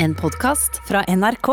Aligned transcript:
En 0.00 0.14
podkast 0.14 0.78
fra 0.86 1.00
NRK. 1.10 1.48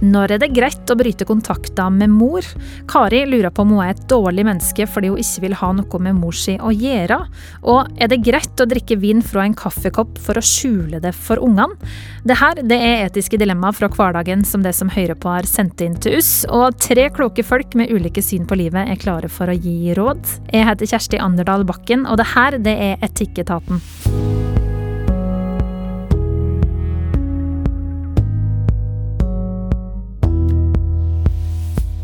Når 0.00 0.34
er 0.34 0.40
det 0.42 0.50
greit 0.52 0.90
å 0.92 0.96
bryte 0.96 1.24
kontakten 1.28 1.96
med 1.96 2.12
mor? 2.12 2.44
Kari 2.88 3.22
lurer 3.28 3.52
på 3.52 3.64
om 3.64 3.72
hun 3.72 3.80
er 3.84 3.94
et 3.94 4.02
dårlig 4.12 4.44
menneske 4.44 4.84
fordi 4.88 5.08
hun 5.12 5.22
ikke 5.22 5.44
vil 5.46 5.56
ha 5.56 5.70
noe 5.76 6.00
med 6.04 6.18
mor 6.18 6.36
si 6.36 6.58
å 6.60 6.68
gjøre. 6.72 7.16
Og 7.64 7.96
er 7.96 8.12
det 8.12 8.20
greit 8.26 8.60
å 8.60 8.68
drikke 8.68 8.98
vin 9.00 9.24
fra 9.24 9.46
en 9.48 9.56
kaffekopp 9.56 10.20
for 10.20 10.36
å 10.36 10.44
skjule 10.44 11.00
det 11.00 11.14
for 11.16 11.40
ungene? 11.40 11.76
Dette 12.28 12.66
det 12.68 12.76
er 12.76 13.06
etiske 13.06 13.40
dilemmaer 13.40 13.76
fra 13.76 13.88
hverdagen 13.88 14.44
som 14.44 14.60
det 14.64 14.74
som 14.76 14.92
hører 14.92 15.16
på 15.16 15.32
har 15.32 15.48
sendt 15.48 15.80
inn 15.84 15.96
til 15.96 16.18
oss. 16.20 16.42
Og 16.44 16.76
tre 16.76 17.08
kloke 17.08 17.44
folk 17.44 17.72
med 17.72 17.88
ulike 17.88 18.24
syn 18.24 18.44
på 18.44 18.60
livet 18.60 18.84
er 18.84 19.00
klare 19.00 19.32
for 19.32 19.48
å 19.48 19.56
gi 19.56 19.96
råd. 19.96 20.36
Jeg 20.52 20.68
heter 20.68 20.92
Kjersti 20.92 21.24
Anderdal 21.24 21.64
Bakken, 21.68 22.04
og 22.04 22.20
dette 22.20 22.64
det 22.68 22.76
er 22.90 23.08
Etikketaten. 23.08 23.80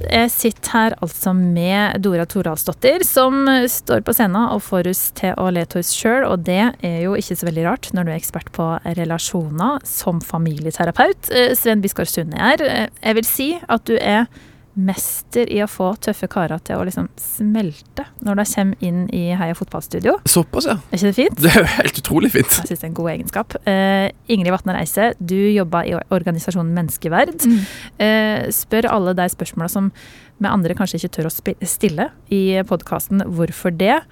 Jeg 0.07 0.31
sitter 0.31 0.73
her 0.73 0.95
altså 1.03 1.33
med 1.35 1.99
Dora 2.05 2.27
Toralsdottir, 2.31 3.03
som 3.07 3.49
står 3.71 4.05
på 4.07 4.15
scenen 4.15 4.53
og 4.53 4.63
får 4.63 4.91
oss 4.93 5.03
til 5.19 5.35
å 5.41 5.49
le 5.51 5.65
av 5.67 5.79
oss 5.81 5.91
sjøl. 5.97 6.27
Og 6.29 6.45
det 6.47 6.61
er 6.87 6.99
jo 7.03 7.17
ikke 7.19 7.37
så 7.39 7.49
veldig 7.49 7.65
rart 7.67 7.91
når 7.97 8.07
du 8.07 8.13
er 8.13 8.21
ekspert 8.21 8.53
på 8.55 8.69
relasjoner 8.99 9.83
som 9.89 10.23
familieterapeut. 10.23 11.33
Eh, 11.35 11.55
Sven 11.59 11.83
Biskår 11.83 12.11
Sunde 12.11 12.39
er. 12.39 12.63
Eh, 12.63 12.87
jeg 13.03 13.19
vil 13.19 13.29
si 13.29 13.49
at 13.63 13.87
du 13.89 13.97
er 13.99 14.29
mester 14.77 15.49
i 15.49 15.63
å 15.65 15.69
få 15.71 15.95
tøffe 16.05 16.29
karer 16.31 16.61
til 16.67 16.77
å 16.79 16.85
liksom 16.87 17.09
smelte 17.21 18.05
når 18.25 18.41
de 18.41 18.45
kommer 18.51 18.85
inn 18.85 19.05
i 19.15 19.23
Heia 19.39 19.57
fotballstudio. 19.57 20.19
Såpass, 20.29 20.69
ja. 20.69 20.77
Er 20.91 20.99
ikke 20.99 21.09
det 21.09 21.17
fint? 21.17 21.39
Det 21.41 21.53
er 21.53 21.63
jo 21.63 21.71
helt 21.79 22.01
utrolig 22.03 22.31
fint. 22.35 22.59
Jeg 22.61 22.71
synes 22.71 22.83
det 22.83 22.87
er 22.87 22.91
en 22.91 22.99
god 22.99 23.11
egenskap. 23.15 23.57
Uh, 23.65 24.09
Ingrid 24.33 24.53
Vatner 24.53 24.81
Eise, 24.81 25.09
du 25.19 25.39
jobber 25.39 25.89
i 25.89 25.95
organisasjonen 25.97 26.75
Menneskeverd. 26.77 27.47
Mm. 27.47 27.63
Uh, 28.03 28.43
spør 28.55 28.91
alle 28.93 29.17
de 29.17 29.29
spørsmåla 29.33 29.71
som 29.73 29.89
vi 30.37 30.51
andre 30.51 30.77
kanskje 30.77 31.01
ikke 31.01 31.15
tør 31.17 31.31
å 31.31 31.35
stille 31.65 32.11
i 32.29 32.43
podkasten 32.69 33.25
'Hvorfor 33.25 33.73
det?', 33.73 34.05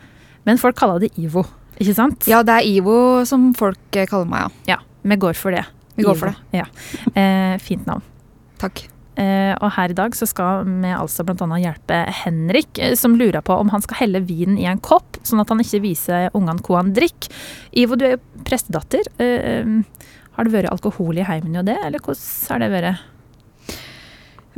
men 0.49 0.61
folk 0.61 0.77
kaller 0.77 1.05
det 1.05 1.13
IVO, 1.21 1.45
ikke 1.77 1.95
sant? 1.97 2.25
Ja, 2.29 2.43
det 2.43 2.57
er 2.57 2.65
Ivo 2.69 3.25
som 3.29 3.53
folk 3.55 3.79
kaller 3.93 4.29
meg, 4.29 4.49
ja. 4.49 4.77
Ja, 4.77 4.79
vi 5.05 5.17
går 5.17 5.37
for 5.37 5.53
det. 5.53 5.67
Vi 5.97 6.03
går 6.03 6.17
IVO. 6.17 6.21
for 6.21 6.33
det. 6.33 6.65
Ja. 6.65 6.67
Uh, 7.13 7.59
fint 7.61 7.87
navn. 7.87 8.03
Takk. 8.59 8.94
Eh, 9.15 9.53
og 9.63 9.71
her 9.77 9.93
i 9.93 9.97
dag 9.97 10.17
så 10.19 10.27
skal 10.27 10.65
vi 10.67 10.91
altså 10.91 11.23
bl.a. 11.27 11.47
hjelpe 11.63 12.01
Henrik, 12.25 12.81
eh, 12.83 12.97
som 12.99 13.15
lurer 13.19 13.45
på 13.47 13.55
om 13.61 13.71
han 13.71 13.85
skal 13.85 14.01
helle 14.03 14.25
vinen 14.27 14.59
i 14.59 14.67
en 14.71 14.83
kopp, 14.83 15.21
sånn 15.23 15.43
at 15.43 15.53
han 15.53 15.63
ikke 15.63 15.85
viser 15.85 16.35
ungene 16.35 16.65
hva 16.67 16.81
han 16.83 16.95
drikker. 16.97 17.31
Ivo, 17.79 17.99
du 17.99 18.09
er 18.09 18.17
jo 18.17 18.23
prestedatter. 18.47 19.07
Eh, 19.23 19.71
har 20.35 20.47
det 20.47 20.55
vært 20.55 20.73
alkohol 20.73 21.21
i 21.21 21.27
heimen 21.27 21.61
og 21.61 21.69
det, 21.69 21.79
eller 21.87 22.03
hvordan 22.03 22.51
har 22.51 22.65
det 22.65 22.73
vært? 22.75 23.05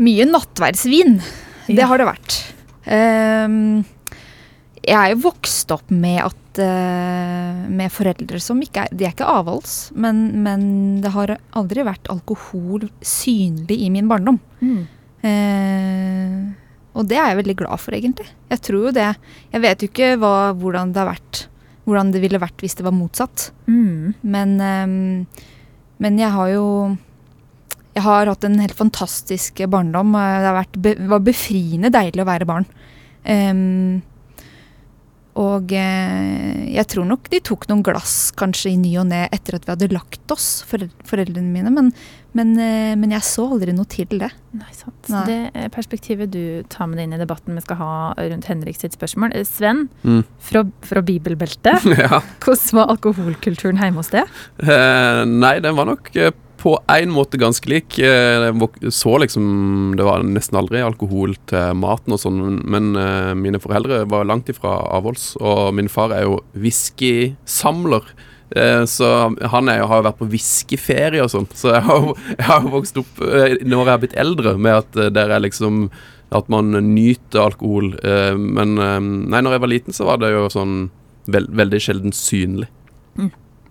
Mye 0.01 0.27
nattverdsvin. 0.29 1.19
Ja. 1.67 1.77
Det 1.77 1.89
har 1.91 2.01
det 2.01 2.09
vært. 2.09 2.39
Ehm, 2.87 3.85
jeg 4.87 4.97
er 4.97 5.13
jo 5.13 5.23
vokst 5.25 5.73
opp 5.75 5.91
med 5.91 6.21
at 6.23 6.61
uh, 6.63 7.65
Med 7.69 7.93
foreldre 7.93 8.39
som 8.43 8.61
ikke 8.63 8.87
er 8.87 8.93
De 8.95 9.07
er 9.07 9.15
ikke 9.15 9.27
avholds, 9.29 9.91
men, 9.99 10.29
men 10.45 10.61
det 11.03 11.11
har 11.15 11.35
aldri 11.59 11.85
vært 11.87 12.11
alkohol 12.13 12.87
synlig 13.03 13.81
i 13.83 13.91
min 13.93 14.07
barndom. 14.11 14.39
Eh, 15.27 16.47
og 16.97 17.09
det 17.11 17.19
er 17.19 17.33
jeg 17.33 17.41
veldig 17.41 17.57
glad 17.61 17.83
for, 17.83 17.97
egentlig. 17.97 18.29
Jeg 18.53 18.63
tror 18.65 18.89
jo 18.89 18.95
det. 18.95 19.11
Jeg 19.53 19.65
vet 19.65 19.83
jo 19.83 19.91
ikke 19.91 20.11
hva, 20.23 20.33
hvordan 20.57 20.95
det 20.95 21.03
har 21.03 21.13
vært 21.15 21.47
Hvordan 21.87 22.09
det 22.11 22.19
ville 22.19 22.41
vært 22.43 22.59
hvis 22.65 22.75
det 22.75 22.83
var 22.83 22.95
motsatt. 22.97 23.51
Mm. 23.71 24.17
Men, 24.27 24.55
ehm, 24.59 25.27
men 26.03 26.17
jeg 26.19 26.33
har 26.35 26.49
jo 26.51 26.65
Jeg 27.95 28.03
har 28.03 28.27
hatt 28.27 28.45
en 28.45 28.59
helt 28.59 28.75
fantastisk 28.77 29.63
barndom. 29.71 30.13
Det 30.13 30.49
har 30.49 30.59
vært 30.59 30.81
var 31.09 31.23
befriende 31.25 31.93
deilig 31.95 32.25
å 32.25 32.29
være 32.29 32.49
barn. 32.49 32.67
Ehm, 33.25 34.03
og 35.37 35.73
eh, 35.77 36.67
jeg 36.73 36.87
tror 36.89 37.05
nok 37.11 37.27
de 37.33 37.41
tok 37.45 37.67
noen 37.69 37.83
glass 37.85 38.31
kanskje 38.37 38.71
i 38.73 38.79
ny 38.81 38.95
og 39.03 39.09
ne 39.11 39.27
etter 39.35 39.59
at 39.59 39.67
vi 39.67 39.75
hadde 39.75 39.89
lagt 39.93 40.33
oss, 40.33 40.63
foreldrene 40.71 41.51
mine. 41.53 41.73
Men, 41.75 41.91
men, 42.37 42.55
eh, 42.61 42.95
men 42.97 43.13
jeg 43.13 43.25
så 43.27 43.45
aldri 43.53 43.75
noe 43.77 43.85
til 43.93 44.09
det. 44.23 44.31
Nei, 44.57 44.71
sant. 44.77 45.11
Nei. 45.13 45.21
Det 45.29 45.37
er 45.67 45.69
perspektivet 45.75 46.33
du 46.33 46.63
tar 46.73 46.89
med 46.89 46.97
deg 47.01 47.09
inn 47.11 47.19
i 47.19 47.21
debatten 47.21 47.57
vi 47.59 47.65
skal 47.67 47.81
ha 47.83 47.91
rundt 48.17 48.49
Henrik 48.49 48.81
sitt 48.81 48.97
spørsmål. 48.97 49.37
Eh, 49.37 49.45
Sven, 49.49 49.87
Mm. 50.07 50.23
fra, 50.41 50.65
fra 50.87 51.03
bibelbeltet, 51.05 51.85
ja. 52.01 52.23
hvordan 52.41 52.81
var 52.81 52.95
alkoholkulturen 52.97 53.81
hjemme 53.83 54.01
hos 54.01 54.13
deg? 54.15 54.33
Eh, 54.65 55.23
nei, 55.29 55.59
den 55.65 55.77
var 55.77 55.89
nok 55.93 56.11
eh, 56.17 56.33
på 56.67 56.75
en 56.91 57.13
måte 57.15 57.39
ganske 57.39 57.69
lik. 57.71 57.99
Eh, 58.03 58.49
jeg 58.49 58.93
så 58.95 59.13
liksom 59.23 59.95
Det 59.97 60.07
var 60.07 60.25
nesten 60.27 60.59
aldri 60.59 60.83
alkohol 60.83 61.37
til 61.47 61.77
maten 61.79 62.17
og 62.17 62.19
sånn, 62.19 62.41
men 62.67 62.97
eh, 62.99 63.35
mine 63.39 63.61
foreldre 63.63 64.03
var 64.11 64.27
langt 64.27 64.51
ifra 64.51 64.81
avholds. 64.97 65.37
Og 65.39 65.77
min 65.79 65.91
far 65.93 66.15
er 66.17 66.27
jo 66.27 66.41
whiskysamler. 66.59 68.11
Eh, 68.51 68.83
så 68.91 69.13
han 69.53 69.71
jo, 69.71 69.87
har 69.91 70.03
jo 70.03 70.07
vært 70.09 70.21
på 70.21 70.31
whiskyferie 70.35 71.23
og 71.23 71.31
sånn. 71.31 71.47
Så 71.55 71.71
jeg 71.77 71.87
har, 71.87 72.11
jeg 72.35 72.49
har 72.51 72.69
vokst 72.75 72.99
opp 72.99 73.23
eh, 73.23 73.59
når 73.63 73.85
jeg 73.85 73.93
har 73.93 74.03
blitt 74.03 74.21
eldre, 74.27 74.59
med 74.59 74.83
at 74.83 75.01
eh, 75.01 75.15
der 75.15 75.35
er 75.37 75.47
liksom 75.47 75.89
At 76.35 76.49
man 76.51 76.75
nyter 76.75 77.39
alkohol. 77.39 77.93
Eh, 78.03 78.35
men 78.35 78.79
eh, 78.83 78.99
nei, 78.99 79.39
når 79.39 79.55
jeg 79.55 79.63
var 79.63 79.71
liten, 79.71 79.95
så 79.95 80.09
var 80.09 80.19
det 80.19 80.33
jo 80.35 80.49
sånn 80.51 80.89
veld, 81.31 81.53
veldig 81.55 81.79
sjelden 81.79 82.15
synlig. 82.15 82.67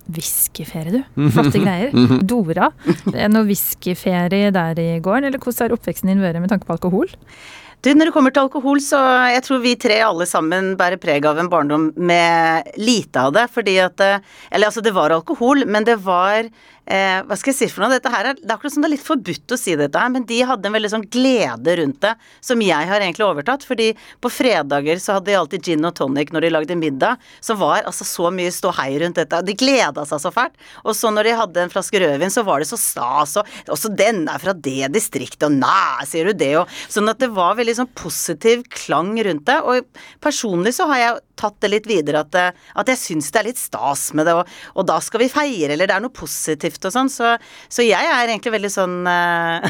Whiskyferie, 0.06 1.02
du. 1.02 1.30
Flotte 1.34 1.62
greier. 1.64 1.94
Dora, 2.22 2.72
det 3.10 3.18
er 3.26 3.32
noe 3.32 3.48
whiskyferie 3.48 4.52
der 4.54 4.82
i 4.82 4.90
gården, 5.04 5.30
eller 5.32 5.42
hvordan 5.42 5.66
har 5.66 5.78
oppveksten 5.78 6.12
din 6.12 6.24
vært 6.24 6.42
med 6.44 6.52
tanke 6.54 6.68
på 6.68 6.76
alkohol? 6.78 7.10
Du, 7.86 7.92
når 7.94 8.10
det 8.10 8.14
kommer 8.16 8.34
til 8.34 8.42
alkohol, 8.42 8.80
så 8.82 8.98
jeg 9.30 9.44
tror 9.46 9.60
vi 9.62 9.76
tre 9.78 10.00
alle 10.02 10.26
sammen 10.26 10.72
bærer 10.80 10.98
preg 10.98 11.26
av 11.30 11.38
en 11.38 11.50
barndom 11.52 11.92
med 12.02 12.72
lite 12.82 13.28
av 13.28 13.36
det. 13.36 13.44
Fordi 13.54 13.76
at 13.84 14.02
eh, 14.02 14.24
Eller 14.50 14.72
altså, 14.72 14.82
det 14.82 14.96
var 14.96 15.14
alkohol, 15.14 15.62
men 15.70 15.86
det 15.86 16.00
var 16.02 16.50
eh, 16.86 17.20
Hva 17.26 17.38
skal 17.40 17.54
jeg 17.54 17.58
si 17.60 17.70
for 17.74 17.84
noe? 17.84 17.94
Dette 17.96 18.12
her 18.14 18.32
er, 18.32 18.40
det 18.40 18.48
er 18.48 18.56
akkurat 18.56 18.76
som 18.76 18.86
det 18.86 18.90
er 18.90 18.96
litt 18.96 19.06
forbudt 19.06 19.56
å 19.56 19.60
si 19.60 19.76
dette 19.80 20.02
her, 20.02 20.12
men 20.14 20.28
de 20.30 20.40
hadde 20.48 20.70
en 20.70 20.76
veldig 20.78 20.92
sånn 20.94 21.08
glede 21.12 21.78
rundt 21.82 22.02
det, 22.06 22.14
som 22.46 22.62
jeg 22.64 22.90
har 22.92 23.04
egentlig 23.04 23.28
overtatt. 23.28 23.66
Fordi 23.68 23.92
på 24.24 24.32
fredager 24.34 25.02
så 25.02 25.18
hadde 25.18 25.32
de 25.32 25.38
alltid 25.40 25.72
gin 25.72 25.90
og 25.90 25.96
tonic 26.00 26.34
når 26.36 26.48
de 26.48 26.54
lagde 26.54 26.80
middag, 26.80 27.22
som 27.44 27.60
var 27.62 27.84
altså 27.84 28.08
så 28.08 28.32
mye 28.34 28.54
ståhei 28.54 28.90
rundt 29.04 29.20
dette. 29.22 29.42
De 29.46 29.58
gleda 29.58 30.06
seg 30.08 30.24
så 30.24 30.34
fælt. 30.34 30.56
Og 30.86 30.96
så 30.98 31.12
når 31.14 31.30
de 31.30 31.38
hadde 31.42 31.66
en 31.66 31.74
flaske 31.74 32.02
rødvin, 32.02 32.34
så 32.34 32.46
var 32.48 32.62
det 32.62 32.70
så 32.70 32.80
stas, 32.80 33.38
og 33.42 33.72
også 33.76 33.94
den 33.96 34.26
er 34.32 34.42
fra 34.42 34.56
det 34.56 34.92
distriktet, 34.94 35.48
og 35.50 35.58
nei, 35.60 36.06
sier 36.08 36.30
du 36.30 36.38
det, 36.38 36.54
og 36.62 36.66
Sånn 36.92 37.10
at 37.12 37.22
det 37.22 37.32
var 37.36 37.58
veldig 37.58 37.76
sånn 37.80 37.92
positiv 37.98 38.64
klang 38.74 39.14
rundt 39.26 39.46
det. 39.50 39.58
Og 39.66 39.86
personlig 40.24 40.76
så 40.78 40.88
har 40.92 41.02
jeg 41.02 41.22
tatt 41.40 41.58
det 41.64 41.72
litt 41.74 41.90
videre 41.90 42.24
at, 42.26 42.38
eh, 42.40 42.66
at 42.76 42.92
jeg 42.92 43.02
syns 43.02 43.32
det 43.32 43.42
er 43.42 43.50
litt 43.50 43.62
stas 43.62 44.08
med 44.18 44.28
det, 44.30 44.36
og, 44.38 44.52
og 44.76 44.88
da 44.90 45.00
skal 45.04 45.24
vi 45.24 45.32
feire, 45.32 45.74
eller 45.76 45.90
det 45.90 45.98
er 45.98 46.06
noe 46.06 46.16
positivt 46.16 46.88
og 46.88 46.96
sånn. 46.96 47.12
Så, 47.12 47.36
så 47.70 47.86
jeg 47.86 48.12
er 48.12 48.30
egentlig 48.30 48.56
veldig 48.58 48.74
sånn 48.74 49.02
eh, 49.10 49.70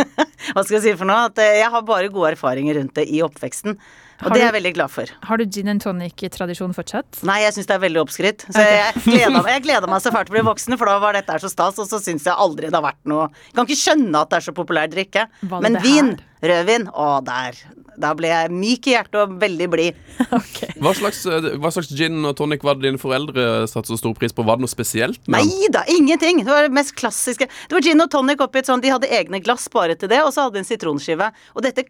Hva 0.54 0.62
skal 0.64 0.78
jeg 0.78 0.84
si 0.86 0.94
for 0.96 1.08
noe? 1.08 1.26
At 1.30 1.40
eh, 1.42 1.60
jeg 1.60 1.72
har 1.72 1.82
bare 1.86 2.12
gode 2.12 2.34
erfaringer 2.34 2.80
rundt 2.80 2.96
det 2.96 3.08
i 3.12 3.20
oppveksten. 3.24 3.76
Og 4.20 4.28
Har 4.28 4.36
det 4.36 4.40
er 4.42 4.48
jeg 4.50 4.54
veldig 4.58 4.72
glad 4.76 4.92
for. 4.92 5.10
Har 5.24 5.40
du 5.40 5.46
gin 5.48 5.70
and 5.72 5.80
tonic-tradisjon 5.80 6.74
fortsatt? 6.76 7.22
Nei, 7.24 7.38
jeg 7.46 7.54
syns 7.56 7.70
det 7.70 7.76
er 7.78 7.82
veldig 7.86 8.02
oppskrytt. 8.02 8.44
Så 8.52 8.64
jeg 8.64 9.04
gleda 9.06 9.40
jeg 9.48 9.64
gleda 9.64 9.88
meg 9.88 10.02
så 10.04 10.12
fælt 10.12 10.28
til 10.28 10.34
å 10.34 10.36
bli 10.36 10.46
voksen, 10.50 10.76
for 10.80 10.90
da 10.90 10.98
var 11.00 11.16
dette 11.16 11.32
her 11.32 11.40
så 11.40 11.48
stas, 11.52 11.80
og 11.80 11.88
så 11.88 12.00
syns 12.04 12.28
jeg 12.28 12.36
aldri 12.36 12.68
det 12.68 12.76
har 12.76 12.84
vært 12.84 13.00
noe 13.08 13.30
Jeg 13.30 13.56
kan 13.56 13.68
ikke 13.68 13.80
skjønne 13.80 14.20
at 14.20 14.32
det 14.32 14.40
er 14.40 14.46
så 14.50 14.56
populær 14.56 14.92
drikke. 14.92 15.24
Men 15.56 15.80
vin, 15.84 16.12
rødvin, 16.44 16.90
å 16.92 17.08
der. 17.24 17.56
Da 18.00 18.12
ble 18.16 18.30
jeg 18.30 18.52
myk 18.54 18.88
i 18.90 18.94
hjertet 18.94 19.18
og 19.22 19.34
veldig 19.40 19.68
blid. 19.72 20.00
Hva 20.82 20.92
slags, 20.96 21.22
eh, 21.28 21.50
hva 21.60 21.72
slags 21.74 21.90
gin 21.96 22.22
og 22.28 22.36
tonic 22.38 22.64
var 22.66 22.78
det 22.78 22.88
dine 22.88 23.00
foreldre 23.00 23.66
satte 23.70 23.92
så 23.92 23.98
stor 24.00 24.14
pris 24.16 24.34
på? 24.36 24.44
Var 24.46 24.58
det 24.58 24.66
noe 24.66 24.72
spesielt? 24.72 25.20
Nei 25.30 25.44
da, 25.72 25.84
ingenting! 25.90 26.44
Det 26.44 26.52
var 26.52 26.68
det 26.68 26.76
mest 26.76 26.94
klassiske. 26.98 27.48
Det 27.48 27.76
var 27.76 27.84
gin 27.84 28.04
og 28.04 28.10
tonic 28.12 28.42
oppi 28.44 28.62
et 28.62 28.70
sånt, 28.70 28.84
de 28.84 28.92
hadde 28.92 29.10
egne 29.10 29.42
glass 29.44 29.68
bare 29.72 29.96
til 29.98 30.12
det, 30.12 30.22
og 30.24 30.32
så 30.34 30.46
hadde 30.46 30.58
de 30.58 30.64
en 30.64 30.70
sitronskive. 30.70 31.30
Og 31.56 31.66
dette 31.66 31.86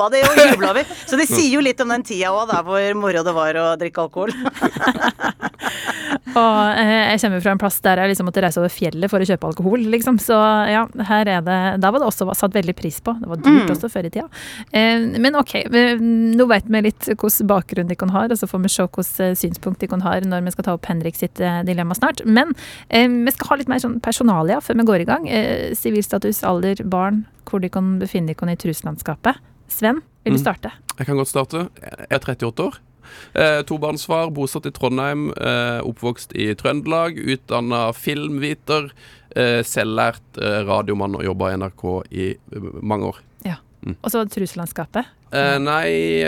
klappa 0.00 0.10
de 0.14 0.22
og 0.24 0.52
jubla 0.54 0.72
vi. 0.76 0.84
Så 1.06 1.18
det 1.18 1.28
sier 1.28 1.54
jo 1.56 1.60
litt 1.64 1.80
om 1.84 1.88
den 1.92 2.04
tida 2.06 2.32
òg, 2.32 2.48
da, 2.50 2.62
hvor 2.64 2.94
moro 2.98 3.24
det 3.26 3.34
var 3.36 3.58
å 3.60 3.66
drikke 3.80 4.06
alkohol. 4.06 4.32
Og 6.30 6.78
eh, 6.78 7.10
jeg 7.10 7.20
kommer 7.24 7.40
fra 7.42 7.52
en 7.56 7.58
plass 7.60 7.80
der 7.82 7.98
jeg 7.98 8.12
liksom 8.12 8.28
måtte 8.28 8.42
reise 8.44 8.60
over 8.60 8.70
fjellet 8.70 9.10
for 9.10 9.22
å 9.22 9.26
kjøpe 9.26 9.48
alkohol, 9.48 9.82
liksom. 9.90 10.18
Så 10.22 10.36
ja, 10.70 10.84
her 11.08 11.26
er 11.30 11.42
det 11.42 11.56
Da 11.82 11.90
var 11.90 12.02
det 12.02 12.06
også 12.06 12.28
satt 12.38 12.54
veldig 12.54 12.74
pris 12.78 13.00
på. 13.02 13.16
Det 13.18 13.30
var 13.30 13.40
dyrt 13.42 13.48
Mm. 13.60 13.72
også 13.74 13.90
før 13.90 14.06
i 14.06 14.10
tida. 14.14 14.28
Eh, 14.72 15.02
men 15.18 15.34
OK, 15.36 15.56
nå 16.00 16.46
vet 16.48 16.70
vi 16.70 16.82
litt 16.86 17.08
hvordan 17.10 17.50
bakgrunn 17.50 17.90
de 17.90 17.96
kan 17.98 18.12
ha, 18.14 18.24
og 18.30 18.38
så 18.38 18.46
får 18.46 18.62
vi 18.62 18.70
se 18.72 18.86
hvordan 18.86 19.36
synspunkt 19.36 19.80
de 19.82 19.90
kan 19.90 20.04
ha 20.06 20.14
når 20.22 20.46
vi 20.46 20.54
skal 20.54 20.64
ta 20.68 20.76
opp 20.78 20.86
Henrik 20.86 21.18
sitt 21.18 21.40
eh, 21.42 21.60
dilemma 21.66 21.98
snart. 21.98 22.22
Men 22.24 22.54
eh, 22.88 23.08
vi 23.10 23.34
skal 23.34 23.50
ha 23.50 23.60
litt 23.60 23.72
mer 23.72 23.82
sånn 23.82 23.98
personalia 24.00 24.60
før 24.62 24.78
vi 24.80 24.86
går 24.92 25.00
i 25.04 25.10
gang. 25.10 25.28
Eh, 25.28 25.74
Sivilstatus, 25.74 26.44
alder, 26.46 26.84
barn, 26.86 27.24
hvor 27.50 27.60
de 27.60 27.68
kan 27.72 27.98
befinne 27.98 28.30
dere 28.30 28.54
i 28.54 28.60
truslandskapet. 28.60 29.42
Sven, 29.70 30.02
vil 30.24 30.34
du 30.34 30.38
Mm. 30.38 30.44
starte? 30.44 30.72
Jeg 30.98 31.06
kan 31.06 31.16
godt 31.16 31.28
starte. 31.30 31.68
Jeg 31.80 32.06
er 32.10 32.18
38 32.18 32.64
år. 32.66 32.78
Eh, 33.34 33.62
Tobarnsfar, 33.66 34.30
bosatt 34.30 34.66
i 34.66 34.70
Trondheim, 34.70 35.30
eh, 35.36 35.80
oppvokst 35.82 36.32
i 36.36 36.52
Trøndelag, 36.54 37.16
utdanna 37.18 37.92
filmviter. 37.96 38.90
Eh, 39.34 39.62
selvlært 39.62 40.38
eh, 40.42 40.62
radiomann 40.66 41.14
og 41.14 41.22
jobba 41.24 41.50
i 41.52 41.56
NRK 41.56 41.84
i 42.10 42.30
eh, 42.34 42.70
mange 42.82 43.04
år. 43.14 43.18
Og 44.04 44.10
så 44.12 44.20
truselandskapet? 44.28 45.06
Eh, 45.32 45.56
nei, 45.58 46.20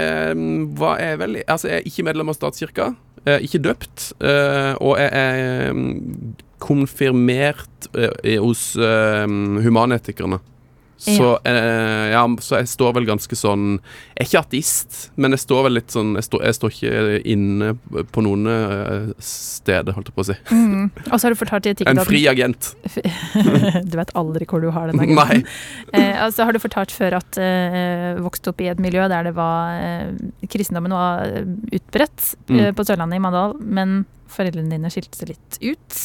hva 0.73 0.95
er 0.99 1.19
vel 1.21 1.35
Altså, 1.47 1.69
jeg 1.69 1.83
er 1.83 1.89
ikke 1.91 2.05
medlem 2.07 2.31
av 2.33 2.35
statskirka. 2.39 2.87
Jeg 3.27 3.35
er 3.35 3.45
ikke 3.45 3.61
døpt. 3.63 4.13
eh, 4.25 4.73
og 4.81 4.97
jeg 4.97 5.11
er 5.13 5.73
mm, 5.75 6.35
konfirmert 6.59 7.91
hos 8.41 8.63
humanetikerne. 8.79 10.41
Så, 11.03 11.29
eh, 11.51 12.13
ja, 12.13 12.21
så 12.39 12.61
jeg 12.61 12.69
står 12.71 12.93
vel 12.95 13.07
ganske 13.09 13.35
sånn 13.35 13.65
Jeg 14.15 14.21
er 14.23 14.29
ikke 14.29 14.43
ateist, 14.45 14.99
men 15.19 15.35
jeg 15.35 15.43
står 15.43 15.65
vel 15.67 15.75
litt 15.81 15.91
sånn 15.91 16.13
Jeg 16.15 16.27
står, 16.29 16.45
jeg 16.47 16.55
står 16.61 16.75
ikke 16.77 17.17
inne 17.35 17.73
på 18.15 18.23
noen 18.23 18.47
eh, 18.53 19.09
steder, 19.19 19.97
holdt 19.97 20.13
jeg 20.13 20.15
på 20.15 20.23
å 20.23 20.29
si. 20.31 20.37
Mm. 20.55 20.85
Og 21.09 21.17
så 21.17 21.27
har 21.27 21.35
du 21.35 21.41
fortalt 21.41 21.67
i 21.67 21.75
En 21.91 22.03
fri 22.07 22.23
agent. 22.31 22.71
Du 23.91 23.97
vet 23.99 24.15
aldri 24.19 24.47
hvor 24.47 24.63
du 24.63 24.71
har 24.75 24.93
den 24.93 25.03
agenten. 25.03 25.47
Eh, 25.93 26.15
og 26.25 26.31
så 26.33 26.47
har 26.47 26.55
du 26.57 26.61
fortalt 26.63 26.93
før 26.95 27.19
at 27.19 27.37
eh, 27.43 28.13
vokste 28.23 28.53
opp 28.55 28.63
i 28.65 28.71
et 28.71 28.79
miljø 28.81 29.05
der 29.11 29.27
det 29.27 29.35
var 29.37 29.75
eh, 29.83 30.13
kristendommen 30.49 30.95
var 30.95 31.27
eh, 31.27 31.49
utbredt 31.77 32.31
eh, 32.49 32.53
Mm. 32.53 32.75
på 32.79 32.85
Sørlandet 32.87 33.19
i 33.19 33.23
Mandal, 33.27 33.55
men 33.61 34.05
foreldrene 34.33 34.71
dine 34.73 34.91
skilte 34.93 35.19
seg 35.19 35.35
litt 35.35 35.59
ut. 35.61 35.99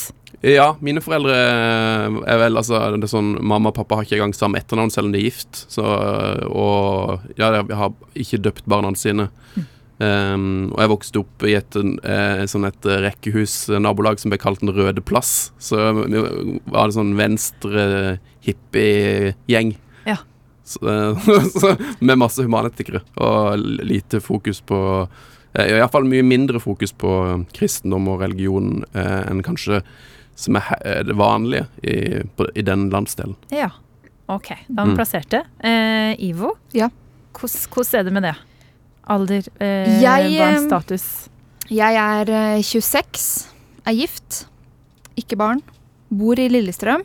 Ja, 0.46 0.76
mine 0.86 1.02
foreldre 1.02 1.34
er 1.34 2.38
vel 2.44 2.60
altså 2.60 2.78
det 2.94 3.08
er 3.08 3.10
sånn 3.10 3.32
Mamma 3.42 3.72
og 3.72 3.78
pappa 3.80 3.98
har 3.98 4.06
ikke 4.06 4.20
engang 4.20 4.36
samme 4.38 4.60
etternavn 4.62 4.92
selv 4.94 5.10
om 5.10 5.16
de 5.16 5.24
er 5.24 5.32
gift. 5.32 5.64
Så, 5.74 5.86
og 6.46 7.26
ja, 7.40 7.50
de 7.56 7.80
har 7.80 7.96
ikke 8.14 8.44
døpt 8.46 8.70
barna 8.70 8.94
sine. 8.98 9.32
Um, 9.98 10.70
og 10.76 10.82
jeg 10.84 10.92
vokste 10.92 11.22
opp 11.24 11.44
i 11.50 11.56
et, 11.58 11.76
eh, 12.06 12.44
sånn 12.46 12.68
et 12.68 12.86
rekkehus-nabolag 12.86 14.20
som 14.22 14.30
ble 14.30 14.38
kalt 14.38 14.62
Den 14.62 14.70
røde 14.76 15.02
plass. 15.02 15.52
Så 15.58 15.80
vi 16.04 16.22
var 16.70 16.92
det 16.92 16.98
sånn 17.00 17.16
venstre 17.18 17.88
hippie-gjeng. 18.46 19.74
Ja. 20.06 20.20
Med 22.08 22.20
masse 22.20 22.44
humanetikere 22.44 23.02
og 23.24 23.58
lite 23.88 24.20
fokus 24.22 24.60
på 24.68 24.80
eh, 25.56 25.78
Iallfall 25.80 26.06
mye 26.06 26.26
mindre 26.28 26.60
fokus 26.62 26.92
på 26.94 27.12
kristendom 27.56 28.10
og 28.12 28.22
religion 28.26 28.84
eh, 28.92 29.24
enn 29.32 29.42
kanskje 29.48 29.82
som 30.38 30.58
er 30.60 30.68
eh, 30.86 31.02
det 31.08 31.16
vanlige 31.18 31.66
i, 31.82 31.96
på, 32.38 32.48
i 32.56 32.64
den 32.66 32.88
landsdelen. 32.94 33.36
Ja. 33.54 33.72
Ok, 34.30 34.50
da 34.68 34.82
har 34.84 34.90
vi 34.90 34.94
Mm. 34.94 34.98
plassert 35.00 35.30
det. 35.32 35.44
Eh, 35.64 36.14
Ivo, 36.30 36.54
Ja. 36.76 36.90
hvordan 37.34 38.00
er 38.00 38.04
det 38.04 38.14
med 38.14 38.24
det? 38.28 38.36
Alder, 39.08 39.44
eh, 39.60 40.02
Jeg, 40.02 40.38
barns 40.38 40.68
barnstatus. 40.68 41.06
Jeg 41.72 41.96
er 41.96 42.30
eh, 42.30 42.62
26, 42.62 43.48
er 43.88 43.94
gift, 43.96 44.46
ikke 45.18 45.38
barn. 45.40 45.62
Bor 46.12 46.36
i 46.40 46.50
Lillestrøm. 46.52 47.04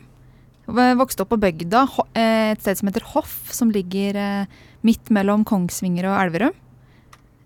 Vokste 0.67 1.23
opp 1.25 1.29
på 1.33 1.39
bygda, 1.39 1.87
eh, 2.15 2.51
et 2.53 2.61
sted 2.63 2.77
som 2.79 2.87
heter 2.87 3.03
Hoff, 3.13 3.51
som 3.51 3.71
ligger 3.71 4.15
eh, 4.15 4.45
midt 4.83 5.09
mellom 5.11 5.43
Kongsvinger 5.47 6.05
og 6.07 6.19
Elverum. 6.27 6.53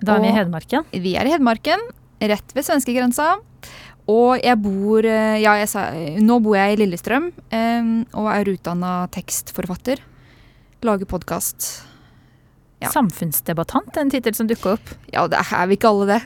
Da 0.03 0.15
er 0.17 0.21
vi 0.21 0.27
i 0.29 0.35
Hedmarken. 0.37 0.85
Vi 0.93 1.15
er 1.17 1.25
i 1.25 1.31
Hedmarken, 1.33 1.79
rett 2.21 2.53
ved 2.53 2.65
svenskegrensa. 2.65 3.37
Og 4.07 4.39
jeg 4.39 4.55
bor 4.63 5.05
eh, 5.05 5.39
Ja, 5.43 5.57
jeg 5.59 5.69
sa, 5.71 5.89
nå 6.23 6.39
bor 6.43 6.55
jeg 6.57 6.75
i 6.75 6.79
Lillestrøm 6.79 7.29
eh, 7.51 7.89
og 8.15 8.29
er 8.31 8.53
utdanna 8.53 8.93
tekstforfatter. 9.13 10.01
Lager 10.87 11.09
podkast. 11.09 11.67
Ja. 12.79 12.91
Samfunnsdebattant 12.93 13.97
en 13.97 14.11
tittel 14.13 14.35
som 14.37 14.47
dukker 14.47 14.77
opp. 14.77 14.93
Ja, 15.11 15.25
det 15.27 15.41
er 15.41 15.67
vi 15.67 15.75
ikke 15.79 15.89
alle 15.91 16.05
det. 16.13 16.21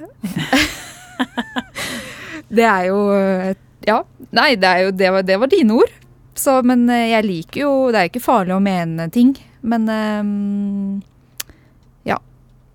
det 2.60 2.68
er 2.70 2.88
jo 2.92 3.02
eh, 3.16 3.54
Ja. 3.88 4.04
Nei, 4.30 4.54
det, 4.62 4.70
er 4.70 4.86
jo, 4.86 4.92
det, 4.94 5.10
var, 5.16 5.26
det 5.26 5.40
var 5.42 5.50
dine 5.52 5.82
ord. 5.82 5.94
Så, 6.38 6.60
men 6.68 6.86
eh, 6.90 7.10
jeg 7.16 7.26
liker 7.28 7.64
jo 7.66 7.72
Det 7.92 7.98
er 7.98 8.06
jo 8.06 8.12
ikke 8.14 8.24
farlig 8.24 8.54
å 8.56 8.62
mene 8.64 9.10
ting, 9.14 9.34
men 9.62 9.90
eh, 9.92 10.22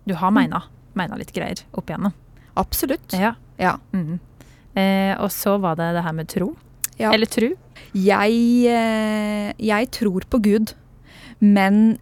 Du 0.06 0.14
har 0.14 0.30
meina, 0.30 0.60
meina 0.94 1.16
litt 1.18 1.32
greier 1.34 1.62
opp 1.74 1.88
igjennom. 1.90 2.12
absolutt. 2.54 3.12
Ja. 3.12 3.34
Ja. 3.58 3.78
Mm 3.92 4.02
Eh, 4.06 4.25
og 5.22 5.30
så 5.32 5.56
var 5.62 5.78
det 5.78 5.94
det 5.96 6.04
her 6.04 6.16
med 6.16 6.28
tro. 6.28 6.50
Ja. 7.00 7.12
Eller 7.12 7.28
tru. 7.28 7.50
Jeg, 7.96 8.32
eh, 8.68 9.52
jeg 9.56 9.88
tror 9.94 10.26
på 10.28 10.40
Gud, 10.44 10.74
men 11.40 11.98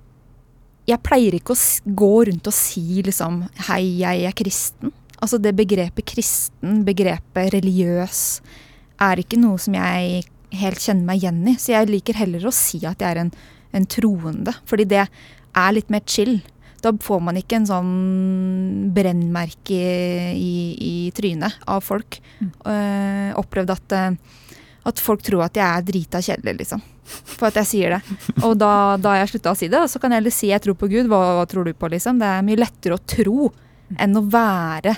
jeg 0.88 1.00
pleier 1.06 1.36
ikke 1.36 1.54
å 1.54 1.94
gå 1.96 2.12
rundt 2.28 2.50
og 2.50 2.54
si 2.54 3.00
liksom 3.04 3.44
Hei, 3.70 4.02
jeg 4.02 4.26
er 4.28 4.36
kristen. 4.36 4.92
Altså 5.22 5.38
det 5.40 5.54
begrepet 5.56 6.04
kristen, 6.04 6.82
begrepet 6.84 7.54
religiøs, 7.54 8.42
er 9.04 9.22
ikke 9.22 9.38
noe 9.40 9.60
som 9.62 9.76
jeg 9.78 10.24
helt 10.54 10.82
kjenner 10.82 11.08
meg 11.08 11.22
igjen 11.22 11.40
i. 11.48 11.56
Så 11.58 11.72
jeg 11.72 11.90
liker 11.90 12.18
heller 12.18 12.44
å 12.46 12.54
si 12.54 12.82
at 12.84 13.00
jeg 13.00 13.08
er 13.08 13.22
en, 13.24 13.32
en 13.74 13.86
troende, 13.90 14.54
fordi 14.68 14.86
det 14.90 15.06
er 15.06 15.74
litt 15.74 15.90
mer 15.92 16.04
chill. 16.06 16.36
Da 16.84 16.92
får 17.00 17.20
man 17.24 17.38
ikke 17.40 17.56
en 17.60 17.66
sånn 17.68 17.92
brennmerke 18.94 19.82
i, 20.36 20.54
i 20.78 20.94
trynet 21.16 21.56
av 21.70 21.80
folk. 21.84 22.18
Eh, 22.42 23.30
opplevd 23.40 23.72
at 23.74 23.94
eh, 23.98 24.40
at 24.84 25.00
folk 25.00 25.22
tror 25.24 25.46
at 25.46 25.56
jeg 25.56 25.64
er 25.64 25.84
drita 25.88 26.20
kjedelig, 26.20 26.58
liksom. 26.58 26.82
For 27.08 27.46
at 27.48 27.56
jeg 27.62 27.68
sier 27.70 27.94
det. 27.94 28.16
Og 28.44 28.52
da, 28.60 28.98
da 29.00 29.14
har 29.14 29.22
jeg 29.22 29.30
slutta 29.30 29.54
å 29.54 29.56
si 29.56 29.68
det. 29.72 29.78
Og 29.80 29.88
så 29.88 29.96
kan 30.00 30.12
jeg 30.12 30.20
heller 30.20 30.34
si 30.36 30.50
jeg 30.50 30.60
tror 30.60 30.76
på 30.76 30.90
Gud. 30.92 31.08
Hva, 31.08 31.20
hva 31.38 31.46
tror 31.48 31.64
du 31.64 31.72
på, 31.72 31.88
liksom? 31.88 32.18
Det 32.20 32.28
er 32.28 32.44
mye 32.44 32.60
lettere 32.60 32.98
å 32.98 33.00
tro 33.08 33.46
enn 33.96 34.18
å 34.20 34.22
være 34.28 34.92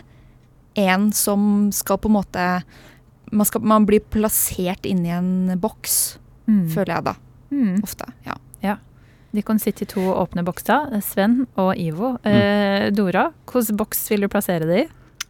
en 0.82 1.06
som 1.14 1.68
skal 1.74 2.00
på 2.02 2.10
en 2.10 2.16
måte 2.18 2.48
Man, 3.30 3.46
skal, 3.46 3.62
man 3.66 3.86
blir 3.86 4.02
plassert 4.10 4.86
inni 4.90 5.10
en 5.14 5.54
boks, 5.62 6.18
Mm. 6.46 6.66
føler 6.70 6.92
jeg 6.94 7.04
da. 7.08 7.12
Mm. 7.50 7.78
Ofte. 7.82 8.06
Ja. 8.26 8.36
De 9.36 9.42
kan 9.44 9.58
sitte 9.60 9.84
i 9.84 9.88
to 9.90 10.00
åpne 10.16 10.40
bokser, 10.46 10.94
Sven 11.04 11.42
og 11.60 11.74
Ivo. 11.76 12.14
Eh, 12.24 12.88
Dora, 12.96 13.28
hvilken 13.50 13.76
boks 13.76 14.06
vil 14.08 14.24
du 14.24 14.30
plassere 14.32 14.68
det 14.68 14.78
i? 14.86 14.86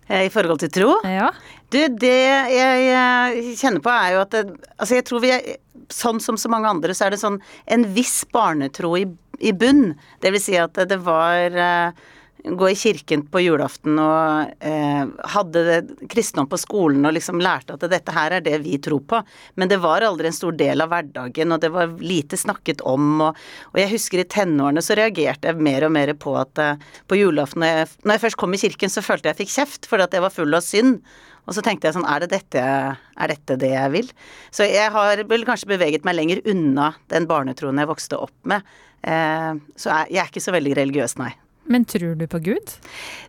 Eh, 0.06 0.26
I 0.28 0.30
forhold 0.30 0.62
til 0.62 0.70
tro? 0.70 0.92
Ja. 1.02 1.32
Du, 1.74 1.80
det 1.98 2.12
jeg, 2.14 2.84
eh, 2.94 3.54
kjenner 3.58 3.82
på 3.82 3.90
er 3.90 4.12
jo 4.14 4.20
at 4.22 4.36
det, 4.36 4.44
Altså, 4.78 4.94
jeg 4.94 5.06
tror 5.08 5.24
vi 5.24 5.32
er 5.34 5.46
Sånn 5.92 6.18
som 6.18 6.34
så 6.34 6.50
mange 6.50 6.66
andre, 6.66 6.94
så 6.98 7.06
er 7.06 7.14
det 7.14 7.20
sånn 7.20 7.36
en 7.70 7.84
viss 7.94 8.24
barnetro 8.34 8.88
i, 8.98 9.04
i 9.38 9.52
bunn. 9.54 9.92
Det 10.18 10.32
vil 10.34 10.42
si 10.42 10.56
at 10.58 10.72
det, 10.74 10.88
det 10.90 10.98
var 11.06 11.54
eh, 11.54 12.06
Gå 12.46 12.68
i 12.70 12.76
kirken 12.78 13.24
på 13.26 13.40
julaften 13.42 13.96
og 13.98 14.62
eh, 14.62 15.08
hadde 15.32 15.62
det 15.66 16.08
kristendom 16.12 16.46
på 16.50 16.60
skolen 16.62 17.08
og 17.08 17.16
liksom 17.16 17.40
lærte 17.42 17.74
at 17.74 17.86
dette 17.90 18.14
her 18.14 18.36
er 18.36 18.44
det 18.44 18.60
vi 18.62 18.76
tror 18.82 19.02
på. 19.02 19.20
Men 19.58 19.70
det 19.72 19.80
var 19.82 20.06
aldri 20.06 20.30
en 20.30 20.36
stor 20.36 20.54
del 20.54 20.84
av 20.84 20.92
hverdagen, 20.92 21.54
og 21.54 21.62
det 21.64 21.72
var 21.74 21.96
lite 21.98 22.38
snakket 22.38 22.84
om. 22.86 23.08
Og, 23.28 23.40
og 23.72 23.80
jeg 23.80 23.90
husker 23.96 24.22
i 24.22 24.28
tenårene 24.30 24.84
så 24.84 24.94
reagerte 24.98 25.50
jeg 25.50 25.66
mer 25.66 25.88
og 25.88 25.94
mer 25.96 26.14
på 26.14 26.36
at 26.38 26.62
eh, 26.62 26.84
på 27.10 27.18
julaften 27.18 27.64
når 27.64 27.72
jeg, 27.72 27.88
når 28.04 28.14
jeg 28.14 28.24
først 28.26 28.40
kom 28.42 28.54
i 28.54 28.60
kirken, 28.62 28.94
så 28.94 29.02
følte 29.02 29.30
jeg 29.30 29.36
jeg 29.36 29.44
fikk 29.44 29.56
kjeft 29.56 29.88
fordi 29.90 30.06
at 30.06 30.14
jeg 30.16 30.24
var 30.24 30.34
full 30.34 30.56
av 30.56 30.64
synd. 30.64 31.00
Og 31.46 31.54
så 31.54 31.62
tenkte 31.62 31.86
jeg 31.86 31.94
sånn, 31.94 32.06
er 32.10 32.24
det 32.24 32.32
dette, 32.32 32.62
er 32.62 33.30
dette 33.30 33.56
det 33.60 33.70
jeg 33.70 33.92
vil? 33.94 34.12
Så 34.54 34.66
jeg 34.66 34.90
har 34.94 35.22
vel 35.30 35.46
kanskje 35.46 35.70
beveget 35.70 36.06
meg 36.06 36.18
lenger 36.18 36.42
unna 36.50 36.92
den 37.12 37.28
barnetroen 37.30 37.78
jeg 37.78 37.90
vokste 37.90 38.18
opp 38.18 38.36
med. 38.50 38.66
Eh, 39.06 39.52
så 39.78 39.92
jeg, 39.92 40.14
jeg 40.16 40.22
er 40.24 40.32
ikke 40.32 40.46
så 40.46 40.54
veldig 40.56 40.78
religiøs, 40.80 41.18
nei. 41.22 41.34
Men 41.66 41.84
tror 41.88 42.14
du 42.18 42.26
på 42.30 42.42
Gud? 42.50 42.76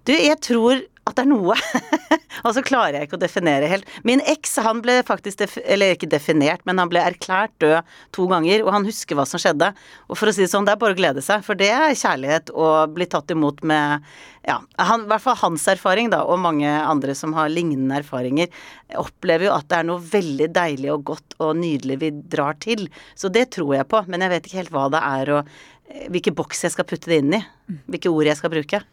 Du, 0.05 0.13
jeg 0.13 0.39
tror 0.45 0.83
at 1.07 1.15
det 1.17 1.23
er 1.23 1.29
noe. 1.29 1.55
og 2.45 2.53
så 2.55 2.63
klarer 2.65 2.97
jeg 2.97 3.07
ikke 3.07 3.17
å 3.17 3.21
definere 3.21 3.69
helt. 3.71 3.87
Min 4.07 4.21
eks, 4.27 4.57
han 4.63 4.81
ble 4.83 4.99
faktisk, 5.07 5.45
eller 5.63 5.95
ikke 5.95 6.09
definert, 6.11 6.63
men 6.67 6.81
han 6.81 6.91
ble 6.91 7.03
erklært 7.03 7.55
død 7.63 7.93
to 8.15 8.27
ganger, 8.31 8.65
og 8.65 8.73
han 8.75 8.87
husker 8.87 9.17
hva 9.17 9.27
som 9.29 9.41
skjedde. 9.41 9.71
Og 10.09 10.19
for 10.19 10.29
å 10.29 10.35
si 10.35 10.43
det 10.43 10.51
sånn, 10.51 10.67
det 10.67 10.75
er 10.75 10.81
bare 10.81 10.97
å 10.97 10.99
glede 10.99 11.23
seg, 11.23 11.45
for 11.47 11.59
det 11.59 11.71
er 11.73 11.95
kjærlighet 11.97 12.51
å 12.51 12.71
bli 12.91 13.07
tatt 13.09 13.31
imot 13.33 13.63
med 13.67 14.03
ja, 14.47 14.61
han, 14.79 15.03
i 15.03 15.09
hvert 15.11 15.23
fall 15.25 15.35
hans 15.41 15.65
erfaring, 15.67 16.11
da, 16.13 16.21
og 16.23 16.39
mange 16.39 16.69
andre 16.71 17.15
som 17.17 17.33
har 17.35 17.51
lignende 17.51 17.97
erfaringer, 17.99 18.47
opplever 18.95 19.49
jo 19.49 19.55
at 19.57 19.67
det 19.67 19.81
er 19.81 19.87
noe 19.89 19.99
veldig 19.99 20.47
deilig 20.55 20.93
og 20.93 21.03
godt 21.09 21.35
og 21.43 21.57
nydelig 21.59 21.97
vi 21.99 22.13
drar 22.31 22.55
til. 22.63 22.85
Så 23.19 23.31
det 23.33 23.49
tror 23.57 23.75
jeg 23.75 23.89
på, 23.91 24.05
men 24.07 24.23
jeg 24.23 24.31
vet 24.31 24.47
ikke 24.47 24.61
helt 24.61 24.75
hva 24.75 24.85
det 24.93 25.03
er 25.03 25.33
og 25.35 25.51
eh, 25.89 26.07
hvilken 26.13 26.35
boks 26.37 26.63
jeg 26.67 26.75
skal 26.75 26.85
putte 26.89 27.09
det 27.11 27.21
inn 27.23 27.33
i. 27.39 27.43
Hvilke 27.87 28.11
ord 28.13 28.25
jeg 28.29 28.37
skal 28.39 28.53
bruke. 28.53 28.83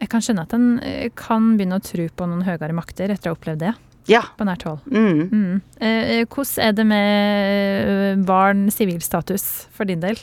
Jeg 0.00 0.08
kan 0.08 0.22
skjønne 0.24 0.46
at 0.48 0.54
en 0.56 0.68
eh, 0.80 1.08
kan 1.14 1.54
begynne 1.58 1.76
å 1.80 1.84
tro 1.84 2.08
på 2.08 2.26
noen 2.30 2.46
høyere 2.46 2.72
makter 2.76 3.12
etter 3.12 3.28
å 3.30 3.34
ha 3.34 3.38
opplevd 3.38 3.64
det 3.66 3.74
Ja. 4.08 4.22
på 4.38 4.46
nært 4.48 4.62
hold. 4.64 4.80
Mm. 4.88 5.18
Mm. 5.28 5.58
Eh, 5.84 6.22
hvordan 6.24 6.64
er 6.64 6.72
det 6.72 6.86
med 6.88 7.90
eh, 7.90 8.22
barn, 8.26 8.62
sivilstatus, 8.72 9.44
for 9.76 9.84
din 9.86 10.00
del? 10.00 10.16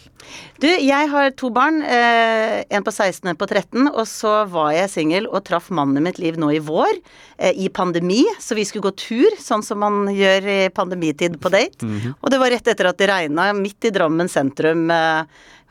Du, 0.60 0.66
jeg 0.68 1.10
har 1.12 1.30
to 1.38 1.52
barn. 1.54 1.78
Eh, 1.86 2.64
en 2.74 2.84
på 2.84 2.92
16 2.92 3.22
og 3.28 3.30
en 3.36 3.40
på 3.40 3.48
13. 3.48 3.86
Og 3.94 4.02
så 4.10 4.34
var 4.52 4.72
jeg 4.76 4.90
singel 4.96 5.30
og 5.30 5.46
traff 5.48 5.70
mannen 5.70 6.02
i 6.02 6.06
mitt 6.10 6.18
liv 6.20 6.40
nå 6.42 6.50
i 6.58 6.60
vår, 6.64 6.98
eh, 7.38 7.54
i 7.54 7.70
pandemi. 7.70 8.24
Så 8.42 8.58
vi 8.58 8.66
skulle 8.66 8.90
gå 8.90 8.96
tur, 8.98 9.38
sånn 9.40 9.64
som 9.64 9.80
man 9.86 10.08
gjør 10.10 10.50
i 10.56 10.58
pandemitid 10.74 11.38
på 11.40 11.54
date. 11.54 11.86
Og 12.18 12.34
det 12.34 12.42
var 12.42 12.50
rett 12.52 12.68
etter 12.74 12.90
at 12.90 12.98
det 12.98 13.12
regna 13.14 13.52
midt 13.56 13.88
i 13.88 13.94
Drammen 13.94 14.28
sentrum. 14.28 14.90
Eh, 14.92 15.24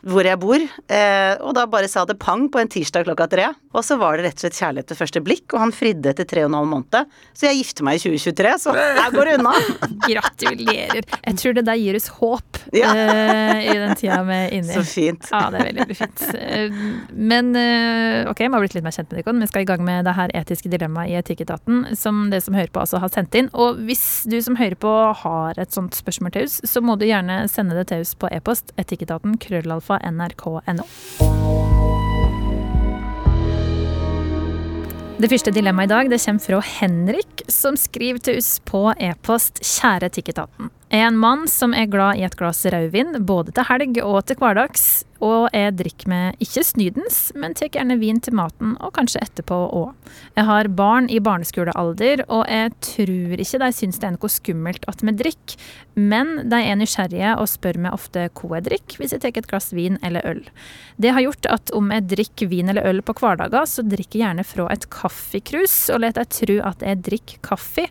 hvor 0.05 0.23
jeg 0.27 0.37
bor, 0.39 0.61
eh, 0.61 1.33
og 1.41 1.55
da 1.57 1.65
bare 1.67 1.87
sa 1.89 2.03
det 2.05 2.19
pang 2.21 2.45
på 2.53 2.59
en 2.61 2.69
tirsdag 2.69 3.07
klokka 3.07 3.25
tre. 3.31 3.47
Og 3.73 3.83
så 3.83 3.97
var 3.99 4.17
det 4.17 4.27
rett 4.27 4.37
og 4.37 4.45
slett 4.45 4.57
kjærlighet 4.59 4.91
ved 4.93 4.97
første 4.99 5.21
blikk, 5.25 5.53
og 5.53 5.59
han 5.59 5.73
fridde 5.75 6.09
etter 6.13 6.25
tre 6.29 6.43
og 6.45 6.51
en 6.51 6.57
halv 6.59 6.69
måned. 6.71 7.09
Så 7.37 7.47
jeg 7.49 7.59
gifter 7.63 7.83
meg 7.87 7.97
i 7.97 8.03
2023, 8.05 8.53
så 8.63 8.73
her 8.77 9.11
går 9.13 9.25
det 9.31 9.35
unna. 9.39 9.53
Gratulerer. 10.11 11.03
Jeg 11.27 11.37
tror 11.41 11.57
det 11.57 11.65
der 11.67 11.79
gir 11.81 11.97
oss 11.99 12.07
håp 12.19 12.61
Ja. 12.75 12.91
eh, 12.93 13.67
i 13.71 13.75
den 13.77 13.95
tida 13.99 14.21
vi 14.27 14.37
er 14.37 14.53
inne 14.57 14.71
i. 14.71 14.75
Så 14.77 14.83
fint. 14.87 15.27
Ja, 15.31 15.43
det 15.53 15.59
er 15.61 15.67
veldig, 15.69 15.85
veldig 15.85 15.97
fint. 15.99 16.23
Eh, 16.35 16.79
Men 17.17 17.51
ok, 18.31 18.41
vi 18.45 18.51
har 18.53 18.63
blitt 18.63 18.75
litt 18.77 18.85
mer 18.85 18.95
kjent 18.95 19.11
med 19.11 19.21
dere. 19.23 19.35
Vi 19.41 19.49
skal 19.51 19.65
i 19.65 19.69
gang 19.69 19.83
med 19.87 20.05
det 20.07 20.15
her 20.17 20.33
etiske 20.37 20.71
dilemmaet 20.71 21.11
i 21.11 21.17
Etikketaten, 21.19 21.83
som 21.97 22.27
det 22.31 22.41
som 22.45 22.55
hører 22.57 22.71
på 22.73 22.81
altså 22.83 22.99
har 23.01 23.11
sendt 23.13 23.35
inn. 23.39 23.49
Og 23.57 23.79
hvis 23.87 24.23
du 24.29 24.37
som 24.45 24.57
hører 24.59 24.77
på 24.79 24.93
har 25.23 25.59
et 25.59 25.73
sånt 25.75 25.95
spørsmål 25.97 26.33
til 26.35 26.47
oss, 26.47 26.59
så 26.67 26.81
må 26.83 26.97
du 26.99 27.05
gjerne 27.07 27.43
sende 27.51 27.75
det 27.77 27.87
til 27.91 28.03
oss 28.05 28.13
på 28.19 28.29
e-post 28.33 28.73
etikketaten 28.79 29.37
krøllalfa. 29.87 31.27
Det 35.17 35.31
første 35.31 35.49
dilemmaet 35.49 35.89
i 35.89 35.93
dag 35.95 36.09
det 36.11 36.19
kommer 36.21 36.43
fra 36.45 36.59
Henrik, 36.61 37.41
som 37.49 37.73
skriver 37.79 38.19
til 38.21 38.37
oss 38.37 38.59
på 38.61 38.83
e-post 39.01 39.63
Kjære 39.65 40.11
Etikketaten. 40.11 40.69
En 40.89 41.17
mann 41.19 41.47
som 41.51 41.73
er 41.75 41.89
glad 41.91 42.15
i 42.15 42.23
et 42.23 42.35
glass 42.39 42.63
rødvin, 42.63 43.17
både 43.27 43.51
til 43.51 43.67
helg 43.67 43.99
og 44.05 44.21
til 44.29 44.39
hverdags. 44.39 44.87
Og 45.17 45.49
jeg 45.49 45.73
drikker 45.79 46.09
med 46.11 46.43
ikke 46.43 46.61
snydens, 46.61 47.31
men 47.33 47.55
tar 47.57 47.71
gjerne 47.73 47.97
vin 47.97 48.19
til 48.21 48.35
maten, 48.37 48.75
og 48.77 48.93
kanskje 48.93 49.23
etterpå 49.25 49.57
òg. 49.73 50.11
Jeg 50.37 50.45
har 50.45 50.69
barn 50.77 51.09
i 51.09 51.17
barneskolealder, 51.23 52.21
og 52.29 52.43
jeg 52.45 52.75
tror 52.85 53.41
ikke 53.41 53.61
de 53.63 53.71
syns 53.73 53.97
det 53.97 54.07
er 54.11 54.13
noe 54.13 54.29
skummelt 54.29 54.85
at 54.87 55.01
vi 55.01 55.15
drikker, 55.17 55.57
men 55.97 56.43
de 56.51 56.59
er 56.61 56.77
nysgjerrige 56.77 57.33
og 57.41 57.49
spør 57.49 57.81
meg 57.81 57.97
ofte 57.97 58.27
hva 58.37 58.59
jeg 58.59 58.67
drikker 58.67 59.01
hvis 59.01 59.15
jeg 59.15 59.23
tar 59.23 59.33
et 59.33 59.49
glass 59.49 59.71
vin 59.73 59.97
eller 60.05 60.21
øl. 60.29 60.43
Det 61.01 61.09
har 61.15 61.25
gjort 61.25 61.49
at 61.49 61.73
om 61.73 61.89
jeg 61.95 62.05
drikker 62.13 62.51
vin 62.53 62.69
eller 62.69 62.85
øl 62.85 63.01
på 63.01 63.17
hverdager, 63.17 63.65
så 63.65 63.81
drikker 63.81 64.19
jeg 64.19 64.25
gjerne 64.27 64.45
fra 64.45 64.69
et 64.75 64.85
kaffekrus, 64.93 65.79
og 65.89 66.05
lar 66.05 66.13
dem 66.13 66.29
tro 66.29 66.61
at 66.69 66.85
jeg 66.85 67.01
drikker 67.09 67.41
kaffe. 67.49 67.87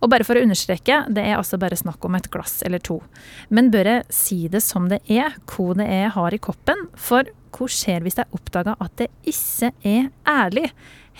Og 0.00 0.08
bare 0.08 0.24
for 0.24 0.40
å 0.40 0.48
understreke, 0.48 1.04
det 1.12 1.28
er 1.28 1.36
altså 1.36 1.60
bare 1.60 1.76
snakk 1.76 2.08
om 2.08 2.16
et 2.16 2.30
glass 2.32 2.39
eller 2.66 2.82
to. 2.84 3.00
Men 3.48 3.70
bør 3.72 3.88
jeg 3.88 4.08
si 4.14 4.40
det 4.52 4.62
som 4.64 4.88
det 4.90 5.00
er, 5.10 5.36
hva 5.50 5.74
det 5.78 5.86
er 5.86 6.02
jeg 6.06 6.16
har 6.16 6.36
i 6.36 6.42
koppen? 6.42 6.88
For 6.98 7.28
hva 7.50 7.68
skjer 7.70 8.04
hvis 8.04 8.18
jeg 8.20 8.30
oppdager 8.36 8.78
at 8.80 8.96
det 9.00 9.10
ikke 9.28 9.72
er 9.86 10.10
ærlig? 10.28 10.70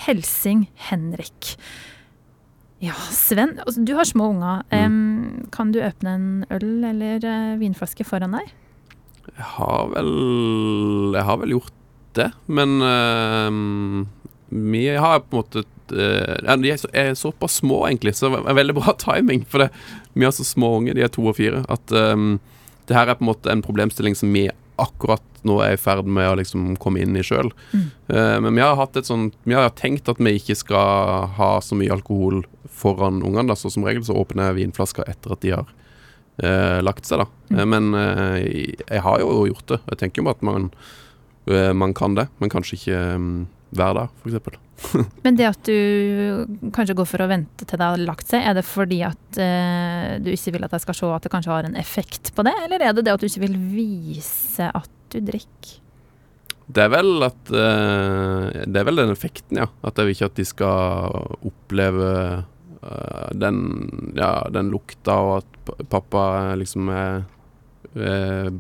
Helsing 0.07 0.69
Henrik. 0.89 1.57
Ja, 2.81 2.97
Sven, 3.13 3.59
altså, 3.61 3.83
du 3.85 3.93
har 3.99 4.09
små 4.09 4.31
unger. 4.33 4.63
Mm. 4.73 5.49
kan 5.53 5.73
du 5.73 5.83
åpne 5.85 6.15
en 6.17 6.31
øl 6.49 6.85
eller 6.89 7.27
eh, 7.29 7.59
vinflaske 7.61 8.07
foran 8.09 8.39
deg? 8.39 8.55
Jeg 9.37 9.49
har 9.57 9.91
vel 9.93 10.09
Jeg 11.13 11.25
har 11.29 11.37
vel 11.43 11.53
gjort 11.59 11.77
det, 12.17 12.31
men 12.49 12.81
uh, 12.83 14.07
vi 14.51 14.89
har 14.97 15.21
på 15.21 15.37
en 15.37 15.43
måte 15.45 15.63
eh, 15.95 16.57
De 16.59 16.73
er, 16.73 16.81
så, 16.81 16.89
er 16.93 17.13
såpass 17.15 17.61
små, 17.61 17.85
egentlig, 17.87 18.17
så 18.19 18.33
det 18.33 18.41
er 18.43 18.59
veldig 18.59 18.75
bra 18.81 18.97
timing. 18.99 19.45
For 19.47 19.63
det, 19.63 19.69
vi 20.21 20.29
har 20.29 20.37
så 20.37 20.47
små 20.47 20.75
unge, 20.79 20.95
de 20.97 21.05
er 21.05 21.13
to 21.13 21.25
og 21.27 21.39
fire, 21.41 21.65
at 21.73 21.97
um, 21.97 22.39
det 22.89 22.97
her 22.97 23.09
er 23.09 23.19
på 23.19 23.25
en 23.25 23.31
måte 23.33 23.53
en 23.53 23.65
problemstilling 23.65 24.17
som 24.19 24.33
vi 24.35 24.47
akkurat 24.81 25.25
nå 25.47 25.57
er 25.65 25.75
i 25.75 25.81
ferd 25.81 26.09
med 26.09 26.29
å 26.29 26.37
liksom 26.37 26.75
komme 26.81 27.01
inn 27.01 27.17
i 27.17 27.25
sjøl. 27.25 27.49
men 28.09 28.55
vi 28.57 28.61
har 28.61 28.77
hatt 28.77 28.97
et 28.97 29.09
sånt 29.09 29.37
Vi 29.49 29.55
har 29.57 29.71
tenkt 29.77 30.09
at 30.09 30.21
vi 30.21 30.35
ikke 30.37 30.57
skal 30.57 31.29
ha 31.37 31.51
så 31.65 31.77
mye 31.77 31.93
alkohol 31.93 32.43
foran 32.81 33.23
ungene. 33.23 33.57
Så 33.57 33.71
som 33.73 33.85
regel 33.87 34.05
så 34.07 34.17
åpner 34.17 34.51
jeg 34.51 34.61
vinflasker 34.61 35.09
etter 35.11 35.35
at 35.35 35.45
de 35.45 35.55
har 35.55 35.69
uh, 36.45 36.81
lagt 36.85 37.09
seg, 37.09 37.23
da. 37.23 37.29
Eh, 37.57 37.67
Men 37.69 37.95
eh, 37.95 38.75
jeg 38.79 39.05
har 39.05 39.23
jo 39.23 39.47
gjort 39.51 39.69
det. 39.75 39.81
Jeg 39.93 40.03
tenker 40.05 40.23
jo 40.23 40.33
at 40.33 40.45
man, 40.47 40.71
man 41.47 41.95
kan 41.97 42.15
det, 42.15 42.29
men 42.39 42.53
kanskje 42.53 42.77
ikke 42.77 43.01
um, 43.17 43.33
hver 43.77 43.97
dag, 43.97 44.15
f.eks. 44.23 44.59
Men 45.25 45.37
det 45.37 45.49
at 45.51 45.69
du 45.69 46.71
kanskje 46.75 46.97
går 46.97 47.09
for 47.09 47.23
å 47.23 47.29
vente 47.31 47.67
til 47.69 47.81
det 47.81 47.91
har 47.93 48.01
lagt 48.01 48.31
seg, 48.31 48.43
er 48.43 48.57
det 48.57 48.65
fordi 48.67 49.03
at 49.07 49.41
eh, 49.41 50.17
du 50.23 50.33
ikke 50.33 50.57
vil 50.57 50.67
at 50.67 50.75
jeg 50.77 50.87
skal 50.87 50.99
se 51.01 51.11
at 51.17 51.27
det 51.27 51.33
kanskje 51.35 51.53
har 51.53 51.69
en 51.69 51.79
effekt 51.79 52.33
på 52.37 52.47
det, 52.47 52.55
eller 52.65 52.87
er 52.87 52.97
det 52.97 53.05
det 53.07 53.15
at 53.15 53.23
du 53.23 53.29
ikke 53.29 53.45
vil 53.45 53.59
vise 53.75 54.71
at 54.71 54.91
du 55.13 55.21
drikker? 55.27 55.77
Det 56.71 56.85
er 56.85 56.91
vel 56.93 57.25
at 57.27 57.51
eh, 57.51 58.63
Det 58.71 58.79
er 58.79 58.87
vel 58.87 59.01
den 59.03 59.13
effekten, 59.13 59.59
ja. 59.59 59.67
At 59.83 59.99
jeg 59.99 60.07
vil 60.07 60.17
ikke 60.17 60.31
at 60.31 60.39
de 60.39 60.47
skal 60.47 61.17
oppleve 61.51 62.11
eh, 62.39 63.31
den, 63.43 63.61
ja, 64.19 64.33
den 64.55 64.71
lukta, 64.73 65.19
og 65.19 65.33
at 65.41 65.87
pappa 65.91 66.25
liksom 66.61 66.93
er 66.95 67.25
eh, 67.99 68.51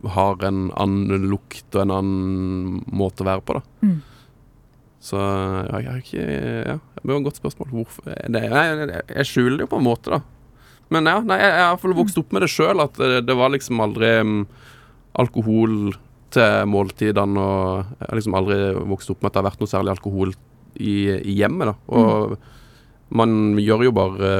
har 0.00 0.46
en 0.48 0.70
annen 0.80 1.26
lukt 1.28 1.76
og 1.76 1.82
en 1.82 1.92
annen 1.98 2.78
måte 2.96 3.24
å 3.24 3.28
være 3.28 3.44
på, 3.44 3.58
da. 3.58 3.84
Mm. 3.84 3.98
Så 5.00 5.16
ja, 5.16 5.78
jeg 5.80 5.88
har 5.88 6.02
ikke 6.02 6.24
Ja, 6.26 6.76
det 7.00 7.08
var 7.08 7.16
et 7.16 7.28
godt 7.30 7.40
spørsmål. 7.40 7.70
Hvorfor 7.72 8.10
det, 8.10 8.26
nei, 8.28 8.42
jeg, 8.68 9.00
jeg 9.08 9.28
skjuler 9.30 9.56
det 9.56 9.64
jo 9.64 9.72
på 9.72 9.80
en 9.80 9.88
måte, 9.88 10.12
da. 10.12 10.20
Men 10.90 11.06
ja, 11.08 11.20
nei, 11.24 11.38
jeg 11.40 11.50
jeg 11.54 11.62
har 11.62 11.70
i 11.70 11.72
hvert 11.72 11.84
fall 11.84 11.98
vokst 12.00 12.20
opp 12.20 12.32
med 12.34 12.44
det 12.44 12.50
sjøl, 12.52 12.82
at 12.82 12.98
det, 13.00 13.24
det 13.28 13.36
var 13.38 13.52
liksom 13.54 13.80
aldri 13.80 14.10
um, 14.20 14.38
alkohol 15.22 15.76
til 16.34 16.70
måltidene, 16.70 17.42
og 17.42 17.92
jeg 17.98 18.08
har 18.08 18.18
liksom 18.18 18.36
aldri 18.38 18.58
vokst 18.90 19.12
opp 19.14 19.22
med 19.22 19.30
at 19.30 19.36
det 19.36 19.40
har 19.40 19.48
vært 19.48 19.62
noe 19.62 19.70
særlig 19.70 19.94
alkohol 19.94 20.34
i, 20.76 20.94
i 21.16 21.36
hjemmet, 21.38 21.70
da. 21.70 21.76
Og 21.94 22.36
man 23.20 23.58
gjør 23.58 23.88
jo 23.88 23.94
bare 23.94 24.34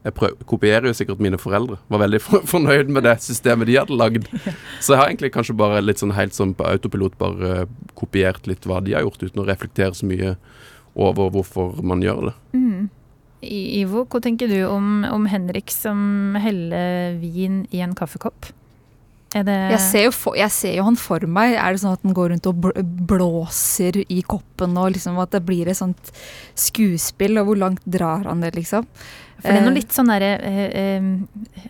Jeg 0.00 0.14
prøv, 0.16 0.36
kopierer 0.48 0.88
jo 0.88 0.94
sikkert 0.96 1.20
mine 1.20 1.38
foreldre. 1.40 1.76
Var 1.92 2.00
veldig 2.00 2.20
for, 2.24 2.44
fornøyd 2.48 2.92
med 2.92 3.04
det 3.04 3.18
systemet 3.24 3.68
de 3.68 3.76
hadde 3.76 3.98
lagd. 4.00 4.30
Så 4.82 4.94
jeg 4.94 5.00
har 5.00 5.10
egentlig 5.10 5.32
kanskje 5.34 5.58
bare 5.60 5.82
litt 5.84 6.00
sånn 6.00 6.16
helt 6.16 6.36
sånn 6.36 6.54
på 6.56 6.64
autopilot 6.64 7.18
bare 7.20 7.50
eh, 7.58 7.66
kopiert 7.98 8.48
litt 8.48 8.64
hva 8.68 8.80
de 8.84 8.96
har 8.96 9.04
gjort, 9.04 9.26
uten 9.26 9.42
å 9.42 9.48
reflektere 9.48 9.96
så 9.96 10.08
mye 10.08 10.36
over 10.96 11.28
hvorfor 11.34 11.76
man 11.84 12.00
gjør 12.04 12.30
det. 12.30 12.34
Mm. 12.56 12.88
Ivo, 13.40 14.04
hva 14.08 14.20
tenker 14.24 14.50
du 14.52 14.58
om, 14.68 15.04
om 15.08 15.28
Henrik 15.30 15.72
som 15.72 16.36
heller 16.40 17.14
vin 17.20 17.62
i 17.72 17.84
en 17.84 17.94
kaffekopp? 17.96 18.50
Er 19.30 19.44
det 19.46 19.56
Jeg 19.70 19.80
ser, 19.84 20.04
jo 20.08 20.12
for, 20.14 20.34
jeg 20.34 20.50
ser 20.50 20.72
jo 20.74 20.84
han 20.88 20.96
for 20.98 21.22
meg. 21.30 21.54
Er 21.54 21.72
det 21.72 21.82
sånn 21.84 21.94
at 21.94 22.02
han 22.02 22.16
går 22.16 22.32
rundt 22.32 22.48
og 22.50 22.64
blåser 23.12 24.00
i 24.02 24.22
koppen, 24.26 24.74
og 24.80 24.96
liksom 24.96 25.20
at 25.22 25.36
det 25.36 25.44
blir 25.46 25.70
et 25.70 25.78
sånt 25.78 26.10
skuespill, 26.58 27.38
og 27.38 27.52
hvor 27.52 27.60
langt 27.60 27.84
drar 27.86 28.26
han 28.26 28.42
det, 28.42 28.56
liksom? 28.58 28.88
For 29.40 29.48
det 29.48 29.58
er 29.60 29.64
noe 29.66 29.72
Eh, 29.74 29.78
litt 29.80 29.94
sånn 29.96 30.10
derre 30.12 30.30
eh, 30.46 30.70
eh, 30.80 31.68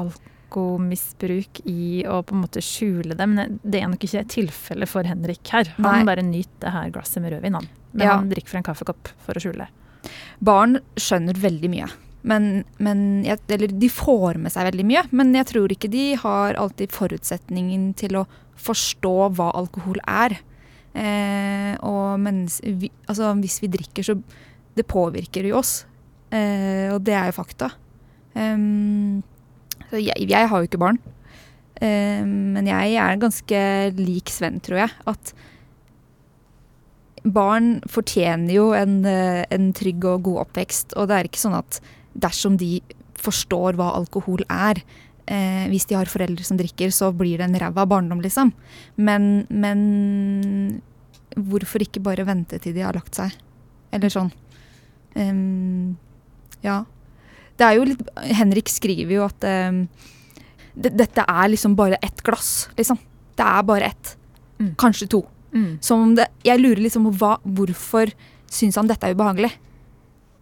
alkomisbruk 0.00 1.60
i 1.70 2.02
å 2.08 2.20
på 2.26 2.34
en 2.34 2.42
måte 2.44 2.62
skjule 2.64 3.14
det, 3.16 3.26
men 3.30 3.58
det 3.62 3.82
er 3.82 3.90
nok 3.92 4.02
ikke 4.06 4.22
et 4.24 4.32
tilfelle 4.34 4.88
for 4.90 5.06
Henrik 5.06 5.46
her. 5.52 5.70
Han 5.78 5.86
Nei. 5.86 6.04
bare 6.08 6.24
nyter 6.26 6.66
det 6.66 6.74
her 6.74 6.90
glasset 6.94 7.22
med 7.22 7.34
rødvin, 7.34 7.54
han. 7.60 7.68
Men 7.92 8.06
Ja. 8.06 8.16
han 8.16 8.30
drikker 8.30 8.48
fra 8.48 8.58
en 8.58 8.68
kaffekopp 8.70 9.08
for 9.18 9.34
å 9.34 9.40
skjule. 9.40 9.66
det. 9.66 10.10
Barn 10.40 10.80
skjønner 10.96 11.34
veldig 11.34 11.70
mye. 11.70 11.88
Men, 12.22 12.64
men 12.78 13.24
Eller 13.24 13.68
de 13.68 13.88
får 13.88 14.36
med 14.36 14.52
seg 14.52 14.64
veldig 14.72 14.84
mye, 14.84 15.02
men 15.10 15.32
jeg 15.34 15.46
tror 15.46 15.68
ikke 15.72 15.90
de 15.90 16.14
har 16.16 16.54
alltid 16.54 16.90
forutsetningen 16.92 17.94
til 17.96 18.16
å 18.16 18.26
forstå 18.60 19.34
hva 19.36 19.50
alkohol 19.56 19.96
er. 20.06 20.38
Eh, 20.94 21.76
og 21.80 22.18
mens 22.20 22.60
vi, 22.64 22.90
altså, 23.08 23.32
hvis 23.40 23.60
vi 23.62 23.68
drikker, 23.68 24.02
så 24.02 24.22
det 24.76 24.86
påvirker 24.86 25.46
jo 25.48 25.56
oss. 25.58 25.84
Eh, 26.30 26.88
og 26.94 27.02
det 27.06 27.16
er 27.16 27.30
jo 27.30 27.38
fakta. 27.40 27.72
Um, 28.34 29.22
jeg, 29.90 30.14
jeg 30.30 30.50
har 30.50 30.60
jo 30.60 30.68
ikke 30.68 30.80
barn. 30.80 31.00
Um, 31.80 32.54
men 32.56 32.68
jeg 32.68 32.98
er 33.00 33.22
ganske 33.22 33.62
lik 33.98 34.30
Sven, 34.30 34.60
tror 34.62 34.84
jeg. 34.84 34.94
At 35.10 35.34
barn 37.24 37.80
fortjener 37.90 38.54
jo 38.54 38.70
en, 38.76 39.04
eh, 39.04 39.44
en 39.50 39.72
trygg 39.76 40.04
og 40.04 40.22
god 40.28 40.46
oppvekst. 40.46 40.96
Og 40.96 41.08
det 41.08 41.16
er 41.16 41.28
ikke 41.28 41.42
sånn 41.42 41.58
at 41.58 41.80
dersom 42.14 42.56
de 42.60 42.80
forstår 43.20 43.76
hva 43.76 43.90
alkohol 43.98 44.42
er, 44.48 44.80
eh, 45.26 45.68
hvis 45.68 45.86
de 45.86 45.94
har 45.94 46.06
foreldre 46.06 46.44
som 46.44 46.56
drikker, 46.56 46.90
så 46.90 47.12
blir 47.12 47.38
det 47.38 47.48
en 47.48 47.58
ræva 47.60 47.86
barndom, 47.86 48.20
liksom. 48.20 48.52
Men, 48.96 49.46
men 49.50 50.82
hvorfor 51.36 51.80
ikke 51.84 52.02
bare 52.02 52.26
vente 52.26 52.58
til 52.58 52.74
de 52.74 52.80
har 52.80 52.94
lagt 52.94 53.14
seg? 53.14 53.30
Eller 53.92 54.08
sånn. 54.08 54.32
Em, 55.14 55.96
ja. 56.64 56.82
Det 57.60 57.66
er 57.66 57.76
jo 57.76 57.84
litt 57.90 58.02
Henrik 58.38 58.70
skriver 58.72 59.18
jo 59.18 59.26
at 59.26 59.44
um, 59.44 59.82
det, 60.74 60.94
dette 60.96 61.24
er 61.28 61.50
liksom 61.52 61.74
bare 61.76 61.98
ett 62.00 62.22
glass, 62.24 62.70
liksom. 62.78 62.98
Det 63.36 63.46
er 63.46 63.66
bare 63.68 63.90
ett. 63.92 64.14
Mm. 64.60 64.74
Kanskje 64.80 65.08
to. 65.10 65.24
Som 65.82 66.04
om 66.04 66.14
det 66.14 66.28
Jeg 66.46 66.60
lurer 66.60 66.82
liksom 66.84 67.08
på 67.08 67.16
hva, 67.18 67.34
hvorfor 67.42 68.12
syns 68.50 68.78
han 68.78 68.88
dette 68.90 69.06
er 69.06 69.16
ubehagelig? 69.16 69.50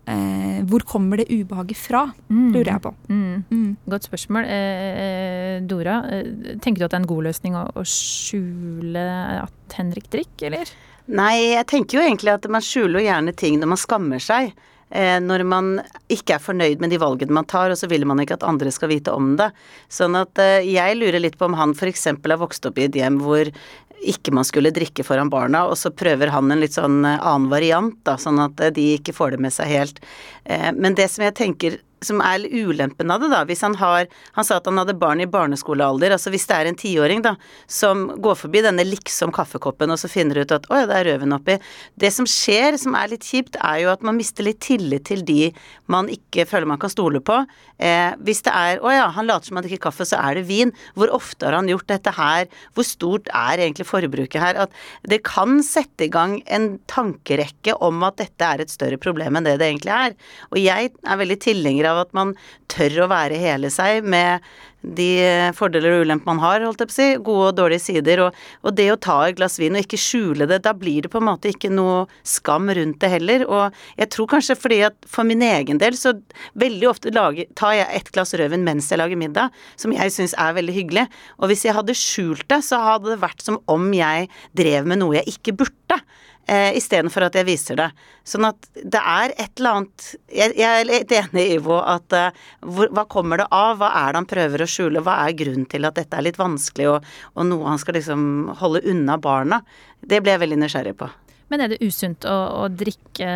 Eh, 0.08 0.60
hvor 0.64 0.80
kommer 0.88 1.20
det 1.20 1.26
ubehaget 1.28 1.76
fra, 1.76 2.06
lurer 2.32 2.70
jeg 2.70 2.80
på. 2.80 2.94
Mm. 3.12 3.42
Mm. 3.50 3.72
Godt 3.92 4.06
spørsmål. 4.08 4.46
Eh, 4.48 5.00
eh, 5.02 5.56
Dora, 5.68 5.98
eh, 6.08 6.56
tenker 6.64 6.80
du 6.80 6.86
at 6.86 6.94
det 6.94 6.96
er 6.96 7.02
en 7.02 7.10
god 7.10 7.26
løsning 7.26 7.58
å, 7.60 7.66
å 7.76 7.84
skjule 7.84 9.04
at 9.42 9.76
Henrik 9.76 10.08
drikker, 10.08 10.48
eller? 10.48 10.72
Nei, 11.12 11.34
jeg 11.58 11.68
tenker 11.68 11.98
jo 11.98 12.06
egentlig 12.06 12.32
at 12.32 12.48
man 12.48 12.64
skjuler 12.64 13.04
gjerne 13.04 13.36
ting 13.36 13.60
når 13.60 13.72
man 13.74 13.80
skammer 13.80 14.24
seg. 14.24 14.54
Eh, 14.90 15.18
når 15.20 15.44
man 15.48 15.72
ikke 16.12 16.36
er 16.36 16.44
fornøyd 16.44 16.82
med 16.82 16.92
de 16.92 17.00
valgene 17.02 17.34
man 17.34 17.48
tar, 17.48 17.72
og 17.72 17.80
så 17.80 17.90
vil 17.90 18.06
man 18.08 18.22
ikke 18.22 18.38
at 18.38 18.46
andre 18.46 18.72
skal 18.74 18.92
vite 18.92 19.14
om 19.14 19.34
det. 19.40 19.50
Sånn 19.92 20.18
at 20.18 20.40
eh, 20.42 20.64
jeg 20.68 20.98
lurer 21.00 21.22
litt 21.22 21.38
på 21.38 21.48
om 21.48 21.58
han 21.58 21.76
f.eks. 21.76 22.08
har 22.12 22.40
vokst 22.40 22.68
opp 22.68 22.80
i 22.80 22.88
et 22.88 22.98
hjem 22.98 23.20
hvor 23.24 23.50
ikke 23.98 24.30
man 24.30 24.46
skulle 24.46 24.70
drikke 24.70 25.02
foran 25.02 25.30
barna, 25.32 25.64
og 25.66 25.74
så 25.78 25.90
prøver 25.90 26.30
han 26.30 26.52
en 26.54 26.62
litt 26.62 26.76
sånn 26.76 27.02
eh, 27.02 27.18
annen 27.18 27.50
variant, 27.52 27.98
da, 28.06 28.18
sånn 28.20 28.40
at 28.44 28.62
de 28.76 28.92
ikke 28.98 29.16
får 29.16 29.34
det 29.34 29.42
med 29.48 29.54
seg 29.54 29.72
helt. 29.72 30.02
Men 30.48 30.94
det 30.96 31.10
som 31.12 31.26
jeg 31.26 31.34
tenker 31.36 31.74
som 32.04 32.22
er 32.24 32.46
ulempen 32.46 33.10
av 33.10 33.22
det, 33.22 33.30
da, 33.32 33.42
hvis 33.48 33.64
han 33.66 33.76
har 33.80 34.06
Han 34.36 34.46
sa 34.46 34.58
at 34.58 34.66
han 34.68 34.78
hadde 34.78 34.94
barn 34.98 35.20
i 35.20 35.26
barneskolealder. 35.26 36.12
Altså 36.14 36.30
hvis 36.30 36.46
det 36.46 36.56
er 36.56 36.68
en 36.70 36.78
tiåring, 36.78 37.22
da, 37.24 37.34
som 37.66 38.06
går 38.22 38.36
forbi 38.38 38.62
denne 38.62 38.84
liksom 38.86 39.32
kaffekoppen, 39.34 39.90
og 39.90 39.98
så 40.00 40.10
finner 40.10 40.42
ut 40.42 40.54
at 40.54 40.68
å 40.70 40.78
ja, 40.78 40.86
det 40.88 40.98
er 40.98 41.08
røven 41.12 41.34
oppi. 41.34 41.58
Det 41.98 42.10
som 42.14 42.28
skjer, 42.28 42.78
som 42.80 42.94
er 42.98 43.10
litt 43.12 43.26
kjipt, 43.26 43.58
er 43.58 43.82
jo 43.82 43.92
at 43.92 44.04
man 44.06 44.18
mister 44.18 44.46
litt 44.46 44.60
tillit 44.64 45.08
til 45.08 45.24
de 45.26 45.50
man 45.90 46.10
ikke 46.12 46.46
føler 46.48 46.68
man 46.68 46.80
kan 46.80 46.92
stole 46.92 47.20
på. 47.24 47.40
Eh, 47.78 48.14
hvis 48.26 48.44
det 48.46 48.54
er 48.54 48.82
å 48.84 48.92
ja, 48.92 49.08
han 49.14 49.28
later 49.28 49.50
som 49.50 49.58
han 49.58 49.66
drikker 49.66 49.88
kaffe, 49.88 50.06
så 50.08 50.20
er 50.20 50.38
det 50.38 50.46
vin. 50.48 50.72
Hvor 50.98 51.12
ofte 51.14 51.48
har 51.48 51.58
han 51.58 51.70
gjort 51.70 51.88
dette 51.90 52.14
her? 52.14 52.48
Hvor 52.76 52.86
stort 52.86 53.30
er 53.32 53.62
egentlig 53.62 53.88
forbruket 53.88 54.42
her? 54.42 54.62
At 54.66 54.74
det 55.08 55.22
kan 55.26 55.58
sette 55.66 56.06
i 56.06 56.12
gang 56.12 56.38
en 56.46 56.76
tankerekke 56.90 57.76
om 57.84 58.04
at 58.06 58.20
dette 58.22 58.46
er 58.46 58.64
et 58.64 58.72
større 58.72 59.00
problem 59.00 59.38
enn 59.38 59.48
det 59.48 59.58
det 59.60 59.70
egentlig 59.70 59.94
er. 59.94 60.16
Og 60.52 60.60
jeg 60.60 60.92
er 60.92 61.20
veldig 61.22 61.38
tilhenger 61.42 61.87
av 61.90 62.04
at 62.04 62.16
man 62.16 62.34
tør 62.70 63.04
å 63.04 63.12
være 63.12 63.40
hele 63.40 63.72
seg 63.72 64.06
med 64.06 64.44
de 64.78 65.50
fordeler 65.58 65.96
og 65.96 66.04
ulemper 66.06 66.28
man 66.28 66.40
har, 66.42 66.62
holdt 66.62 66.84
jeg 66.84 66.88
på 66.88 66.94
å 66.94 66.96
si, 66.96 67.06
gode 67.26 67.46
og 67.50 67.56
dårlige 67.58 67.82
sider, 67.82 68.22
og, 68.22 68.36
og, 68.62 68.70
det 68.78 68.86
å 68.92 68.98
ta 69.00 69.16
et 69.26 69.38
glass 69.38 69.58
vin 69.58 69.74
og 69.74 69.82
ikke 69.82 69.98
skjule 69.98 70.46
det, 70.46 70.60
da 70.64 70.72
blir 70.76 71.02
det 71.04 71.10
på 71.10 71.18
en 71.18 71.26
måte 71.26 71.50
ikke 71.50 71.70
noe 71.72 72.04
skam 72.22 72.70
rundt 72.78 73.00
det 73.02 73.10
heller, 73.16 73.44
og 73.48 73.74
jeg 73.98 74.12
tror 74.14 74.30
kanskje 74.34 74.58
fordi 74.58 74.80
at 74.86 75.10
for 75.10 75.26
min 75.28 75.42
egen 75.42 75.82
del 75.82 75.98
så 75.98 76.14
veldig 76.62 76.90
ofte 76.92 77.14
lager, 77.14 77.50
tar 77.58 77.74
jeg 77.80 77.90
et 77.98 78.12
glass 78.14 78.36
rødvin 78.38 78.66
mens 78.66 78.90
jeg 78.92 79.02
lager 79.02 79.18
middag, 79.18 79.58
som 79.80 79.94
jeg 79.96 80.14
syns 80.14 80.36
er 80.38 80.54
veldig 80.60 80.76
hyggelig, 80.78 81.08
og 81.42 81.50
hvis 81.50 81.66
jeg 81.66 81.76
hadde 81.76 81.98
skjult 81.98 82.46
det, 82.46 82.62
så 82.68 82.80
hadde 82.84 83.12
det 83.12 83.22
vært 83.24 83.42
som 83.44 83.58
om 83.66 83.90
jeg 83.96 84.30
drev 84.58 84.86
med 84.86 85.02
noe 85.02 85.18
jeg 85.18 85.34
ikke 85.34 85.58
burde 85.64 85.98
eh, 86.48 86.72
istedenfor 86.78 87.28
at 87.28 87.36
jeg 87.38 87.46
viser 87.48 87.78
det. 87.80 87.88
Sånn 88.26 88.48
at 88.48 88.68
det 88.74 89.00
er 89.00 89.34
et 89.36 89.60
eller 89.60 89.80
annet 89.80 90.08
Jeg, 90.32 90.54
jeg 90.58 90.80
er 90.80 90.88
litt 90.88 91.14
enig 91.14 91.44
i 91.44 91.54
Ivo 91.58 91.78
at 91.80 92.16
eh, 92.16 92.42
hvor, 92.64 92.90
hva 92.94 93.04
kommer 93.10 93.42
det 93.42 93.48
av? 93.54 93.78
Hva 93.80 93.92
er 94.02 94.12
det 94.12 94.22
han 94.22 94.32
prøver 94.32 94.64
å 94.64 94.70
skjule? 94.70 95.04
Hva 95.04 95.20
er 95.26 95.38
grunnen 95.38 95.68
til 95.70 95.88
at 95.88 96.00
dette 96.00 96.18
er 96.18 96.26
litt 96.26 96.40
vanskelig, 96.40 96.90
og, 96.96 97.14
og 97.34 97.48
noe 97.48 97.70
han 97.70 97.80
skal 97.80 97.98
liksom 97.98 98.20
holde 98.60 98.84
unna 98.88 99.18
barna? 99.22 99.62
Det 100.00 100.22
ble 100.22 100.36
jeg 100.36 100.44
veldig 100.44 100.60
nysgjerrig 100.64 100.98
på. 100.98 101.10
Men 101.48 101.64
er 101.64 101.72
det 101.72 101.80
usunt 101.80 102.26
å, 102.28 102.36
å 102.60 102.64
drikke 102.68 103.28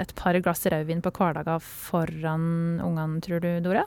et 0.00 0.10
par 0.18 0.36
glass 0.42 0.64
rødvin 0.66 1.02
på 1.04 1.12
hverdager 1.14 1.62
foran 1.62 2.80
ungene, 2.82 3.22
tror 3.22 3.42
du, 3.44 3.50
Dora? 3.62 3.84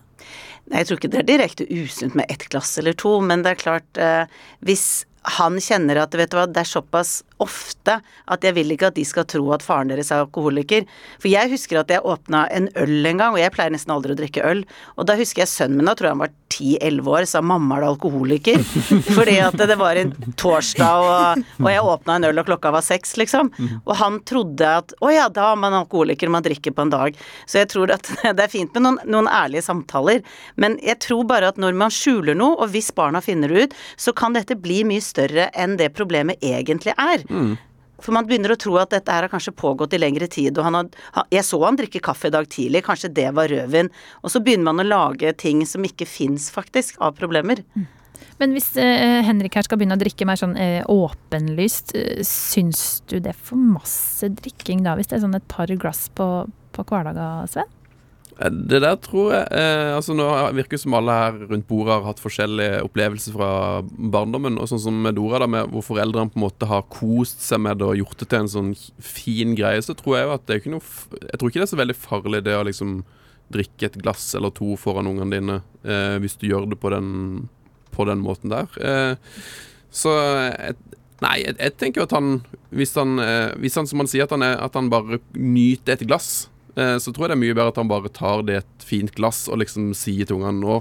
Nei, 0.70 0.82
jeg 0.82 0.88
tror 0.88 1.02
ikke 1.02 1.12
det 1.12 1.22
er 1.22 1.30
direkte 1.34 1.68
usunt 1.68 2.16
med 2.16 2.32
ett 2.32 2.48
glass 2.52 2.78
eller 2.80 2.96
to, 2.96 3.18
men 3.26 3.44
det 3.44 3.54
er 3.54 3.60
klart 3.60 4.00
eh, 4.00 4.24
hvis 4.64 5.04
han 5.22 5.60
kjenner 5.62 6.00
at 6.02 6.16
vet 6.18 6.32
du 6.32 6.40
hva, 6.40 6.48
det 6.50 6.64
er 6.64 6.70
såpass 6.70 7.20
ofte 7.42 8.00
at 8.32 8.46
jeg 8.46 8.56
vil 8.58 8.74
ikke 8.74 8.90
at 8.92 8.98
de 8.98 9.04
skal 9.06 9.26
tro 9.30 9.48
at 9.54 9.64
faren 9.66 9.92
deres 9.92 10.12
er 10.14 10.24
alkoholiker. 10.24 10.86
For 11.22 11.30
jeg 11.30 11.52
husker 11.54 11.82
at 11.82 11.94
jeg 11.94 12.06
åpna 12.06 12.48
en 12.54 12.70
øl 12.80 13.10
en 13.10 13.22
gang, 13.22 13.36
og 13.36 13.42
jeg 13.42 13.54
pleier 13.54 13.74
nesten 13.74 13.94
aldri 13.94 14.16
å 14.16 14.20
drikke 14.20 14.46
øl. 14.46 14.64
Og 14.98 15.10
da 15.10 15.18
husker 15.20 15.44
jeg 15.44 15.52
sønnen 15.52 15.80
min, 15.82 15.90
da 15.90 15.96
tror 15.98 16.10
jeg 16.10 16.18
han 16.18 16.24
var 16.24 16.34
10-11 16.52 17.10
år, 17.16 17.28
sa 17.30 17.42
mamma 17.46 17.78
er 17.78 17.86
du 17.86 17.88
alkoholiker? 17.92 18.62
Fordi 19.18 19.38
at 19.42 19.58
det 19.58 19.78
var 19.80 19.98
en 19.98 20.14
torsdag, 20.38 21.06
og, 21.06 21.46
og 21.62 21.70
jeg 21.72 21.86
åpna 21.94 22.18
en 22.18 22.28
øl 22.32 22.42
og 22.44 22.50
klokka 22.50 22.74
var 22.76 22.86
seks, 22.86 23.16
liksom. 23.22 23.52
Og 23.86 23.94
han 24.02 24.20
trodde 24.28 24.74
at 24.82 24.96
å 25.02 25.14
ja, 25.14 25.28
da 25.34 25.52
er 25.52 25.62
man 25.62 25.78
alkoholiker, 25.82 26.32
man 26.34 26.46
drikker 26.46 26.76
på 26.76 26.86
en 26.86 26.94
dag. 26.94 27.22
Så 27.46 27.62
jeg 27.62 27.72
tror 27.74 27.94
at 27.96 28.10
det 28.38 28.46
er 28.46 28.52
fint 28.52 28.74
med 28.78 28.86
noen, 28.88 29.00
noen 29.10 29.30
ærlige 29.32 29.66
samtaler. 29.70 30.22
Men 30.62 30.78
jeg 30.86 31.00
tror 31.06 31.26
bare 31.30 31.54
at 31.54 31.62
når 31.62 31.78
man 31.78 31.94
skjuler 31.94 32.38
noe, 32.38 32.58
og 32.58 32.74
hvis 32.76 32.92
barna 32.98 33.24
finner 33.24 33.52
det 33.52 33.66
ut, 33.66 33.78
så 34.02 34.14
kan 34.18 34.38
dette 34.38 34.60
bli 34.60 34.82
mye 34.88 35.04
større 35.12 35.50
enn 35.54 35.78
det 35.80 35.92
problemet 35.98 36.42
egentlig 36.42 36.96
er. 36.98 37.28
Mm. 37.30 37.54
For 38.02 38.16
man 38.16 38.26
begynner 38.28 38.56
å 38.56 38.60
tro 38.60 38.76
at 38.82 38.94
dette 38.94 39.14
her 39.14 39.28
har 39.28 39.32
kanskje 39.32 39.54
pågått 39.54 39.94
i 39.94 40.02
lengre 40.02 40.28
tid, 40.32 40.58
og 40.58 40.66
han 40.66 40.80
har, 40.80 41.26
Jeg 41.30 41.46
så 41.46 41.62
han 41.64 41.78
drikke 41.78 42.02
kaffe 42.04 42.32
i 42.32 42.34
dag 42.34 42.48
tidlig, 42.50 42.84
kanskje 42.88 43.14
det 43.14 43.30
var 43.38 43.52
rødvin. 43.52 43.92
Og 44.24 44.34
så 44.34 44.42
begynner 44.42 44.72
man 44.72 44.84
å 44.84 44.90
lage 44.90 45.34
ting 45.38 45.66
som 45.70 45.86
ikke 45.86 46.10
fins, 46.10 46.50
faktisk, 46.54 46.98
av 47.00 47.14
problemer. 47.20 47.62
Mm. 47.78 47.90
Men 48.42 48.56
hvis 48.56 48.72
eh, 48.82 49.22
Henrik 49.26 49.56
her 49.58 49.66
skal 49.66 49.78
begynne 49.78 49.98
å 49.98 50.02
drikke 50.02 50.26
mer 50.26 50.40
sånn 50.40 50.56
eh, 50.58 50.82
åpenlyst, 50.90 51.94
eh, 51.98 52.24
syns 52.26 53.04
du 53.10 53.20
det 53.20 53.36
er 53.36 53.38
for 53.50 53.60
masse 53.60 54.30
drikking 54.42 54.82
da, 54.86 54.96
hvis 54.98 55.12
det 55.12 55.20
er 55.20 55.24
sånn 55.28 55.38
et 55.38 55.48
par 55.52 55.70
glass 55.82 56.08
på, 56.18 56.28
på 56.74 56.86
hverdager, 56.90 57.46
Sven? 57.52 57.70
Eh, 58.42 58.52
det 58.52 58.82
der 58.84 58.98
tror 59.02 59.32
jeg 59.36 59.46
eh, 59.54 59.92
altså 59.96 60.16
Nå 60.18 60.28
virker 60.58 60.78
det 60.78 60.82
som 60.84 60.96
alle 60.98 61.16
her 61.16 61.40
rundt 61.52 61.68
bordet 61.70 61.94
har 61.94 62.08
hatt 62.10 62.22
forskjellige 62.24 62.82
opplevelser 62.88 63.36
fra 63.38 63.52
barndommen. 63.86 64.60
Og 64.62 64.70
sånn 64.72 64.84
som 64.86 65.00
med 65.06 65.18
Dora, 65.20 65.42
da, 65.44 65.50
med 65.52 65.72
hvor 65.72 65.86
foreldrene 65.92 66.34
på 66.34 66.40
en 66.40 66.46
måte 66.48 66.70
har 66.70 66.86
kost 66.92 67.44
seg 67.46 67.64
med 67.66 67.82
det 67.82 67.90
og 67.90 67.98
gjort 68.02 68.22
det 68.22 68.30
til 68.32 68.44
en 68.44 68.54
sånn 68.56 68.76
fin 68.98 69.56
greie, 69.58 69.82
så 69.86 69.96
tror 69.98 70.18
jeg 70.18 70.28
jo 70.28 70.36
at 70.36 70.46
det 70.46 70.56
er 70.56 70.64
ikke 70.64 70.76
noe 70.76 70.86
Jeg 71.28 71.42
tror 71.42 71.52
ikke 71.52 71.62
det 71.62 71.68
er 71.68 71.74
så 71.74 71.82
veldig 71.82 71.98
farlig 72.00 72.46
det 72.48 72.58
å 72.58 72.68
liksom 72.68 73.02
drikke 73.52 73.90
et 73.90 74.00
glass 74.00 74.30
eller 74.38 74.54
to 74.56 74.78
foran 74.80 75.10
ungene 75.10 75.36
dine, 75.36 75.58
eh, 75.84 76.16
hvis 76.24 76.38
du 76.40 76.48
gjør 76.48 76.70
det 76.72 76.80
på 76.80 76.92
den, 76.94 77.50
på 77.92 78.06
den 78.08 78.22
måten 78.24 78.54
der. 78.54 78.72
Eh, 78.80 79.36
så 79.92 80.16
jeg, 80.16 80.80
Nei, 81.22 81.36
jeg, 81.44 81.54
jeg, 81.60 81.74
tenker 81.78 82.08
at 82.08 82.14
han 82.16 82.40
hvis, 82.74 82.96
han 82.98 83.20
eh, 83.22 83.52
hvis 83.62 83.76
han, 83.78 83.86
som 83.86 84.02
han 84.02 84.10
sier, 84.10 84.26
at 84.26 84.32
han, 84.34 84.42
er, 84.42 84.56
at 84.58 84.74
han 84.74 84.88
bare 84.90 85.20
nyter 85.38 85.94
et 85.94 86.08
glass 86.10 86.48
så 86.74 87.12
tror 87.12 87.26
jeg 87.26 87.34
det 87.34 87.36
er 87.36 87.42
mye 87.42 87.56
bedre 87.58 87.74
at 87.74 87.80
han 87.82 87.90
bare 87.92 88.12
tar 88.16 88.46
det 88.48 88.62
et 88.62 88.86
fint 88.88 89.12
glass 89.18 89.44
og 89.52 89.60
liksom 89.60 89.90
sier 89.98 90.30
til 90.30 90.38
ungene 90.40 90.62
nå 90.64 90.78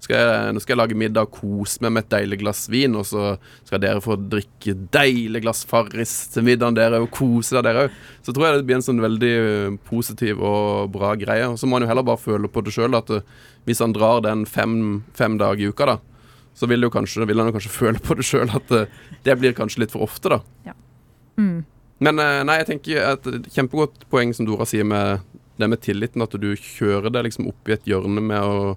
skal 0.00 0.16
jeg, 0.16 0.52
nå 0.54 0.60
skal 0.62 0.74
jeg 0.74 0.80
lage 0.80 0.96
middag 0.98 1.28
og 1.28 1.34
kose 1.36 1.82
meg 1.84 1.92
med 1.92 2.06
et 2.06 2.12
deilig 2.14 2.38
glass 2.40 2.64
vin, 2.72 2.94
og 2.96 3.04
så 3.08 3.34
skal 3.68 3.82
dere 3.82 4.02
få 4.04 4.16
drikke 4.16 4.74
deilig 4.94 5.42
glass 5.44 5.62
Farris 5.68 6.14
til 6.32 6.46
middagen 6.46 6.78
dere 6.78 7.02
og 7.04 7.10
kose 7.14 7.60
dere 7.60 7.86
òg. 7.86 7.98
Så 8.24 8.32
tror 8.32 8.48
jeg 8.48 8.60
det 8.60 8.68
blir 8.68 8.78
en 8.78 8.86
sånn 8.86 9.02
veldig 9.04 9.32
eh, 9.36 9.78
positiv 9.90 10.40
og 10.40 10.90
bra 10.94 11.12
greie. 11.20 11.48
Og 11.50 11.58
så 11.60 11.68
må 11.68 11.76
han 11.76 11.84
jo 11.84 11.90
heller 11.92 12.06
bare 12.06 12.22
føle 12.22 12.48
på 12.48 12.64
det 12.64 12.74
sjøl, 12.76 12.96
at 12.96 13.12
eh, 13.12 13.26
hvis 13.68 13.82
han 13.84 13.96
drar 13.96 14.24
den 14.24 14.46
fem, 14.48 15.02
fem 15.18 15.36
dager 15.40 15.66
i 15.66 15.68
uka, 15.68 15.92
da, 15.92 15.98
så 16.56 16.68
vil, 16.70 16.88
kanskje, 16.92 17.28
vil 17.28 17.42
han 17.42 17.52
jo 17.52 17.58
kanskje 17.58 17.76
føle 17.80 18.00
på 18.00 18.16
det 18.16 18.28
sjøl 18.28 18.56
at 18.56 18.72
det 19.26 19.36
blir 19.42 19.56
kanskje 19.56 19.84
litt 19.84 19.92
for 19.92 20.08
ofte, 20.08 20.32
da. 20.32 20.40
Ja. 20.70 20.78
Mm. 21.40 21.60
Men 22.00 22.20
eh, 22.22 22.40
nei, 22.48 22.60
jeg 22.62 22.70
tenker 22.72 23.04
et 23.12 23.52
kjempegodt 23.52 24.06
poeng 24.12 24.32
som 24.36 24.48
Dora 24.48 24.66
sier 24.68 24.86
med 24.88 25.20
det 25.60 25.68
med 25.68 25.82
tilliten. 25.84 26.24
At 26.24 26.36
du 26.40 26.50
kjører 26.56 27.12
deg 27.12 27.28
liksom 27.28 27.50
opp 27.52 27.68
i 27.68 27.76
et 27.76 27.88
hjørne 27.88 28.22
med 28.24 28.40
å, 28.40 28.74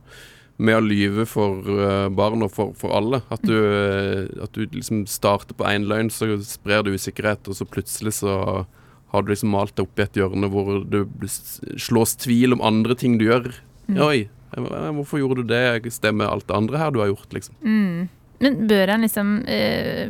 med 0.60 0.80
å 0.80 0.84
lyve 0.84 1.26
for 1.30 1.64
uh, 1.64 2.10
barn 2.12 2.44
og 2.44 2.52
for, 2.52 2.74
for 2.80 2.96
alle. 2.98 3.22
At 3.34 3.46
du, 3.48 3.56
uh, 3.56 4.28
at 4.44 4.56
du 4.56 4.66
liksom 4.68 5.06
starter 5.10 5.56
på 5.56 5.68
én 5.70 5.88
løgn, 5.88 6.12
så 6.12 6.36
sprer 6.44 6.84
du 6.84 6.92
usikkerhet, 6.98 7.48
og 7.48 7.56
så 7.58 7.68
plutselig 7.68 8.18
så 8.20 8.36
har 9.14 9.24
du 9.24 9.32
liksom 9.32 9.54
malt 9.54 9.76
deg 9.78 9.86
opp 9.86 10.02
i 10.02 10.04
et 10.08 10.18
hjørne 10.18 10.50
hvor 10.50 10.82
det 10.90 11.06
slås 11.80 12.18
tvil 12.26 12.58
om 12.58 12.66
andre 12.66 12.98
ting 12.98 13.20
du 13.22 13.28
gjør. 13.28 13.54
Mm. 13.86 14.00
Oi, 14.02 14.20
hvorfor 14.98 15.22
gjorde 15.22 15.44
du 15.44 15.54
det? 15.54 15.94
Stemmer 15.94 16.34
alt 16.34 16.48
det 16.50 16.58
andre 16.58 16.82
her 16.82 16.92
du 16.92 17.00
har 17.04 17.12
gjort, 17.12 17.30
liksom. 17.38 17.56
Mm. 17.62 18.10
Men 18.44 18.58
bør 18.68 18.92
en 18.92 19.06
liksom 19.06 19.36
eh, 19.48 20.10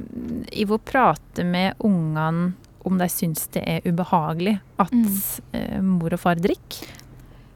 Ivo 0.58 0.80
prate 0.82 1.44
med 1.46 1.76
ungene 1.86 2.54
om 2.88 3.00
de 3.00 3.08
syns 3.12 3.48
det 3.56 3.64
er 3.70 3.86
ubehagelig 3.88 4.58
at 4.82 4.94
mm. 4.94 5.16
eh, 5.58 5.80
mor 5.86 6.16
og 6.16 6.22
far 6.22 6.42
drikker? 6.42 6.84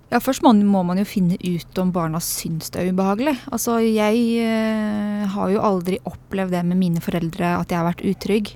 Ja, 0.08 0.22
Først 0.24 0.44
må, 0.46 0.54
må, 0.63 0.86
man 0.88 1.02
jo 1.02 1.08
finne 1.08 1.36
ut 1.36 1.80
om 1.82 1.90
barna 1.92 2.22
syns 2.24 2.72
det 2.72 2.80
er 2.80 2.94
ubehagelig. 2.94 3.36
Altså, 3.52 3.82
Jeg 3.84 4.22
eh, 4.40 5.26
har 5.34 5.50
jo 5.52 5.63
aldri 5.63 6.00
opplevd 6.08 6.56
det 6.56 6.63
med 6.70 6.80
mine 6.80 7.04
foreldre 7.04 7.58
at 7.58 7.74
jeg 7.74 7.82
har 7.82 7.90
vært 7.90 8.06
utrygg. 8.08 8.54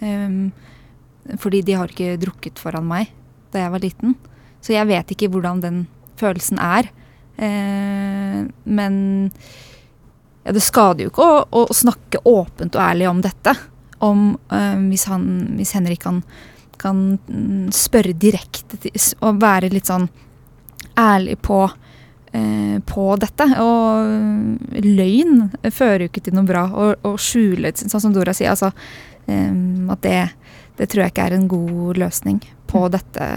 Um, 0.00 0.48
fordi 1.40 1.62
de 1.64 1.76
har 1.78 1.92
ikke 1.92 2.16
drukket 2.20 2.60
foran 2.60 2.88
meg 2.88 3.12
da 3.52 3.62
jeg 3.62 3.72
var 3.72 3.84
liten. 3.84 4.16
Så 4.64 4.74
jeg 4.74 4.88
vet 4.88 5.12
ikke 5.12 5.28
hvordan 5.32 5.60
den 5.62 5.84
følelsen 6.20 6.58
er. 6.60 6.88
Eh, 7.36 8.40
men 8.64 8.96
ja, 10.44 10.52
det 10.52 10.62
skader 10.64 11.06
jo 11.06 11.12
ikke 11.12 11.24
å, 11.24 11.38
å, 11.50 11.62
snakke 11.74 12.22
åpent 12.28 12.76
og 12.76 12.84
ærlig 12.84 13.08
om 13.10 13.22
dette 13.24 13.54
om 13.98 14.34
uh, 14.52 14.76
hvis, 14.88 15.06
han, 15.10 15.24
hvis, 15.58 15.74
Henrik 15.76 16.02
kan, 16.04 16.20
kan 16.80 17.02
mm, 17.28 17.70
spørre 17.74 18.14
direkte 18.16 18.78
og 19.20 19.40
være 19.42 19.72
litt 19.72 19.90
sånn 19.90 20.08
ærlig 20.98 21.38
på, 21.44 21.62
uh, 21.68 22.76
på 22.86 23.08
dette. 23.22 23.48
Og 23.62 24.84
løgn 24.84 25.48
fører 25.70 26.06
jo 26.06 26.12
ikke 26.12 26.24
til 26.28 26.38
noe 26.38 26.48
bra. 26.48 26.66
Og, 26.72 27.18
skjule, 27.20 27.74
sånn 27.78 28.06
som 28.08 28.14
Dora 28.14 28.34
sier, 28.36 28.54
altså 28.54 28.72
um, 29.26 29.90
at 29.94 30.04
det, 30.06 30.18
det, 30.78 30.88
tror 30.88 31.04
jeg 31.04 31.14
ikke 31.14 31.28
er 31.28 31.38
en 31.38 31.50
god 31.50 32.00
løsning 32.04 32.40
på 32.70 32.86
mm. 32.86 32.90
dette, 32.96 33.28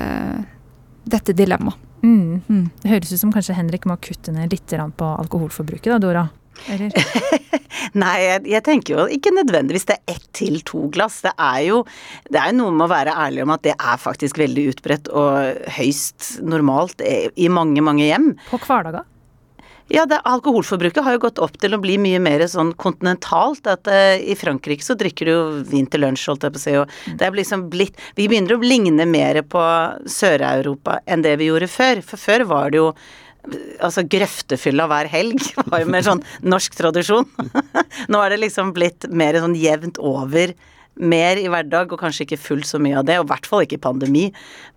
dette 1.17 1.37
dilemmaet. 1.37 1.83
Mm. 2.03 2.41
Mm. 2.47 2.65
Det 2.81 2.91
høres 2.91 3.11
ut 3.11 3.19
som 3.19 3.31
kanskje 3.33 3.55
Henrik 3.57 3.87
må 3.89 3.97
kutte 3.99 4.31
ned 4.31 4.51
litt 4.53 4.69
på 4.69 5.07
alkoholforbruket, 5.23 5.89
da, 5.89 5.97
Dora? 6.01 6.27
Eller? 6.73 6.93
Nei, 8.01 8.15
jeg, 8.23 8.45
jeg 8.51 8.63
tenker 8.65 8.95
jo 8.95 9.07
ikke 9.17 9.33
nødvendigvis 9.35 9.87
det 9.89 9.97
er 9.99 10.15
ett 10.17 10.29
til 10.37 10.61
to 10.67 10.87
glass. 10.93 11.21
Det 11.25 11.33
er 11.33 11.61
jo 11.69 11.83
det 12.29 12.41
er 12.41 12.55
noe 12.55 12.73
med 12.73 12.87
å 12.87 12.91
være 12.91 13.17
ærlig 13.27 13.45
om 13.45 13.53
at 13.55 13.65
det 13.67 13.75
er 13.77 14.01
faktisk 14.01 14.39
veldig 14.41 14.69
utbredt 14.73 15.11
og 15.13 15.69
høyst 15.77 16.37
normalt 16.45 17.03
i 17.03 17.51
mange, 17.51 17.83
mange 17.85 18.09
hjem. 18.09 18.33
På 18.51 18.59
hverdager? 18.61 19.05
Ja, 19.87 20.03
det, 20.05 20.17
alkoholforbruket 20.27 21.03
har 21.03 21.15
jo 21.15 21.21
gått 21.23 21.39
opp 21.39 21.53
til 21.61 21.71
å 21.71 21.79
bli 21.79 21.95
mye 22.01 22.19
mer 22.19 22.43
sånn 22.51 22.73
kontinentalt. 22.79 23.69
At 23.71 23.87
uh, 23.87 24.17
i 24.19 24.35
Frankrike 24.35 24.83
så 24.83 24.97
drikker 24.99 25.27
du 25.27 25.31
jo 25.31 25.43
vin 25.69 25.87
til 25.87 26.03
lunsj, 26.03 26.25
holdt 26.27 26.43
jeg 26.43 26.55
på 26.55 26.59
å 26.59 26.63
si. 26.63 26.73
Og 26.81 27.15
det 27.19 27.27
er 27.27 27.37
liksom 27.37 27.67
blitt 27.71 28.01
Vi 28.17 28.27
begynner 28.27 28.57
å 28.57 28.63
ligne 28.63 29.07
mer 29.07 29.39
på 29.47 29.63
Sør-Europa 30.11 30.99
enn 31.07 31.23
det 31.23 31.37
vi 31.39 31.47
gjorde 31.47 31.71
før. 31.71 32.03
For 32.03 32.19
før 32.19 32.43
var 32.51 32.75
det 32.75 32.81
jo 32.81 32.91
Altså 33.83 34.03
grøftefylla 34.09 34.87
hver 34.89 35.09
helg 35.11 35.43
var 35.71 35.83
jo 35.83 35.91
mer 35.91 36.05
sånn 36.07 36.23
norsk 36.43 36.75
tradisjon. 36.77 37.27
Nå 38.11 38.23
er 38.23 38.33
det 38.33 38.41
liksom 38.45 38.73
blitt 38.75 39.07
mer 39.09 39.39
sånn 39.41 39.55
jevnt 39.57 40.01
over 40.03 40.55
mer 40.97 41.39
i 41.39 41.47
hverdag, 41.49 41.91
og 41.93 42.01
kanskje 42.01 42.25
ikke 42.25 42.39
fullt 42.41 42.67
så 42.67 42.79
mye 42.81 42.97
av 42.99 43.05
det, 43.07 43.17
og 43.19 43.27
i 43.27 43.31
hvert 43.31 43.47
fall 43.49 43.63
ikke 43.65 43.79
pandemi. 43.83 44.25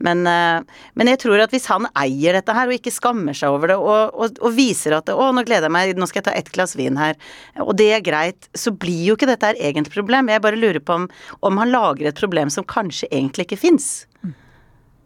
Men, 0.05 0.23
eh, 0.29 0.61
men, 0.95 1.11
jeg 1.13 1.23
tror 1.25 1.41
at 1.41 1.55
hvis 1.55 1.69
han 1.73 1.89
eier 1.97 2.37
dette 2.37 2.55
her, 2.55 2.69
og 2.69 2.77
ikke 2.77 2.93
skammer 2.95 3.37
seg 3.37 3.55
over 3.55 3.73
det, 3.73 3.79
og, 3.81 4.15
og, 4.15 4.41
og 4.41 4.55
viser 4.57 4.97
at 4.99 5.09
'Å, 5.09 5.31
nå 5.35 5.45
gleder 5.49 5.69
jeg 5.69 5.77
meg, 5.77 5.97
nå 5.97 6.09
skal 6.09 6.21
jeg 6.21 6.29
ta 6.29 6.37
ett 6.37 6.53
glass 6.53 6.77
vin 6.77 7.01
her', 7.01 7.19
og 7.65 7.75
det 7.77 7.91
er 7.97 8.05
greit, 8.05 8.51
så 8.55 8.73
blir 8.73 9.09
jo 9.09 9.17
ikke 9.17 9.31
dette 9.31 9.47
her 9.47 9.61
egentlig 9.61 9.97
problem. 9.97 10.29
Jeg 10.29 10.45
bare 10.45 10.61
lurer 10.61 10.81
på 10.81 11.01
om, 11.01 11.09
om 11.43 11.61
han 11.63 11.73
lager 11.73 12.09
et 12.09 12.21
problem 12.21 12.51
som 12.51 12.65
kanskje 12.65 13.09
egentlig 13.11 13.49
ikke 13.49 13.65
fins. 13.65 14.07
Mm. 14.23 14.35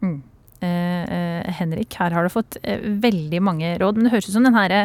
Mm. 0.03 0.23
Eh, 0.65 1.03
eh, 1.17 1.53
Henrik, 1.59 1.95
her 1.99 2.15
har 2.15 2.25
du 2.25 2.33
fått 2.33 2.57
eh, 2.63 2.81
veldig 2.81 3.41
mange 3.43 3.75
råd. 3.81 3.97
Men 3.97 4.07
det 4.07 4.15
høres 4.15 4.29
ut 4.29 4.35
som 4.37 4.47
den 4.47 4.57
her 4.57 4.75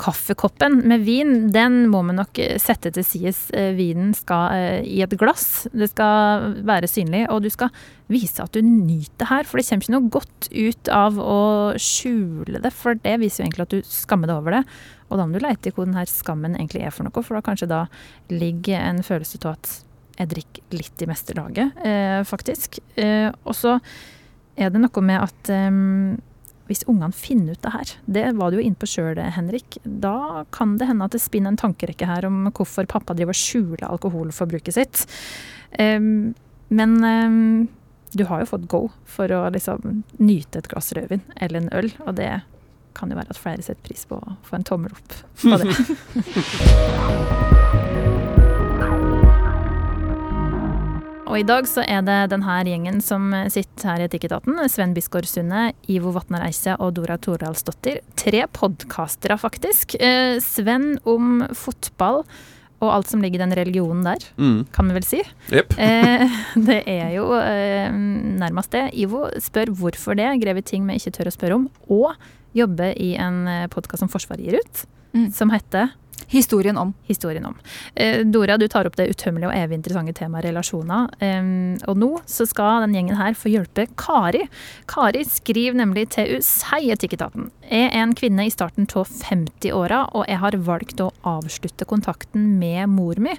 kaffekoppen 0.00 0.78
med 0.88 1.02
vin, 1.04 1.50
den 1.52 1.82
må 1.92 1.98
vi 2.08 2.14
nok 2.16 2.38
sette 2.62 2.88
til 2.96 3.04
sides. 3.04 3.42
Vinen 3.76 4.14
skal 4.16 4.80
i 4.88 5.02
et 5.04 5.12
glass. 5.20 5.66
Det 5.76 5.90
skal 5.90 6.54
være 6.64 6.88
synlig, 6.88 7.26
og 7.28 7.42
du 7.44 7.50
skal 7.52 7.68
vise 8.08 8.40
at 8.40 8.56
du 8.56 8.64
nyter 8.64 9.28
her. 9.28 9.44
For 9.44 9.60
det 9.60 9.66
kommer 9.68 9.84
ikke 9.84 9.94
noe 9.98 10.14
godt 10.14 10.48
ut 10.54 10.90
av 10.96 11.20
å 11.20 11.42
skjule 11.76 12.62
det, 12.64 12.72
for 12.72 12.96
det 12.96 13.18
viser 13.20 13.42
jo 13.42 13.50
egentlig 13.50 13.66
at 13.66 13.76
du 13.76 13.92
skammer 13.92 14.32
deg 14.32 14.40
over 14.40 14.56
det. 14.56 14.62
Og 15.10 15.20
da 15.20 15.26
må 15.28 15.36
du 15.36 15.44
leite 15.44 15.68
i 15.68 15.76
hvor 15.76 15.92
her 15.92 16.08
skammen 16.08 16.56
egentlig 16.56 16.86
er 16.86 16.96
for 16.96 17.04
noe, 17.04 17.26
for 17.26 17.36
da 17.36 17.44
kanskje 17.44 17.68
da 17.68 17.82
ligger 18.32 18.80
en 18.80 19.04
følelse 19.04 19.42
av 19.44 19.58
at 19.58 19.74
jeg 20.20 20.32
drikker 20.34 20.76
litt 20.76 21.02
i 21.02 21.08
meste 21.08 21.36
laget, 21.36 21.76
eh, 21.84 22.20
faktisk. 22.28 22.80
Eh, 22.96 23.28
og 23.44 23.56
er 24.60 24.72
det 24.72 24.82
noe 24.82 25.02
med 25.04 25.18
at 25.24 25.50
um, 25.70 26.18
hvis 26.70 26.84
ungene 26.86 27.16
finner 27.16 27.56
ut 27.56 27.64
det 27.64 27.72
her, 27.74 27.92
det 28.06 28.26
var 28.38 28.50
du 28.50 28.60
jo 28.60 28.64
inne 28.64 28.78
på 28.78 28.88
sjøl, 28.88 29.18
Henrik, 29.34 29.80
da 29.82 30.44
kan 30.54 30.76
det 30.78 30.86
hende 30.90 31.08
at 31.08 31.16
det 31.16 31.22
spinner 31.22 31.50
en 31.50 31.58
tankerekke 31.58 32.06
her 32.06 32.28
om 32.28 32.44
hvorfor 32.54 32.86
pappa 32.90 33.16
driver 33.18 33.34
og 33.34 33.40
skjuler 33.40 33.88
alkoholforbruket 33.88 34.76
sitt. 34.76 35.02
Um, 35.74 36.32
men 36.70 36.96
um, 37.02 37.68
du 38.14 38.24
har 38.30 38.44
jo 38.44 38.52
fått 38.52 38.70
go 38.70 38.84
for 39.10 39.30
å 39.34 39.42
liksom 39.54 40.04
nyte 40.22 40.62
et 40.62 40.70
glass 40.70 40.92
rødvin 40.94 41.26
eller 41.36 41.64
en 41.64 41.74
øl, 41.82 41.90
og 42.06 42.14
det 42.22 42.32
kan 42.94 43.10
jo 43.10 43.18
være 43.18 43.34
at 43.34 43.42
flere 43.42 43.62
setter 43.66 43.82
pris 43.86 44.06
på 44.06 44.18
å 44.18 44.38
få 44.46 44.58
en 44.58 44.66
tommel 44.66 44.94
opp 44.94 45.10
på 45.42 45.58
det. 45.62 45.70
Og 51.30 51.36
i 51.38 51.46
dag 51.46 51.66
så 51.70 51.84
er 51.86 52.02
det 52.02 52.32
denne 52.32 52.54
gjengen 52.66 52.96
som 53.06 53.28
sitter 53.54 53.86
her 53.92 54.02
i 54.02 54.06
Etikketaten. 54.08 54.56
Sven 54.66 54.96
Bisgaard 54.96 55.28
Sunde, 55.30 55.68
Ivo 55.86 56.10
Vatnar 56.16 56.42
Eise 56.48 56.74
og 56.82 56.96
Dora 56.96 57.20
Toralsdottir. 57.22 58.00
Tre 58.18 58.40
podkastere, 58.50 59.36
faktisk. 59.38 59.94
Eh, 60.02 60.40
Sven 60.42 60.96
om 61.06 61.44
fotball 61.54 62.24
og 62.80 62.88
alt 62.88 63.12
som 63.12 63.22
ligger 63.22 63.38
i 63.38 63.44
den 63.44 63.54
religionen 63.54 64.02
der, 64.08 64.24
mm. 64.40 64.58
kan 64.74 64.90
vi 64.90 64.96
vel 64.96 65.06
si. 65.06 65.20
Yep. 65.52 65.76
eh, 65.86 66.26
det 66.66 66.80
er 66.90 67.14
jo 67.14 67.28
eh, 67.38 67.94
nærmest 68.40 68.74
det. 68.74 68.88
Ivo 68.98 69.28
spør 69.38 69.70
hvorfor 69.78 70.18
det, 70.18 70.32
grever 70.42 70.66
ting 70.66 70.88
vi 70.88 70.98
ikke 70.98 71.14
tør 71.14 71.30
å 71.30 71.36
spørre 71.36 71.60
om, 71.60 71.70
og 71.94 72.10
jobber 72.58 72.96
i 72.98 73.12
en 73.22 73.44
podkast 73.70 74.02
som 74.02 74.10
Forsvaret 74.10 74.42
gir 74.48 74.58
ut, 74.58 74.86
mm. 75.14 75.30
som 75.36 75.54
heter 75.54 75.92
Historien 76.30 76.78
om. 76.78 76.92
Historien 77.08 77.46
om. 77.48 77.56
Eh, 77.94 78.20
Dora, 78.26 78.56
du 78.56 78.68
tar 78.70 78.86
opp 78.86 78.94
det 78.98 79.08
utømmelige 79.10 79.50
og 79.50 79.56
evig 79.58 79.80
interessante 79.80 80.14
temaet 80.14 80.46
relasjoner. 80.46 81.10
Og 81.90 81.98
nå 81.98 82.10
så 82.30 82.46
skal 82.46 82.84
den 82.84 82.94
gjengen 82.94 83.18
her 83.18 83.34
få 83.34 83.50
hjelpe 83.50 83.88
Kari. 83.98 84.44
Kari 84.90 85.24
skriver 85.26 85.80
nemlig 85.80 86.06
til 86.14 86.38
USEI 86.38 86.92
Etikketaten. 86.94 87.50
Jeg 87.66 87.90
er 87.90 88.02
en 88.04 88.14
kvinne 88.18 88.46
i 88.46 88.54
starten 88.54 88.86
av 88.94 89.10
50-åra, 89.10 90.04
og 90.14 90.26
jeg 90.30 90.38
har 90.42 90.58
valgt 90.70 91.02
å 91.02 91.10
avslutte 91.26 91.88
kontakten 91.88 92.52
med 92.62 92.86
mor 92.94 93.18
mi. 93.22 93.34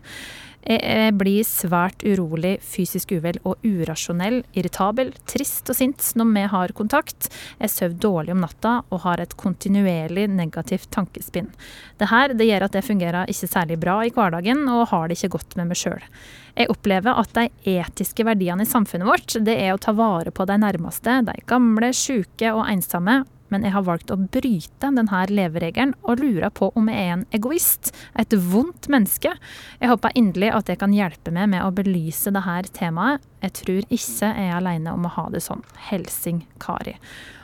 Jeg 0.61 1.15
blir 1.17 1.41
svært 1.47 2.03
urolig, 2.05 2.59
fysisk 2.61 3.15
uvel 3.17 3.39
og 3.47 3.63
urasjonell, 3.65 4.43
irritabel, 4.53 5.09
trist 5.25 5.71
og 5.73 5.77
sint 5.79 6.11
når 6.19 6.29
vi 6.35 6.43
har 6.53 6.73
kontakt. 6.77 7.31
Jeg 7.57 7.73
sover 7.73 7.97
dårlig 8.03 8.35
om 8.35 8.43
natta 8.43 8.75
og 8.89 9.01
har 9.07 9.23
et 9.23 9.33
kontinuerlig 9.41 10.27
negativt 10.29 10.91
tankespinn. 10.93 11.49
Det 11.97 12.11
her 12.13 12.35
det 12.37 12.45
gjør 12.45 12.67
at 12.67 12.77
jeg 12.77 12.87
fungerer 12.91 13.33
ikke 13.33 13.49
særlig 13.49 13.79
bra 13.81 13.97
i 14.05 14.13
hverdagen 14.13 14.63
og 14.69 14.87
har 14.93 15.09
det 15.09 15.17
ikke 15.17 15.33
godt 15.39 15.57
med 15.57 15.71
meg 15.71 15.81
sjøl. 15.81 16.05
Jeg 16.53 16.69
opplever 16.69 17.17
at 17.17 17.33
de 17.33 17.47
etiske 17.79 18.25
verdiene 18.27 18.67
i 18.67 18.69
samfunnet 18.69 19.09
vårt 19.09 19.39
det 19.41 19.57
er 19.57 19.73
å 19.73 19.81
ta 19.81 19.95
vare 19.97 20.33
på 20.35 20.45
de 20.45 20.61
nærmeste, 20.61 21.21
de 21.25 21.37
gamle, 21.49 21.89
syke 21.95 22.53
og 22.53 22.67
ensomme, 22.69 23.23
men 23.51 23.65
jeg 23.67 23.75
har 23.75 23.85
valgt 23.87 24.13
å 24.13 24.19
bryte 24.21 24.91
denne 24.91 25.23
leveregelen 25.31 25.93
og 26.01 26.23
lurer 26.23 26.49
på 26.55 26.71
om 26.79 26.89
jeg 26.89 27.03
er 27.03 27.15
en 27.17 27.25
egoist, 27.35 27.91
et 28.19 28.33
vondt 28.51 28.89
menneske. 28.91 29.33
Jeg 29.81 29.91
håper 29.91 30.15
inderlig 30.17 30.53
at 30.55 30.71
jeg 30.71 30.81
kan 30.81 30.95
hjelpe 30.95 31.33
meg 31.35 31.51
med 31.53 31.65
å 31.65 31.73
belyse 31.75 32.33
dette 32.33 32.73
temaet. 32.77 33.21
Jeg 33.41 33.57
tror 33.57 33.83
ikke 33.89 34.31
jeg 34.31 34.47
er 34.47 34.57
alene 34.57 34.95
om 34.95 35.05
å 35.07 35.13
ha 35.17 35.27
det 35.33 35.43
sånn. 35.43 35.63
Helsing 35.89 36.45
Kari. 36.61 36.95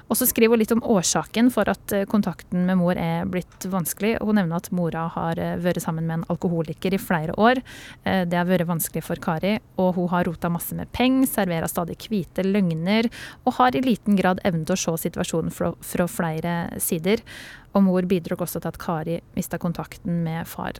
Og 0.08 0.15
så 0.15 0.28
skriver 0.28 0.56
hun 0.56 0.62
litt 0.62 0.72
om 0.72 0.84
årsaken 0.88 1.50
for 1.52 1.67
at 1.72 1.93
eh, 1.96 2.06
kontakten 2.10 2.63
med 2.67 2.80
mor 2.80 3.00
er 3.00 3.28
blitt 3.30 3.67
vanskelig. 3.67 4.15
Hun 4.24 4.39
nevner 4.39 4.62
at 4.62 4.70
mora 4.76 5.08
har 5.13 5.39
eh, 5.41 5.58
vært 5.63 5.84
sammen 5.84 6.08
med 6.08 6.22
en 6.22 6.26
alkoholiker 6.32 6.96
i 6.96 7.02
flere 7.02 7.36
år. 7.36 7.62
Eh, 8.08 8.24
det 8.30 8.39
har 8.39 8.48
vært 8.48 8.70
vanskelig 8.70 9.04
for 9.04 9.20
Kari, 9.24 9.58
og 9.82 9.93
hun 10.00 10.10
har 10.13 10.28
rota 10.30 10.52
masse 10.54 10.76
med 10.78 10.91
penger, 10.96 11.28
serverer 11.32 11.72
stadig 11.72 12.00
hvite 12.08 12.46
løgner, 12.48 13.12
og 13.43 13.58
har 13.60 13.76
i 13.76 13.84
liten 13.84 14.20
grad 14.20 14.41
evnet 14.48 14.72
å 14.72 14.80
se 14.80 14.96
situasjonen 15.08 15.52
fra, 15.54 15.74
flere 16.08 16.56
sider. 16.84 17.24
Og 17.76 17.84
mor 17.86 18.08
bidro 18.08 18.39
også 18.39 18.62
til 18.62 18.72
at 18.72 18.80
Kari 18.82 19.20
mista 19.36 19.60
kontakten 19.62 20.24
med 20.24 20.48
far. 20.48 20.80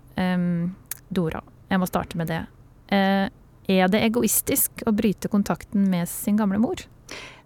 Dora, 1.14 1.42
jeg 1.70 1.82
må 1.82 1.88
starte 1.90 2.20
med 2.20 2.32
det. 2.32 2.42
Er 2.90 3.92
det 3.92 4.02
egoistisk 4.08 4.86
å 4.88 4.94
bryte 4.96 5.30
kontakten 5.32 5.90
med 5.92 6.10
sin 6.10 6.40
gamle 6.40 6.62
mor? 6.64 6.88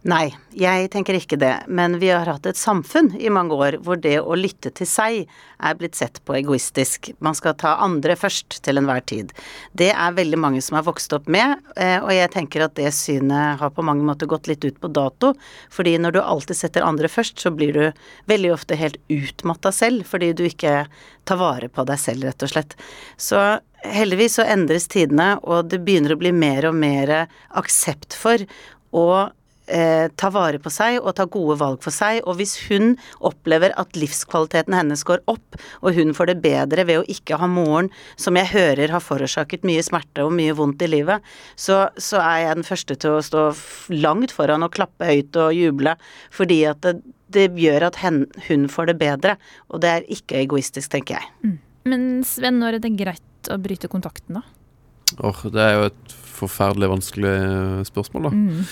Nei, 0.02 0.32
jeg 0.58 0.88
tenker 0.90 1.14
ikke 1.14 1.38
det. 1.38 1.52
Men 1.70 2.00
vi 2.02 2.08
har 2.10 2.26
hatt 2.26 2.48
et 2.50 2.58
samfunn 2.58 3.12
i 3.22 3.30
mange 3.30 3.54
år 3.54 3.76
hvor 3.86 4.00
det 4.02 4.16
å 4.18 4.34
lytte 4.34 4.72
til 4.74 4.88
seg 4.90 5.28
er 5.62 5.76
blitt 5.78 6.00
sett 6.00 6.18
på 6.26 6.34
egoistisk. 6.40 7.12
Man 7.22 7.36
skal 7.38 7.54
ta 7.62 7.76
andre 7.86 8.16
først 8.18 8.58
til 8.66 8.82
enhver 8.82 9.04
tid. 9.06 9.30
Det 9.78 9.92
er 9.94 10.16
veldig 10.18 10.40
mange 10.42 10.64
som 10.66 10.80
har 10.80 10.88
vokst 10.88 11.14
opp 11.14 11.30
med, 11.30 11.62
eh, 11.76 12.00
og 12.02 12.10
jeg 12.16 12.32
tenker 12.34 12.66
at 12.66 12.74
det 12.80 12.90
synet 12.98 13.62
har 13.62 13.74
på 13.76 13.86
mange 13.86 14.02
måter 14.08 14.30
gått 14.32 14.50
litt 14.50 14.66
ut 14.66 14.80
på 14.82 14.90
dato. 14.90 15.36
Fordi 15.70 15.94
når 16.02 16.16
du 16.16 16.22
alltid 16.24 16.58
setter 16.58 16.88
andre 16.88 17.12
først, 17.12 17.38
så 17.38 17.54
blir 17.54 17.78
du 17.78 18.08
veldig 18.32 18.56
ofte 18.56 18.80
helt 18.80 18.98
utmatta 19.06 19.70
selv, 19.70 20.08
fordi 20.10 20.32
du 20.34 20.48
ikke 20.48 20.88
tar 21.30 21.38
vare 21.38 21.70
på 21.70 21.86
deg 21.86 22.02
selv, 22.02 22.26
rett 22.26 22.42
og 22.42 22.50
slett. 22.56 22.74
Så 23.22 23.38
heldigvis 23.86 24.40
så 24.40 24.50
endres 24.50 24.90
tidene, 24.90 25.36
og 25.46 25.70
det 25.70 25.84
begynner 25.86 26.16
å 26.16 26.22
bli 26.26 26.34
mer 26.34 26.72
og 26.72 26.82
mer 26.82 27.14
aksept 27.62 28.18
for 28.18 28.42
å 28.98 29.06
eh, 29.72 30.08
ta 30.20 30.30
vare 30.34 30.60
på 30.62 30.72
seg 30.74 31.00
og 31.00 31.16
ta 31.18 31.26
gode 31.32 31.58
valg 31.62 31.82
for 31.84 31.96
seg. 31.96 32.20
Og 32.28 32.38
hvis 32.40 32.58
hun 32.68 32.96
opplever 33.24 33.74
at 33.80 33.98
livskvaliteten 33.98 34.76
hennes 34.76 35.04
går 35.08 35.24
opp, 35.32 35.58
og 35.82 35.98
hun 35.98 36.14
får 36.18 36.32
det 36.32 36.38
bedre 36.44 36.86
ved 36.90 37.02
å 37.02 37.08
ikke 37.12 37.40
ha 37.42 37.50
moren 37.52 37.92
som 38.20 38.38
jeg 38.40 38.52
hører 38.52 38.94
har 38.94 39.04
forårsaket 39.04 39.66
mye 39.68 39.84
smerte 39.86 40.26
og 40.26 40.36
mye 40.36 40.56
vondt 40.58 40.84
i 40.86 40.92
livet, 40.92 41.26
så, 41.56 41.86
så 41.98 42.22
er 42.24 42.46
jeg 42.46 42.60
den 42.62 42.68
første 42.68 43.00
til 43.02 43.18
å 43.18 43.26
stå 43.26 43.48
langt 43.96 44.36
foran 44.36 44.68
og 44.68 44.76
klappe 44.76 45.08
høyt 45.08 45.40
og 45.40 45.56
juble, 45.56 45.96
fordi 46.34 46.62
at 46.70 46.84
det, 46.86 47.00
det 47.32 47.50
gjør 47.60 47.88
at 47.90 48.00
hen, 48.04 48.26
hun 48.50 48.68
får 48.72 48.92
det 48.92 48.98
bedre. 49.02 49.36
Og 49.72 49.84
det 49.84 49.92
er 49.92 50.10
ikke 50.12 50.42
egoistisk, 50.44 50.92
tenker 50.94 51.20
jeg. 51.20 51.36
Mm. 51.46 51.60
Men 51.92 52.10
Sven, 52.28 52.60
når 52.62 52.78
er 52.78 52.84
det 52.84 52.96
greit 53.00 53.50
å 53.50 53.58
bryte 53.62 53.90
kontakten, 53.92 54.38
da? 54.38 54.44
Åh, 55.20 55.28
oh, 55.28 55.46
Det 55.52 55.62
er 55.62 55.78
jo 55.78 55.86
et 55.90 56.18
forferdelig 56.42 56.90
vanskelig 56.92 57.36
spørsmål, 57.90 58.30
da. 58.30 58.34
Mm. 58.36 58.66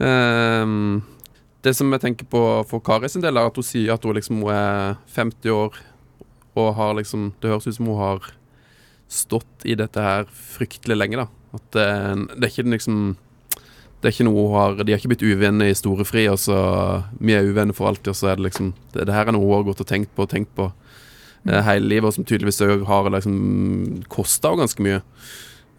Um, 0.00 1.02
det 1.60 1.74
som 1.76 1.92
jeg 1.92 2.00
tenker 2.00 2.28
på 2.32 2.40
for 2.68 2.80
Kari 2.84 3.10
sin 3.12 3.24
del, 3.24 3.36
er 3.36 3.50
at 3.50 3.56
hun 3.58 3.66
sier 3.66 3.94
at 3.94 4.04
hun 4.04 4.16
liksom 4.16 4.40
hun 4.40 4.52
er 4.54 5.00
50 5.12 5.52
år 5.52 5.80
og 6.58 6.70
har 6.74 6.96
liksom 6.98 7.32
Det 7.40 7.50
høres 7.50 7.68
ut 7.68 7.76
som 7.76 7.90
hun 7.92 8.00
har 8.00 8.30
stått 9.10 9.66
i 9.66 9.76
dette 9.78 10.00
her 10.00 10.26
fryktelig 10.30 10.96
lenge, 10.96 11.20
da. 11.20 11.26
At 11.54 11.66
det, 11.74 11.86
det 12.38 12.46
er 12.46 12.52
ikke 12.52 12.70
liksom 12.74 13.02
det 14.00 14.08
er 14.08 14.14
ikke 14.14 14.28
noe 14.30 14.46
hun 14.48 14.56
har 14.56 14.78
De 14.80 14.92
har 14.94 15.00
ikke 15.02 15.12
blitt 15.12 15.26
uvenner 15.26 15.68
i 15.68 15.76
storefri, 15.76 16.24
og 16.32 16.38
så 16.40 16.56
Vi 17.20 17.36
er 17.36 17.48
uvenner 17.48 17.76
for 17.76 17.90
alltid, 17.90 18.14
og 18.14 18.16
så 18.16 18.30
er 18.30 18.40
det 18.40 18.48
liksom 18.48 18.72
det, 18.94 19.04
det, 19.04 19.14
her 19.14 19.28
er 19.28 19.36
noe 19.36 19.44
hun 19.44 19.58
har 19.58 19.68
gått 19.68 19.84
og 19.84 19.90
tenkt 19.90 20.14
på 20.16 20.24
og 20.24 20.32
tenkt 20.32 20.54
på 20.56 20.70
mm. 21.44 21.52
hele 21.66 21.86
livet, 21.92 22.08
og 22.08 22.16
som 22.16 22.24
tydeligvis 22.24 22.62
òg 22.64 22.86
har 22.88 23.10
liksom 23.12 23.36
kosta 24.08 24.54
ganske 24.56 24.84
mye. 24.84 25.02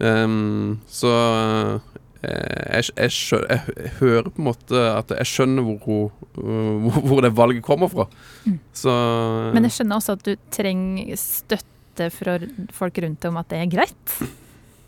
Um, 0.02 0.80
så 0.90 1.10
eh, 1.10 1.98
jeg, 2.22 2.92
jeg, 2.96 3.14
skjønner, 3.16 3.50
jeg, 3.76 3.92
hører 3.98 4.30
på 4.30 4.42
en 4.44 4.48
måte 4.52 4.84
at 4.92 5.14
jeg 5.16 5.30
skjønner 5.32 5.66
hvor, 5.66 5.80
hun- 5.88 6.82
hvor, 6.86 7.00
hvor 7.10 7.26
det 7.26 7.34
valget 7.38 7.66
kommer 7.66 7.92
fra. 7.92 8.08
Så 8.78 8.94
Men 9.56 9.66
jeg 9.68 9.78
skjønner 9.80 10.02
også 10.02 10.18
at 10.20 10.26
du 10.28 10.36
trenger 10.54 11.18
støtte 11.20 12.12
fra 12.14 12.38
folk 12.74 13.02
rundt 13.04 13.22
deg 13.22 13.34
om 13.34 13.42
at 13.42 13.52
det 13.52 13.62
er 13.64 13.74
greit. 13.74 14.18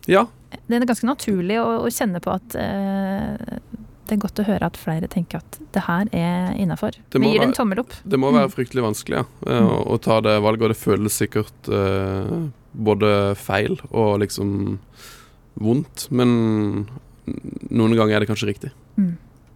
ja. 0.10 0.28
Det 0.54 0.78
er 0.78 0.86
ganske 0.86 1.08
naturlig 1.10 1.58
å, 1.58 1.80
å 1.82 1.90
kjenne 1.90 2.20
på 2.22 2.30
at 2.30 2.56
eh, 2.62 3.58
det 4.04 4.18
er 4.18 4.22
godt 4.22 4.42
å 4.44 4.46
høre 4.46 4.68
at 4.68 4.78
flere 4.78 5.08
tenker 5.10 5.40
at 5.40 5.58
det 5.74 5.84
her 5.88 6.10
er 6.14 6.58
innafor. 6.60 6.98
Vi 7.16 7.32
gir 7.32 7.42
det 7.42 7.48
en 7.48 7.56
tommel 7.58 7.82
opp. 7.82 7.96
Det 8.06 8.20
må 8.22 8.30
være 8.36 8.52
fryktelig 8.54 8.84
vanskelig 8.86 9.22
ja, 9.22 9.26
mm. 9.48 9.70
å, 9.72 9.78
å 9.96 9.98
ta 10.04 10.20
det 10.22 10.36
valget, 10.44 10.68
og 10.68 10.74
det 10.74 10.80
føles 10.82 11.18
sikkert 11.24 11.72
eh, 11.72 12.36
både 12.74 13.10
feil 13.40 13.80
og 13.90 14.20
liksom 14.22 14.78
vondt. 15.64 16.08
Men 16.14 16.36
noen 17.26 17.96
ganger 17.96 18.18
er 18.18 18.24
det 18.24 18.30
kanskje 18.32 18.50
riktig. 18.52 18.74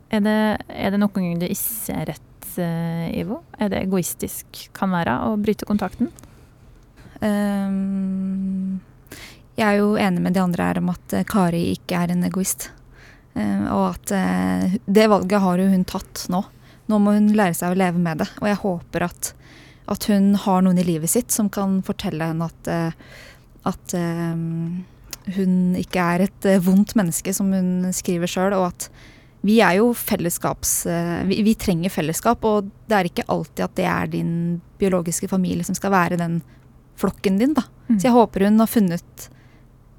Er 0.08 0.24
det, 0.24 0.38
er 0.72 0.94
det 0.94 1.02
noen 1.02 1.14
ganger 1.14 1.42
det 1.44 1.52
ikke 1.52 1.98
er 1.98 2.10
rett, 2.14 2.50
eh, 2.64 3.20
Ivo? 3.20 3.42
Er 3.60 3.74
det 3.74 3.84
egoistisk 3.84 4.68
kan 4.78 4.94
være 4.96 5.18
å 5.28 5.36
bryte 5.42 5.68
kontakten? 5.68 6.12
Um, 7.20 8.80
jeg 9.58 9.66
er 9.66 9.80
jo 9.80 9.96
enig 10.00 10.22
med 10.22 10.36
de 10.38 10.44
andre 10.44 10.70
her 10.70 10.80
om 10.80 10.92
at 10.94 11.18
eh, 11.18 11.26
Kari 11.28 11.64
ikke 11.74 12.00
er 12.00 12.14
en 12.14 12.28
egoist. 12.28 12.70
Ehm, 13.38 13.66
og 13.74 13.96
at 13.96 14.14
uh, 14.14 14.78
det 14.86 15.08
valget 15.10 15.44
har 15.44 15.62
jo 15.62 15.70
hun 15.72 15.88
tatt 15.88 16.28
nå. 16.34 16.44
Nå 16.88 17.00
må 17.04 17.16
hun 17.18 17.32
lære 17.36 17.58
seg 17.58 17.74
å 17.74 17.80
leve 17.80 18.02
med 18.02 18.22
det. 18.22 18.30
Og 18.42 18.48
jeg 18.50 18.62
håper 18.64 19.08
at, 19.10 19.32
at 19.92 20.08
hun 20.12 20.36
har 20.46 20.64
noen 20.64 20.80
i 20.80 20.86
livet 20.88 21.12
sitt 21.12 21.34
som 21.36 21.50
kan 21.54 21.82
fortelle 21.86 22.32
henne 22.32 22.48
at, 22.48 22.70
uh, 22.72 23.26
at 23.68 23.98
ehm, 23.98 24.86
hun 25.36 25.76
ikke 25.80 26.04
er 26.16 26.26
et 26.28 26.48
eh, 26.48 26.62
vondt 26.64 26.96
menneske, 26.98 27.34
som 27.36 27.52
hun 27.54 27.90
skriver 27.96 28.30
sjøl, 28.32 28.56
og 28.58 28.70
at 28.72 28.90
vi 29.48 29.60
er 29.64 29.78
jo 29.80 29.92
fellesskaps... 29.96 30.74
eh, 30.90 31.24
vi, 31.30 31.42
vi 31.46 31.56
trenger 31.60 31.94
fellesskap, 31.94 32.46
og 32.48 32.70
det 32.90 32.98
er 32.98 33.10
ikke 33.10 33.28
alltid 33.32 33.66
at 33.68 33.76
det 33.80 33.88
er 33.92 34.14
din 34.14 34.32
biologiske 34.82 35.30
familie 35.32 35.68
som 35.68 35.78
skal 35.78 35.94
være 35.94 36.20
den 36.20 36.40
flokken 36.98 37.38
din, 37.42 37.54
da. 37.58 37.68
Mm. 37.88 38.00
Så 38.00 38.10
jeg 38.10 38.16
håper 38.16 38.48
hun 38.48 38.60
har 38.64 38.72
funnet 38.72 39.30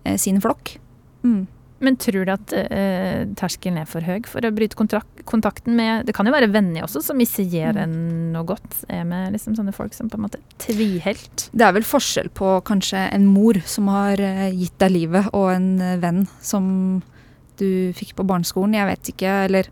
eh, 0.04 0.18
sin 0.20 0.40
flokk. 0.44 0.76
Mm. 1.22 1.46
Men 1.80 1.94
tror 1.96 2.24
du 2.26 2.32
at 2.32 2.52
eh, 2.58 3.22
terskelen 3.38 3.76
er 3.78 3.86
for 3.86 4.02
høy 4.02 4.24
for 4.26 4.42
å 4.42 4.50
bryte 4.50 4.74
kontrakt, 4.74 5.20
kontakten 5.30 5.76
med 5.78 6.08
Det 6.08 6.14
kan 6.16 6.26
jo 6.26 6.32
være 6.34 6.48
venner 6.50 6.82
også 6.82 7.02
som 7.06 7.20
ikke 7.22 7.44
gir 7.46 7.76
Mm. 7.76 7.82
en 7.84 8.32
noe 8.32 8.44
godt. 8.48 8.80
Er 8.88 9.04
med 9.06 9.32
liksom 9.36 9.54
sånne 9.54 9.74
folk 9.74 9.94
som 9.94 10.08
på 10.10 10.18
en 10.18 10.24
måte 10.26 10.40
tvihelt. 10.58 11.50
Det 11.54 11.62
er 11.62 11.72
vel 11.76 11.86
forskjell 11.86 12.30
på 12.34 12.56
kanskje 12.66 13.04
en 13.14 13.26
mor 13.30 13.60
som 13.64 13.86
har 13.92 14.18
eh, 14.18 14.50
gitt 14.50 14.78
deg 14.82 14.90
livet, 14.90 15.30
og 15.32 15.52
en 15.54 15.80
eh, 15.80 15.96
venn 16.02 16.26
som 16.42 17.02
du 17.58 17.92
fikk 17.94 18.16
på 18.18 18.26
barneskolen. 18.26 18.74
Jeg 18.74 18.86
vet 18.86 19.12
ikke, 19.14 19.36
eller 19.46 19.70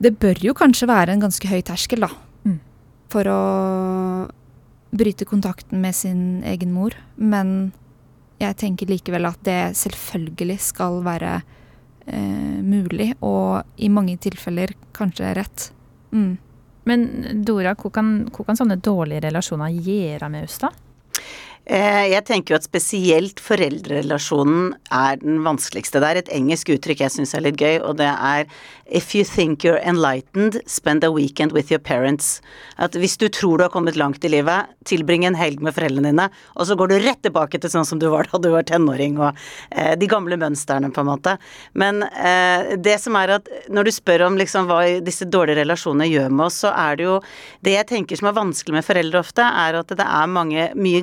Det 0.00 0.18
bør 0.18 0.40
jo 0.42 0.52
kanskje 0.54 0.88
være 0.88 1.12
en 1.12 1.20
ganske 1.22 1.48
høy 1.48 1.60
terskel, 1.62 2.00
da. 2.00 2.10
Mm. 2.44 2.58
For 3.08 3.24
å 3.30 3.40
bryte 4.94 5.24
kontakten 5.24 5.80
med 5.80 5.94
sin 5.94 6.42
egen 6.44 6.72
mor. 6.72 6.92
Men 7.16 7.72
jeg 8.40 8.56
tenker 8.60 8.90
likevel 8.90 9.28
at 9.28 9.42
det 9.46 9.60
selvfølgelig 9.78 10.58
skal 10.62 11.00
være 11.04 11.34
eh, 12.06 12.58
mulig, 12.64 13.12
og 13.24 13.62
i 13.76 13.90
mange 13.92 14.16
tilfeller 14.22 14.74
kanskje 14.96 15.34
rett. 15.38 15.68
Mm. 16.14 16.32
Men 16.84 17.06
Dora, 17.46 17.74
hva 17.78 17.90
kan, 17.94 18.14
hva 18.28 18.46
kan 18.46 18.58
sånne 18.58 18.80
dårlige 18.82 19.24
relasjoner 19.24 19.72
gjøre 19.72 20.28
med 20.32 20.48
oss, 20.48 20.58
da? 20.62 20.72
Eh, 21.66 22.10
Jeg 22.12 22.24
tenker 22.28 22.54
jo 22.54 22.58
at 22.60 22.66
spesielt 22.66 23.40
foreldrerelasjonen 23.40 24.74
er 24.92 25.16
den 25.22 25.40
vanskeligste. 25.46 26.00
Det 26.02 26.10
er 26.10 26.20
et 26.20 26.32
engelsk 26.36 26.74
uttrykk 26.76 27.00
jeg 27.06 27.14
syns 27.14 27.32
er 27.34 27.44
litt 27.46 27.56
gøy, 27.60 27.78
og 27.80 27.96
det 28.00 28.10
er 28.12 28.44
If 28.84 29.14
you 29.14 29.24
think 29.24 29.64
you're 29.64 29.80
enlightened, 29.80 30.60
spend 30.66 31.04
a 31.04 31.10
weekend 31.10 31.52
with 31.52 31.72
your 31.72 31.80
parents. 31.80 32.42
At 32.76 32.92
hvis 32.92 33.16
du 33.16 33.30
tror 33.32 33.56
du 33.56 33.64
har 33.64 33.70
kommet 33.72 33.96
langt 33.96 34.24
i 34.24 34.28
livet, 34.28 34.68
tilbring 34.84 35.24
en 35.24 35.34
helg 35.34 35.62
med 35.64 35.72
foreldrene 35.72 36.10
dine, 36.12 36.26
og 36.52 36.68
så 36.68 36.76
går 36.76 36.92
du 36.92 36.98
rett 37.00 37.22
tilbake 37.24 37.56
til 37.58 37.72
sånn 37.72 37.88
som 37.88 37.98
du 37.98 38.10
var 38.12 38.28
da 38.28 38.42
du 38.44 38.50
var 38.52 38.66
tenåring, 38.68 39.16
og 39.16 39.32
eh, 39.72 39.94
de 39.96 40.08
gamle 40.10 40.36
mønstrene, 40.36 40.92
på 40.92 41.00
en 41.00 41.08
måte. 41.08 41.38
Men 41.72 42.02
eh, 42.04 42.76
det 42.76 42.98
som 43.00 43.16
er 43.16 43.38
at 43.38 43.48
når 43.72 43.88
du 43.88 43.92
spør 43.96 44.26
om 44.28 44.36
liksom 44.36 44.68
hva 44.68 44.82
disse 45.00 45.24
dårlige 45.32 45.62
relasjonene 45.62 46.10
gjør 46.10 46.28
med 46.36 46.44
oss, 46.50 46.60
så 46.66 46.74
er 46.76 47.00
det 47.00 47.08
jo 47.08 47.16
Det 47.64 47.72
jeg 47.72 47.86
tenker 47.88 48.18
som 48.20 48.28
er 48.28 48.36
vanskelig 48.36 48.74
med 48.76 48.84
foreldre 48.84 49.20
ofte, 49.24 49.40
er 49.40 49.80
at 49.80 49.88
det 49.96 50.04
er 50.04 50.28
mange 50.28 50.68
mye 50.76 51.00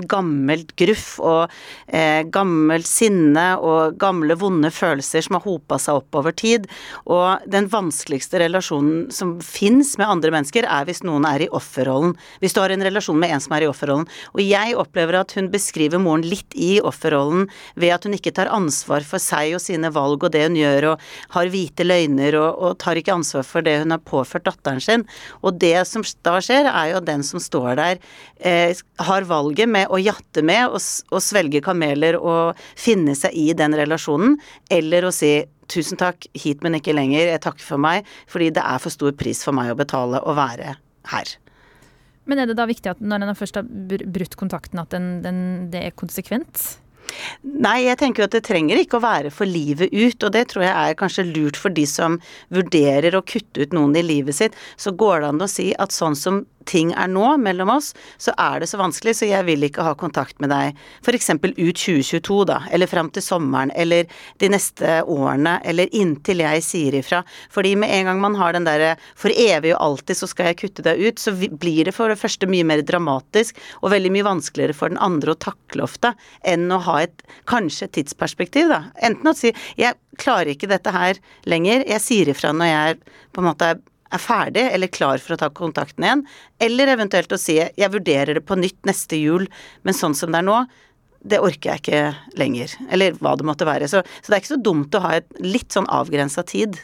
gammelt 0.52 0.76
gruff 0.76 1.20
og 1.20 1.52
eh, 1.88 2.24
gammelt 2.32 2.88
sinne 2.88 3.58
og 3.60 3.98
gamle 4.00 4.36
vonde 4.36 4.72
følelser 4.72 5.24
som 5.24 5.38
har 5.38 5.46
hopa 5.46 5.80
seg 5.80 6.02
opp 6.02 6.16
over 6.16 6.32
tid. 6.32 6.68
Og 7.06 7.40
den 7.48 7.70
vanskeligste 7.72 8.42
relasjonen 8.42 9.12
som 9.12 9.40
fins 9.42 9.98
med 9.98 10.10
andre 10.10 10.32
mennesker, 10.32 10.66
er 10.68 10.86
hvis 10.86 11.04
noen 11.04 11.26
er 11.26 11.46
i 11.46 11.50
offerrollen. 11.52 12.16
Hvis 12.42 12.54
du 12.54 12.62
har 12.62 12.72
en 12.72 12.84
relasjon 12.84 13.20
med 13.20 13.32
en 13.32 13.42
som 13.42 13.56
er 13.56 13.66
i 13.66 13.70
offerrollen. 13.70 14.08
Og 14.36 14.44
jeg 14.44 14.76
opplever 14.76 15.22
at 15.22 15.36
hun 15.38 15.52
beskriver 15.52 16.02
moren 16.02 16.26
litt 16.26 16.52
i 16.56 16.80
offerrollen 16.82 17.48
ved 17.80 17.96
at 17.96 18.06
hun 18.06 18.16
ikke 18.18 18.34
tar 18.36 18.52
ansvar 18.52 19.06
for 19.08 19.22
seg 19.22 19.56
og 19.56 19.64
sine 19.64 19.92
valg 19.94 20.24
og 20.24 20.34
det 20.34 20.46
hun 20.48 20.60
gjør, 20.60 20.92
og 20.94 21.36
har 21.36 21.52
hvite 21.52 21.86
løgner 21.86 22.38
og, 22.40 22.50
og 22.62 22.78
tar 22.82 23.00
ikke 23.00 23.16
ansvar 23.16 23.46
for 23.48 23.66
det 23.66 23.80
hun 23.82 23.94
har 23.94 24.04
påført 24.04 24.48
datteren 24.48 24.82
sin. 24.84 25.06
Og 25.42 25.58
det 25.62 25.78
som 25.90 26.04
da 26.26 26.38
skjer, 26.44 26.68
er 26.68 26.92
jo 26.92 27.00
at 27.00 27.08
den 27.08 27.24
som 27.26 27.42
står 27.42 27.76
der, 27.80 28.02
eh, 28.40 28.74
har 29.02 29.28
valget 29.30 29.70
med 29.70 29.92
å 29.92 30.00
jatte 30.02 30.41
med 30.46 30.68
og, 30.70 30.80
s- 30.82 31.04
og 31.12 31.22
svelge 31.24 31.62
kameler 31.66 32.18
og 32.20 32.60
finne 32.80 33.16
seg 33.18 33.36
i 33.38 33.52
den 33.58 33.76
relasjonen, 33.78 34.38
eller 34.72 35.08
å 35.08 35.14
si 35.16 35.34
tusen 35.72 36.00
takk, 36.00 36.28
hit, 36.36 36.64
men 36.66 36.76
ikke 36.76 36.96
lenger, 36.96 37.30
jeg 37.32 37.44
takker 37.46 37.64
for 37.64 37.80
meg, 37.80 38.08
fordi 38.28 38.50
det 38.58 38.64
er 38.66 38.82
for 38.84 38.92
stor 38.92 39.14
pris 39.16 39.40
for 39.48 39.56
meg 39.56 39.72
å 39.72 39.78
betale 39.80 40.20
å 40.20 40.36
være 40.36 40.76
her. 41.14 41.36
Men 42.30 42.44
er 42.44 42.52
det 42.52 42.58
da 42.60 42.68
viktig 42.70 42.92
at 42.92 43.00
når 43.02 43.24
en 43.26 43.38
først 43.40 43.58
har 43.58 43.66
brutt 43.66 44.36
kontakten, 44.38 44.80
at 44.84 44.92
den, 44.94 45.08
den, 45.24 45.40
det 45.74 45.86
er 45.88 45.96
konsekvent? 45.98 46.78
Nei, 47.44 47.82
jeg 47.88 47.98
tenker 48.00 48.22
jo 48.24 48.28
at 48.30 48.36
det 48.36 48.44
trenger 48.46 48.80
ikke 48.80 49.00
å 49.00 49.04
være 49.04 49.32
for 49.34 49.50
livet 49.50 49.92
ut, 49.92 50.22
og 50.24 50.32
det 50.36 50.46
tror 50.52 50.64
jeg 50.64 50.72
er 50.92 51.00
kanskje 51.00 51.26
lurt 51.28 51.58
for 51.60 51.74
de 51.76 51.84
som 51.90 52.20
vurderer 52.54 53.18
å 53.18 53.24
kutte 53.26 53.66
ut 53.66 53.74
noen 53.76 53.98
i 54.00 54.04
livet 54.06 54.38
sitt. 54.38 54.56
Så 54.80 54.94
går 54.96 55.24
det 55.24 55.32
an 55.34 55.44
å 55.44 55.50
si 55.52 55.72
at 55.82 55.96
sånn 55.96 56.16
som 56.16 56.44
ting 56.70 56.94
er 56.98 57.10
nå 57.12 57.36
mellom 57.42 57.72
oss, 57.74 57.92
så 58.22 58.34
er 58.40 58.62
det 58.62 58.70
så 58.72 58.80
vanskelig, 58.82 59.16
så 59.18 59.30
jeg 59.30 59.46
vil 59.48 59.68
ikke 59.68 59.86
ha 59.86 59.94
kontakt 60.00 60.40
med 60.44 60.52
deg 60.54 60.78
f.eks. 61.02 61.32
ut 61.36 61.82
2022, 61.82 62.40
da, 62.50 62.62
eller 62.72 62.90
fram 62.90 63.12
til 63.14 63.26
sommeren, 63.26 63.74
eller 63.76 64.10
de 64.42 64.52
neste 64.52 65.00
årene, 65.10 65.58
eller 65.68 65.92
inntil 65.96 66.44
jeg 66.44 66.66
sier 66.66 66.98
ifra. 67.02 67.22
Fordi 67.54 67.74
med 67.80 67.94
en 67.96 68.12
gang 68.12 68.22
man 68.24 68.38
har 68.40 68.56
den 68.56 68.68
derre 68.68 68.96
for 69.16 69.34
evig 69.34 69.74
og 69.76 69.82
alltid 69.82 70.22
så 70.22 70.30
skal 70.30 70.52
jeg 70.52 70.62
kutte 70.64 70.86
deg 70.86 71.02
ut, 71.02 71.22
så 71.22 71.34
blir 71.36 71.88
det 71.88 71.96
for 71.96 72.12
det 72.12 72.20
første 72.22 72.50
mye 72.50 72.68
mer 72.68 72.84
dramatisk, 72.86 73.60
og 73.82 73.94
veldig 73.96 74.14
mye 74.14 74.28
vanskeligere 74.28 74.78
for 74.78 74.94
den 74.94 75.02
andre 75.02 75.36
å 75.36 75.42
takle 75.42 75.86
ofte, 75.86 76.14
enn 76.48 76.70
å 76.72 76.82
ha 76.88 77.02
et 77.06 77.26
kanskje 77.50 77.88
et 77.88 77.98
tidsperspektiv, 78.00 78.72
da. 78.72 78.84
Enten 79.04 79.32
å 79.32 79.38
si 79.38 79.54
jeg 79.80 79.98
klarer 80.22 80.54
ikke 80.54 80.70
dette 80.72 80.92
her 80.94 81.20
lenger, 81.50 81.86
jeg 81.88 82.04
sier 82.04 82.32
ifra 82.34 82.52
når 82.56 82.72
jeg 82.72 83.00
på 83.32 83.42
en 83.42 83.48
måte 83.48 83.72
er 83.74 83.82
er 84.12 84.22
ferdig 84.22 84.68
eller 84.70 84.92
klar 84.92 85.22
for 85.24 85.36
å 85.36 85.40
ta 85.42 85.50
kontakten 85.56 86.06
igjen, 86.06 86.24
eller 86.62 86.94
eventuelt 86.94 87.32
å 87.32 87.40
si 87.40 87.58
jeg 87.62 87.92
vurderer 87.94 88.38
det 88.38 88.46
på 88.48 88.60
nytt 88.60 88.80
neste 88.88 89.20
jul, 89.20 89.48
men 89.88 89.98
sånn 89.98 90.18
som 90.18 90.34
det 90.34 90.42
er 90.42 90.48
nå, 90.48 90.62
det 91.22 91.42
orker 91.42 91.76
jeg 91.76 91.82
ikke 91.84 92.38
lenger. 92.40 92.74
Eller 92.90 93.18
hva 93.22 93.36
det 93.38 93.46
måtte 93.46 93.68
være. 93.68 93.90
Så, 93.90 94.02
så 94.22 94.32
det 94.32 94.38
er 94.38 94.42
ikke 94.42 94.56
så 94.56 94.64
dumt 94.66 94.96
å 94.98 95.04
ha 95.04 95.18
et 95.20 95.28
litt 95.44 95.70
sånn 95.74 95.90
avgrensa 95.92 96.44
tid. 96.50 96.80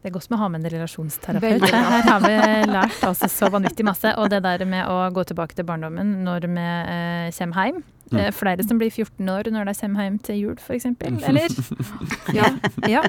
Det 0.00 0.08
er 0.08 0.14
godt 0.14 0.30
med 0.32 0.38
å 0.38 0.40
ha 0.40 0.48
med 0.48 0.62
en 0.62 0.72
relasjonsterapeut. 0.72 1.64
Her 1.68 2.06
har 2.06 2.22
vi 2.24 2.34
lært 2.72 3.02
altså 3.04 3.28
så 3.28 3.50
vanvittig 3.52 3.84
masse. 3.84 4.14
Og 4.16 4.30
det 4.32 4.40
der 4.46 4.64
med 4.64 4.88
å 4.88 5.02
gå 5.12 5.26
tilbake 5.28 5.58
til 5.58 5.66
barndommen 5.68 6.22
når 6.24 6.46
vi 6.48 6.64
eh, 6.64 7.26
kommer 7.36 7.68
hjem. 7.68 7.82
Eh, 8.16 8.30
flere 8.34 8.64
som 8.66 8.80
blir 8.80 8.90
14 8.90 9.28
år 9.28 9.50
når 9.52 9.68
de 9.68 9.74
kommer 9.76 10.06
hjem 10.06 10.16
til 10.24 10.40
jul, 10.40 10.56
f.eks. 10.58 10.88
Eller? 11.28 11.52
Ja. 12.38 12.48
ja. 12.88 13.04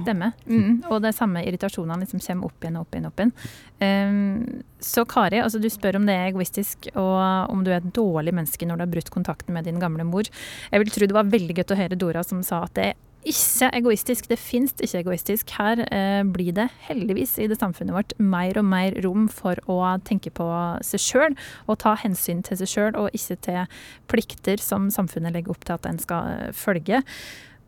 Stemmer. 0.00 0.34
Mm. 0.50 0.82
Og 0.90 1.00
det 1.06 1.14
samme 1.16 1.44
irritasjonene 1.46 2.02
liksom 2.02 2.20
kommer 2.26 2.50
opp 2.50 2.66
igjen 2.66 2.80
og 2.80 2.86
opp 2.86 2.98
igjen. 2.98 3.08
opp 3.08 3.22
igjen. 3.22 3.34
Um, 3.78 4.62
så 4.82 5.04
Kari, 5.08 5.38
altså 5.42 5.62
du 5.62 5.70
spør 5.70 6.00
om 6.00 6.06
det 6.08 6.18
er 6.18 6.32
egoistisk, 6.32 6.90
og 6.98 7.52
om 7.54 7.62
du 7.62 7.70
er 7.70 7.78
et 7.78 7.92
dårlig 7.94 8.34
menneske 8.34 8.66
når 8.66 8.80
du 8.80 8.88
har 8.88 8.94
brutt 8.96 9.14
kontakten 9.14 9.54
med 9.54 9.70
din 9.70 9.78
gamle 9.78 10.06
mor. 10.06 10.26
Jeg 10.72 10.82
vil 10.82 10.92
tro 10.92 11.08
det 11.08 11.16
var 11.16 11.30
veldig 11.30 11.60
godt 11.62 11.76
å 11.76 11.78
høre 11.78 11.98
Dora 12.00 12.26
som 12.26 12.42
sa 12.46 12.64
at 12.66 12.74
det 12.74 12.90
er 12.90 13.04
ikke 13.26 13.68
egoistisk. 13.74 14.28
Det 14.30 14.38
fins 14.38 14.74
ikke 14.78 15.02
egoistisk. 15.02 15.50
Her 15.58 15.82
eh, 15.88 16.22
blir 16.28 16.52
det 16.54 16.68
heldigvis 16.86 17.36
i 17.42 17.48
det 17.50 17.58
samfunnet 17.58 17.96
vårt 17.96 18.14
mer 18.18 18.58
og 18.60 18.66
mer 18.68 18.96
rom 19.04 19.26
for 19.32 19.58
å 19.70 19.80
tenke 20.06 20.30
på 20.34 20.46
seg 20.86 21.02
sjøl 21.02 21.36
og 21.66 21.80
ta 21.82 21.96
hensyn 21.98 22.44
til 22.46 22.60
seg 22.60 22.72
sjøl, 22.72 22.92
og 22.96 23.10
ikke 23.16 23.38
til 23.48 23.82
plikter 24.10 24.62
som 24.62 24.88
samfunnet 24.94 25.34
legger 25.34 25.54
opp 25.54 25.66
til 25.66 25.78
at 25.78 25.90
en 25.90 26.00
skal 26.02 26.32
eh, 26.34 26.54
følge. 26.56 27.02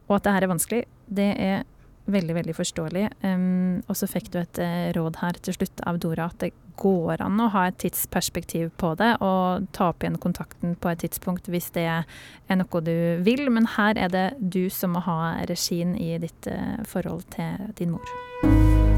Og 0.09 0.19
at 0.19 0.27
det 0.27 0.35
her 0.37 0.47
er 0.47 0.55
vanskelig, 0.55 0.85
det 1.11 1.31
er 1.39 1.63
veldig, 2.07 2.35
veldig 2.35 2.57
forståelig. 2.57 3.05
Um, 3.23 3.83
og 3.89 3.99
så 3.99 4.09
fikk 4.11 4.31
du 4.33 4.41
et 4.41 4.61
uh, 4.63 4.91
råd 4.97 5.21
her 5.23 5.39
til 5.45 5.57
slutt 5.59 5.85
av 5.89 6.01
Dora 6.03 6.31
at 6.31 6.41
det 6.45 6.53
går 6.81 7.21
an 7.21 7.41
å 7.45 7.51
ha 7.53 7.67
et 7.69 7.77
tidsperspektiv 7.83 8.71
på 8.81 8.95
det 8.97 9.11
og 9.21 9.67
ta 9.77 9.91
opp 9.93 10.01
igjen 10.01 10.17
kontakten 10.23 10.79
på 10.81 10.89
et 10.89 11.03
tidspunkt 11.05 11.51
hvis 11.53 11.69
det 11.77 11.85
er 11.91 12.57
noe 12.57 12.85
du 12.87 12.95
vil. 13.27 13.47
Men 13.53 13.69
her 13.77 14.01
er 14.01 14.15
det 14.15 14.29
du 14.41 14.65
som 14.73 14.97
må 14.97 15.05
ha 15.05 15.21
regien 15.51 15.97
i 15.99 16.15
ditt 16.23 16.51
uh, 16.51 16.81
forhold 16.89 17.29
til 17.37 17.75
din 17.81 17.97
mor. 17.97 18.90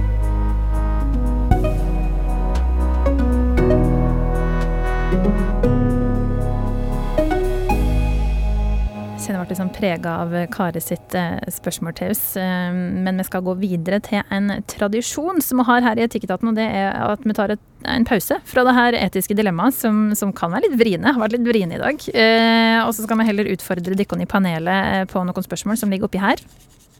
Kjenner 9.22 9.44
ble 9.44 9.52
liksom 9.54 9.70
prega 9.74 10.14
av 10.22 10.32
Kare 10.52 10.80
sitt 10.82 11.14
eh, 11.18 11.38
spørsmål 11.52 11.94
til. 11.98 12.14
Eh, 12.40 12.78
men 13.06 13.20
vi 13.20 13.26
skal 13.28 13.44
gå 13.46 13.54
videre 13.60 14.00
til 14.04 14.22
en 14.34 14.56
tradisjon 14.70 15.42
som 15.44 15.62
vi 15.62 15.66
har 15.68 15.86
her 15.86 16.00
i 16.00 16.06
Etikketaten, 16.06 16.50
og 16.50 16.58
det 16.58 16.66
er 16.66 16.90
at 17.06 17.22
vi 17.26 17.36
tar 17.36 17.54
et, 17.54 17.62
en 17.88 18.06
pause 18.08 18.38
fra 18.48 18.66
det 18.66 18.74
her 18.76 18.98
etiske 18.98 19.36
dilemmaet, 19.38 19.76
som, 19.78 20.04
som 20.18 20.34
kan 20.34 20.54
være 20.54 20.68
litt 20.68 20.78
vriene. 20.80 21.14
Har 21.14 21.22
vært 21.22 21.36
litt 21.38 21.48
vriene 21.48 21.78
i 21.78 21.82
dag. 21.82 22.08
Eh, 22.10 22.80
og 22.82 22.92
så 22.96 23.06
skal 23.06 23.20
vi 23.20 23.28
heller 23.30 23.54
utfordre 23.54 23.94
dere 23.94 24.22
i 24.22 24.30
panelet 24.30 24.92
eh, 25.02 25.08
på 25.10 25.22
noen 25.26 25.48
spørsmål 25.48 25.78
som 25.80 25.92
ligger 25.92 26.10
oppi 26.10 26.22
her 26.22 26.42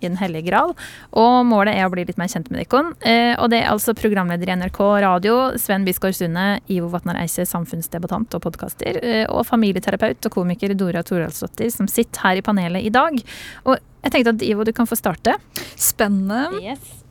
i 0.03 0.11
Den 0.11 0.19
hellige 0.21 0.51
gral. 0.51 0.75
Og 1.19 1.47
målet 1.49 1.77
er 1.77 1.87
å 1.87 1.93
bli 1.93 2.05
litt 2.09 2.19
mer 2.21 2.31
kjent 2.33 2.51
med 2.51 2.63
dere. 2.63 2.83
Eh, 3.07 3.35
og 3.37 3.51
det 3.53 3.63
er 3.63 3.71
altså 3.73 3.95
programleder 3.99 4.51
i 4.51 4.57
NRK 4.61 4.81
Radio, 5.05 5.37
Sven 5.61 5.87
Bisgaard 5.89 6.17
Sunde, 6.19 6.47
Ivo 6.73 6.91
Vatnar 6.93 7.21
Eise, 7.23 7.47
samfunnsdebattant 7.49 8.35
og 8.39 8.45
podkaster, 8.47 8.99
eh, 9.03 9.25
og 9.29 9.47
familieterapeut 9.49 10.29
og 10.29 10.37
komiker 10.41 10.75
Dora 10.79 11.05
Toralsdottir, 11.07 11.71
som 11.75 11.91
sitter 11.91 12.27
her 12.27 12.41
i 12.41 12.45
panelet 12.45 12.87
i 12.87 12.93
dag. 12.95 13.23
Og 13.67 13.79
jeg 14.03 14.15
tenkte 14.15 14.37
at 14.37 14.45
Ivo, 14.47 14.67
du 14.67 14.73
kan 14.77 14.89
få 14.91 14.99
starte. 14.99 15.37
Spennende. 15.79 16.49
Yes. 16.63 17.03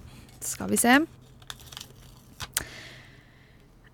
Skal 0.41 0.71
vi 0.71 0.79
se. 0.81 0.99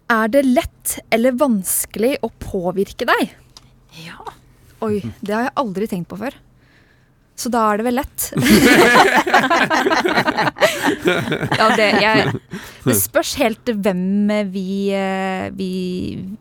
Er 0.07 0.29
det 0.31 0.45
lett 0.47 0.97
eller 1.11 1.35
vanskelig 1.35 2.15
å 2.23 2.31
påvirke 2.39 3.07
deg? 3.09 3.33
Ja. 4.05 4.33
Oi, 4.85 5.01
det 5.19 5.33
har 5.33 5.47
jeg 5.49 5.57
aldri 5.59 5.87
tenkt 5.91 6.07
på 6.11 6.19
før. 6.21 6.37
Så 7.37 7.51
da 7.53 7.59
er 7.69 7.77
det 7.77 7.85
vel 7.85 7.99
lett. 7.99 8.31
ja, 11.59 11.67
det, 11.77 11.89
jeg, 12.01 12.31
det 12.87 12.95
spørs 13.07 13.35
helt 13.37 13.69
hvem 13.85 14.31
vi, 14.49 14.89
eh, 14.97 15.45
vi, 15.53 15.73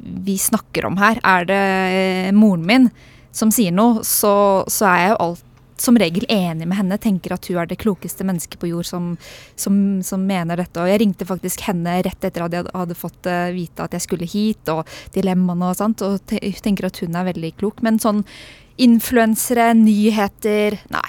vi 0.01 0.39
snakker 0.41 0.89
om 0.89 0.97
her. 1.03 1.21
Er 1.21 1.45
det 1.51 1.65
eh, 1.93 2.33
moren 2.33 2.65
min 2.65 2.89
som 3.37 3.53
sier 3.53 3.77
noe, 3.77 4.01
så, 4.09 4.65
så 4.73 4.89
er 4.89 5.03
jeg 5.03 5.13
jo 5.13 5.21
alt 5.27 5.45
som 5.77 5.99
regel 6.01 6.25
enig 6.33 6.65
med 6.65 6.79
henne, 6.79 6.97
tenker 6.97 7.35
at 7.35 7.45
hun 7.51 7.59
er 7.61 7.69
det 7.69 7.77
klokeste 7.83 8.25
mennesket 8.25 8.57
på 8.57 8.71
jord 8.71 8.89
som, 8.89 9.11
som, 9.61 10.01
som, 10.01 10.23
mener 10.25 10.57
dette. 10.57 10.81
Og 10.81 10.89
jeg 10.89 11.03
ringte 11.03 11.29
faktisk 11.29 11.67
henne 11.69 11.99
rett 12.07 12.25
etter 12.25 12.47
at 12.47 12.57
jeg 12.57 12.65
hadde 12.73 12.97
fått 12.97 13.29
vite 13.53 13.85
at 13.85 13.93
jeg 13.93 14.07
skulle 14.07 14.25
hit, 14.25 14.65
og 14.73 14.89
dilemmaene 15.13 15.69
og 15.69 15.77
sånt, 15.77 16.01
og 16.01 16.25
te 16.25 16.41
tenker 16.65 16.89
at 16.89 17.05
hun 17.05 17.21
er 17.21 17.29
veldig 17.29 17.53
klok. 17.61 17.85
Men 17.85 18.01
sånn 18.01 18.25
influensere, 18.83 19.71
nyheter 19.79 20.81
Nei. 20.93 21.07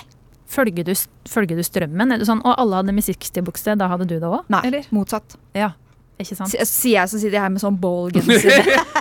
Følger 0.48 0.86
du, 0.88 0.94
følger 1.28 1.60
du 1.60 1.64
strømmen? 1.66 2.14
Er 2.14 2.22
det 2.22 2.28
sånn, 2.30 2.40
og 2.48 2.56
alle 2.56 2.80
hadde 2.80 2.96
musikkstilbukse, 2.96 3.76
da 3.80 3.90
hadde 3.92 4.08
du 4.08 4.16
det 4.16 4.30
òg? 4.30 4.46
Nei, 4.54 4.62
eller? 4.70 4.86
motsatt. 4.96 5.36
Ja, 5.58 5.74
ikke 6.18 6.38
sant? 6.38 6.56
Sier 6.56 7.02
jeg, 7.02 7.12
så 7.12 7.20
sitter 7.20 7.36
jeg 7.36 7.44
her 7.44 7.52
med 7.52 7.62
sånn 7.62 7.80
ballgenser. 7.82 8.72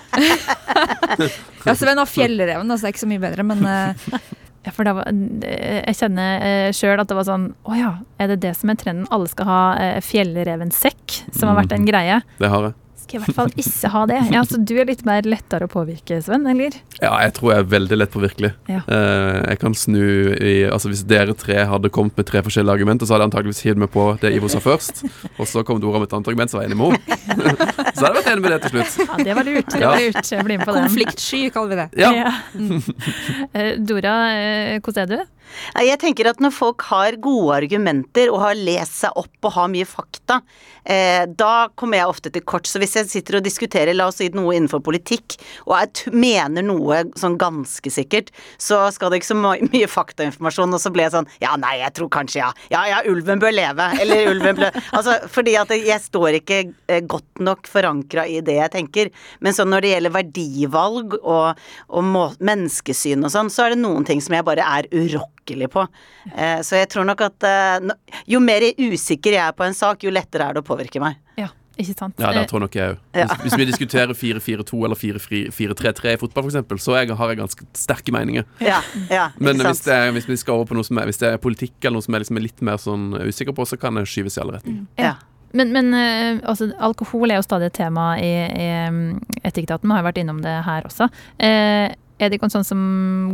ja, 1.69 1.77
Sven 1.77 2.01
har 2.01 2.11
fjellreven, 2.11 2.67
altså 2.67 2.87
det 2.87 2.91
er 2.91 2.97
ikke 2.97 3.05
så 3.05 3.11
mye 3.13 3.23
bedre, 3.23 3.47
men 3.47 3.63
uh, 3.63 4.19
Ja, 4.67 4.73
for 4.75 4.89
var, 4.99 5.07
jeg 5.47 5.95
kjenner 6.01 6.43
uh, 6.43 6.71
sjøl 6.75 6.99
at 6.99 7.07
det 7.07 7.15
var 7.15 7.29
sånn 7.29 7.45
Å 7.69 7.77
ja, 7.79 7.93
er 8.19 8.33
det 8.33 8.41
det 8.43 8.57
som 8.59 8.73
er 8.73 8.81
trenden? 8.81 9.07
Alle 9.15 9.31
skal 9.31 9.47
ha 9.47 9.61
uh, 9.79 10.01
fjellrevensekk, 10.03 11.21
som 11.31 11.53
har 11.53 11.61
vært 11.61 11.77
en 11.77 11.87
greie. 11.87 12.19
Det 12.43 12.51
har 12.51 12.71
jeg 12.71 12.77
skal 13.07 13.21
i 13.21 13.23
hvert 13.23 13.37
fall 13.37 13.53
ikke 13.55 13.91
ha 13.93 14.03
det. 14.11 14.19
Ja, 14.35 14.43
så 14.47 14.59
du 14.59 14.73
er 14.81 14.89
litt 14.89 15.05
mer 15.07 15.27
lettere 15.29 15.69
å 15.69 15.71
påvirke, 15.71 16.19
Sven, 16.25 16.47
eller? 16.51 16.75
Ja, 16.99 17.13
jeg 17.23 17.35
tror 17.37 17.53
jeg 17.53 17.63
er 17.63 17.69
veldig 17.77 17.99
lett 18.01 18.13
påvirkelig. 18.15 18.51
Ja. 18.71 18.83
Uh, 18.89 19.39
jeg 19.47 19.61
kan 19.63 19.77
snu 19.77 20.03
i 20.37 20.55
Altså 20.67 20.91
Hvis 20.91 21.05
dere 21.09 21.35
tre 21.39 21.61
hadde 21.69 21.91
kommet 21.93 22.17
med 22.19 22.27
tre 22.29 22.43
forskjellige 22.45 22.81
argumenter, 22.81 23.07
så 23.07 23.15
hadde 23.15 23.27
jeg 23.27 23.31
antakeligvis 23.31 23.63
hivd 23.67 23.83
meg 23.85 23.93
på 23.95 24.07
det 24.23 24.33
Ivo 24.37 24.51
sa 24.51 24.61
først. 24.63 25.05
Og 25.37 25.47
så 25.49 25.63
kom 25.67 25.81
Dora 25.83 26.01
med 26.03 26.11
et 26.11 26.17
annet 26.17 26.33
argument, 26.33 26.53
så 26.53 26.59
var 26.59 26.67
jeg 26.67 26.73
enig 26.73 26.81
med 26.81 26.97
henne. 26.97 27.15
så 27.97 28.03
hadde 28.03 28.11
jeg 28.11 28.17
vært 28.19 28.33
enig 28.33 28.45
med 28.47 28.55
det 28.55 28.61
til 28.65 28.75
slutt. 28.75 28.99
Ja, 29.07 29.21
det 29.29 29.39
var 29.39 29.49
lurt. 29.51 29.71
Det 29.71 29.85
var 29.85 30.03
lurt. 30.03 30.33
Jeg 30.33 30.49
blir 30.49 30.61
med 30.61 30.67
på 30.67 30.77
det. 30.77 30.85
Konfliktsky, 30.89 31.43
kaller 31.55 31.73
vi 31.73 31.81
det. 31.83 31.89
Ja. 32.03 32.13
ja. 32.17 32.35
Uh, 33.55 33.73
Dora, 33.89 34.17
uh, 34.35 34.77
hvordan 34.83 35.07
er 35.07 35.13
du? 35.15 35.36
Jeg 35.77 36.01
tenker 36.03 36.31
at 36.31 36.41
når 36.43 36.55
folk 36.55 36.87
har 36.91 37.19
gode 37.23 37.57
argumenter 37.57 38.31
og 38.33 38.41
har 38.43 38.59
lest 38.59 39.01
seg 39.03 39.17
opp 39.19 39.49
og 39.49 39.55
har 39.57 39.71
mye 39.73 39.87
fakta, 39.89 40.41
eh, 40.85 41.25
da 41.29 41.69
kommer 41.79 42.01
jeg 42.01 42.13
ofte 42.13 42.33
til 42.35 42.45
kort. 42.47 42.69
Så 42.69 42.81
hvis 42.83 42.97
jeg 42.99 43.11
sitter 43.11 43.39
og 43.39 43.47
diskuterer, 43.47 43.95
la 43.97 44.09
oss 44.11 44.21
si 44.21 44.29
noe 44.35 44.57
innenfor 44.57 44.83
politikk, 44.85 45.39
og 45.67 45.77
jeg 45.79 46.15
mener 46.15 46.65
noe 46.67 47.03
sånn 47.19 47.39
ganske 47.41 47.93
sikkert, 47.93 48.33
så 48.59 48.87
skal 48.95 49.13
det 49.13 49.21
ikke 49.21 49.33
så 49.33 49.39
mye 49.41 49.91
faktainformasjon, 49.91 50.77
og 50.77 50.83
så 50.83 50.93
blir 50.95 51.07
jeg 51.07 51.17
sånn 51.17 51.31
ja, 51.43 51.55
nei, 51.61 51.77
jeg 51.83 51.95
tror 51.99 52.11
kanskje 52.13 52.43
ja. 52.43 52.51
Ja, 52.73 52.83
ja, 52.91 53.03
ulven 53.11 53.41
bør 53.43 53.55
leve. 53.55 53.91
Eller 54.03 54.33
ulven 54.33 54.59
bør 54.59 54.81
Altså, 54.97 55.19
fordi 55.33 55.57
at 55.61 55.73
jeg 55.77 56.01
står 56.03 56.41
ikke 56.41 56.61
eh, 56.91 57.03
godt 57.07 57.43
nok 57.43 57.69
forankra 57.71 58.27
i 58.31 58.41
det 58.45 58.59
jeg 58.59 58.75
tenker. 58.75 59.13
Men 59.45 59.57
sånn 59.57 59.71
når 59.73 59.85
det 59.85 59.95
gjelder 59.95 60.17
verdivalg 60.17 61.17
og, 61.23 61.65
og 61.89 62.37
menneskesyn 62.41 63.25
og 63.27 63.35
sånn, 63.35 63.53
så 63.53 63.67
er 63.67 63.75
det 63.75 63.83
noen 63.83 64.07
ting 64.09 64.23
som 64.25 64.37
jeg 64.37 64.47
bare 64.47 64.67
er 64.67 64.91
urokkelig 64.93 65.36
virkelig 65.47 65.71
på. 65.71 65.87
Eh, 66.37 66.61
så 66.63 66.77
jeg 66.77 66.89
tror 66.91 67.05
nok 67.07 67.21
at 67.21 67.47
eh, 67.47 67.95
jo 68.27 68.41
mer 68.41 68.63
usikker 68.79 69.33
jeg 69.33 69.47
er 69.47 69.55
på 69.57 69.65
en 69.65 69.75
sak, 69.75 70.03
jo 70.05 70.11
lettere 70.11 70.45
er 70.45 70.55
det 70.55 70.65
å 70.65 70.67
påvirke 70.67 71.01
meg. 71.01 71.17
Ja. 71.37 71.49
Ikke 71.77 71.93
sant? 71.93 72.15
Ja, 72.17 72.31
det 72.33 72.47
tror 72.49 72.63
nok 72.65 72.73
jeg 72.73 72.95
òg. 72.95 73.01
Ja. 73.13 73.27
Hvis, 73.29 73.43
hvis, 73.43 73.59
vi 73.61 73.65
diskuterer 73.69 74.15
4-4-2 74.17 74.79
eller 74.87 74.97
4-3-3 74.97 76.15
i 76.15 76.17
fotball, 76.17 76.49
f.eks., 76.49 76.83
så 76.83 76.97
jeg, 76.97 77.13
har 77.13 77.29
jeg 77.29 77.37
ganske 77.43 77.67
sterke 77.77 78.15
meninger. 78.17 78.47
Ja, 78.65 78.79
ja, 79.13 79.27
Men 79.37 79.61
hvis, 79.61 79.85
det, 79.85 79.99
hvis, 80.17 80.29
vi 80.29 80.39
skal 80.41 80.57
over 80.57 80.71
på 80.71 80.79
noe 80.79 80.89
som 80.89 80.97
er, 80.97 81.11
hvis 81.11 81.21
det 81.21 81.35
er 81.35 81.43
politikk 81.43 81.77
eller 81.83 81.99
noe 81.99 82.07
som 82.07 82.17
er 82.17 82.25
liksom 82.25 82.41
litt 82.41 82.65
mer 82.65 82.81
sånn 82.81 83.11
usikker 83.21 83.53
på, 83.53 83.69
så 83.69 83.77
kan 83.77 84.01
det 84.01 84.07
skyves 84.09 84.39
i 84.39 84.43
alle 84.47 84.57
retninger. 84.57 84.87
Ja. 84.97 85.19
Men, 85.57 85.71
men 85.73 85.93
altså, 86.49 86.71
alkohol 86.81 87.31
er 87.31 87.43
jo 87.43 87.45
stadig 87.45 87.69
et 87.69 87.77
tema 87.77 88.09
i, 88.21 88.33
i 88.33 88.73
um, 88.89 89.21
Etikketaten. 89.43 89.85
Vi 89.85 89.95
har 89.95 90.01
jo 90.01 90.09
vært 90.09 90.25
innom 90.25 90.41
det 90.45 90.57
her 90.65 90.89
også. 90.89 91.13
Uh, 91.37 91.93
er 92.19 92.31
det 92.31 92.39
ikke 92.39 92.49
sånn 92.53 92.65
som 92.65 92.81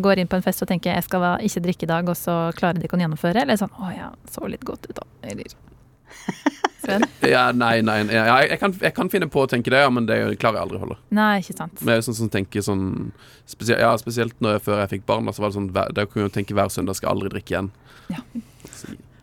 går 0.02 0.22
inn 0.22 0.30
på 0.30 0.38
en 0.38 0.44
fest 0.44 0.64
og 0.64 0.70
tenker 0.70 0.94
jeg 0.94 1.06
skal 1.06 1.26
ikke 1.46 1.62
drikke 1.66 1.86
i 1.86 1.90
dag, 1.92 2.08
og 2.08 2.18
så 2.18 2.36
klarer 2.58 2.80
de 2.80 2.88
ikke 2.88 2.98
å 2.98 3.02
gjennomføre? 3.02 3.44
Eller 3.44 3.60
sånn 3.60 3.72
å 3.78 3.92
ja, 3.94 4.10
så 4.30 4.48
litt 4.50 4.64
godt 4.66 4.88
ut, 4.88 4.96
da. 4.98 5.06
Eller 5.30 5.52
Sven? 6.82 7.04
Ja, 7.22 7.44
nei, 7.54 7.76
nei. 7.86 8.00
Ja, 8.10 8.40
jeg, 8.42 8.58
kan, 8.58 8.74
jeg, 8.74 8.94
kan, 8.96 9.10
finne 9.12 9.28
på 9.30 9.44
å 9.44 9.50
tenke 9.50 9.70
det, 9.70 9.84
ja, 9.84 9.90
men 9.92 10.08
det 10.08 10.18
klarer 10.42 10.58
jeg 10.58 10.66
aldri 10.66 10.80
å 10.80 10.82
holde. 10.82 10.96
Nei, 11.14 11.36
ikke 11.44 11.54
sant. 11.60 11.78
Men 11.78 11.94
jeg 11.94 12.02
er 12.02 12.08
sånn 12.08 12.18
som 12.18 12.32
tenker 12.32 12.64
sånn 12.66 12.88
spesielt, 13.46 13.78
Ja, 13.84 13.92
spesielt 14.00 14.34
når 14.42 14.58
jeg, 14.58 14.64
før 14.66 14.82
jeg 14.82 14.92
fikk 14.96 15.06
barn, 15.06 15.30
så 15.30 15.44
var 15.44 15.52
det 15.52 15.58
sånn 15.60 15.70
Da 15.70 16.08
kunne 16.08 16.26
jeg 16.26 16.34
tenke 16.40 16.58
hver 16.58 16.74
søndag 16.74 16.98
skal 16.98 17.12
jeg 17.12 17.14
aldri 17.14 17.32
drikke 17.36 17.54
igjen. 17.54 17.70
Ja. 18.10 18.24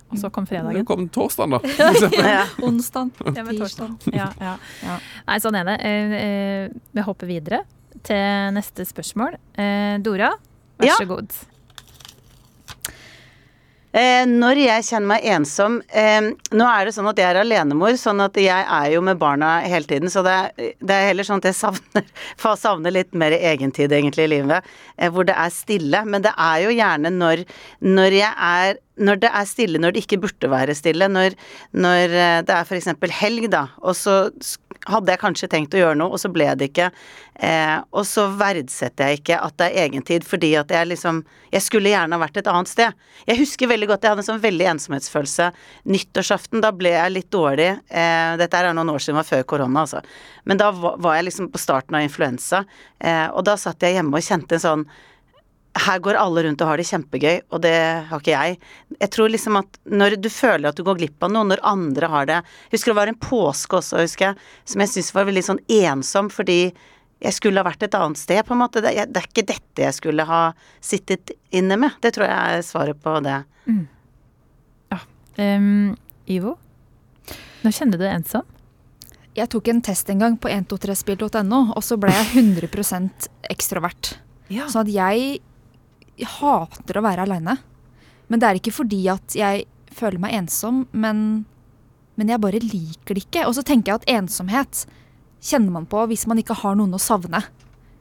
Og 0.09 0.17
så 0.17 0.31
kom 0.33 0.47
fredagen. 0.49 0.79
Det 0.79 0.87
kom 0.89 1.09
torsdagen, 1.13 1.57
da. 1.59 1.91
ja. 2.31 2.45
Onsdag. 2.69 3.11
Tirsdag. 3.19 4.07
Ja, 4.15 4.31
ja. 4.39 4.55
ja. 4.85 4.95
Nei, 5.27 5.37
sånn 5.43 5.59
er 5.59 5.67
det. 5.67 5.75
Eh, 5.83 6.15
eh, 6.23 6.79
vi 6.95 7.05
hopper 7.05 7.29
videre 7.29 7.61
til 8.07 8.51
neste 8.55 8.85
spørsmål. 8.87 9.39
Eh, 9.59 9.95
Dora, 10.03 10.33
vær 10.79 10.97
så 10.97 11.07
god. 11.09 11.39
Eh, 13.89 14.21
når 14.29 14.59
jeg 14.61 14.85
kjenner 14.85 15.09
meg 15.09 15.23
ensom 15.33 15.79
eh, 15.97 16.27
Nå 16.53 16.65
er 16.69 16.85
det 16.85 16.91
sånn 16.93 17.07
at 17.09 17.17
jeg 17.17 17.25
er 17.25 17.39
alenemor, 17.41 17.95
sånn 17.97 18.21
at 18.21 18.35
jeg 18.37 18.61
er 18.61 18.91
jo 18.93 19.01
med 19.01 19.17
barna 19.17 19.55
hele 19.65 19.89
tiden. 19.89 20.11
Så 20.13 20.21
det 20.25 20.35
er, 20.35 20.75
det 20.77 20.93
er 20.93 21.07
heller 21.09 21.25
sånn 21.25 21.41
at 21.41 21.49
jeg 21.49 21.57
savner, 21.57 22.05
savner 22.65 22.93
litt 22.93 23.17
mer 23.17 23.33
egentid 23.33 23.95
egentlig 23.95 24.27
i 24.27 24.33
livet. 24.35 24.69
Eh, 24.95 25.09
hvor 25.09 25.25
det 25.25 25.33
er 25.33 25.49
stille. 25.53 26.03
Men 26.05 26.25
det 26.25 26.35
er 26.37 26.67
jo 26.67 26.75
gjerne 26.77 27.13
når, 27.15 27.43
når 27.81 28.19
jeg 28.19 28.31
er 28.51 28.79
når 28.99 29.21
det 29.23 29.31
er 29.31 29.49
stille 29.49 29.81
når 29.81 29.95
det 29.95 30.05
ikke 30.05 30.21
burde 30.25 30.51
være 30.51 30.75
stille, 30.77 31.09
når, 31.11 31.37
når 31.71 32.15
eh, 32.15 32.39
det 32.47 32.55
er 32.55 32.65
f.eks. 32.67 32.91
helg, 33.19 33.49
da, 33.53 33.67
og 33.79 33.95
så 33.97 34.21
hadde 34.87 35.11
jeg 35.11 35.21
kanskje 35.21 35.49
tenkt 35.51 35.75
å 35.75 35.81
gjøre 35.81 35.97
noe, 35.99 36.13
og 36.15 36.21
så 36.21 36.31
ble 36.31 36.47
det 36.57 36.69
ikke. 36.69 36.89
Eh, 37.39 37.75
og 37.95 38.05
så 38.07 38.25
verdsetter 38.39 39.09
jeg 39.09 39.21
ikke 39.21 39.39
at 39.43 39.55
det 39.59 39.67
er 39.69 39.85
egentid, 39.87 40.25
fordi 40.27 40.53
at 40.59 40.71
jeg 40.73 40.89
liksom 40.91 41.21
Jeg 41.49 41.63
skulle 41.65 41.89
gjerne 41.89 42.13
ha 42.13 42.21
vært 42.21 42.37
et 42.37 42.47
annet 42.51 42.69
sted. 42.69 42.97
Jeg 43.25 43.39
husker 43.39 43.69
veldig 43.71 43.87
godt 43.89 44.03
jeg 44.05 44.11
hadde 44.13 44.21
en 44.21 44.27
sånn 44.27 44.43
veldig 44.43 44.67
ensomhetsfølelse 44.69 45.47
nyttårsaften. 45.89 46.61
Da 46.61 46.69
ble 46.77 46.91
jeg 46.93 47.13
litt 47.15 47.31
dårlig. 47.33 47.71
Eh, 47.89 48.33
dette 48.37 48.59
er 48.59 48.69
noen 48.77 48.91
år 48.93 49.01
siden, 49.01 49.17
var 49.17 49.25
før 49.25 49.47
korona, 49.49 49.87
altså. 49.87 50.03
Men 50.45 50.61
da 50.61 50.69
var 50.71 51.17
jeg 51.17 51.25
liksom 51.31 51.49
på 51.49 51.61
starten 51.61 51.97
av 51.97 52.05
influensa, 52.05 52.65
eh, 53.01 53.27
og 53.33 53.47
da 53.49 53.57
satt 53.57 53.81
jeg 53.81 53.97
hjemme 53.97 54.13
og 54.13 54.25
kjente 54.25 54.59
en 54.59 54.65
sånn 54.67 54.85
her 55.85 55.99
går 56.03 56.19
alle 56.19 56.43
rundt 56.45 56.61
og 56.63 56.71
har 56.71 56.81
det 56.81 56.87
kjempegøy, 56.89 57.41
og 57.53 57.63
det 57.63 57.73
har 58.09 58.21
ikke 58.21 58.35
jeg. 58.35 58.59
Jeg 58.99 59.11
tror 59.15 59.31
liksom 59.31 59.59
at 59.59 59.79
når 59.89 60.17
du 60.21 60.29
føler 60.33 60.69
at 60.69 60.77
du 60.79 60.85
går 60.87 60.99
glipp 61.01 61.25
av 61.25 61.33
noe, 61.33 61.47
når 61.49 61.63
andre 61.67 62.09
har 62.11 62.29
det 62.29 62.39
Husker 62.73 62.93
det 62.93 62.99
var 62.99 63.11
en 63.11 63.19
påske 63.19 63.79
også, 63.79 64.01
husker 64.03 64.29
jeg, 64.29 64.47
som 64.69 64.83
jeg 64.83 64.93
syntes 64.93 65.13
var 65.15 65.27
veldig 65.29 65.45
sånn 65.45 65.61
ensom 65.79 66.31
fordi 66.33 66.61
jeg 67.19 67.35
skulle 67.35 67.59
ha 67.59 67.67
vært 67.67 67.83
et 67.83 67.95
annet 67.97 68.19
sted, 68.19 68.39
på 68.47 68.55
en 68.55 68.61
måte. 68.61 68.79
Det, 68.79 68.93
er 68.95 69.25
ikke 69.27 69.43
dette 69.43 69.83
jeg 69.83 69.95
skulle 69.97 70.23
ha 70.23 70.53
sittet 70.79 71.33
inne 71.51 71.75
med. 71.81 71.97
Det 71.99 72.13
tror 72.15 72.29
jeg 72.29 72.59
er 72.59 72.63
svaret 72.63 73.01
på 73.03 73.17
det. 73.25 73.41
Mm. 73.67 73.81
Ja, 74.93 75.01
Um, 75.39 75.95
Ivo, 76.27 76.57
når 77.63 77.75
kjenner 77.75 77.99
du 77.99 78.03
deg 78.03 78.11
ensom? 78.11 78.47
Jeg 79.37 79.47
tok 79.53 79.69
en 79.71 79.79
test 79.85 80.09
en 80.11 80.19
gang 80.19 80.35
på 80.41 80.49
123spill.no, 80.51 81.59
og 81.75 81.83
så 81.85 81.95
ble 82.01 82.11
jeg 82.11 82.43
100 82.43 83.29
ekstrovert. 83.53 84.17
Ja. 84.51 84.65
Sånn 84.67 84.87
at 84.87 84.91
jeg 84.91 85.39
hater 86.27 86.99
å 86.99 87.05
være 87.05 87.25
aleine. 87.25 87.57
Men 88.29 88.41
det 88.41 88.47
er 88.47 88.59
ikke 88.59 88.75
fordi 88.75 89.03
at 89.11 89.35
jeg 89.37 89.65
føler 89.95 90.21
meg 90.21 90.35
ensom, 90.37 90.83
men, 90.91 91.45
men 92.19 92.31
jeg 92.31 92.41
bare 92.43 92.61
liker 92.63 93.17
det 93.17 93.25
ikke. 93.25 93.45
Og 93.49 93.55
så 93.57 93.65
tenker 93.65 93.93
jeg 93.93 94.01
at 94.01 94.09
ensomhet 94.19 94.83
kjenner 95.39 95.73
man 95.73 95.87
på 95.89 96.03
hvis 96.11 96.27
man 96.29 96.41
ikke 96.41 96.57
har 96.61 96.77
noen 96.77 96.95
å 96.95 97.01
savne. 97.01 97.41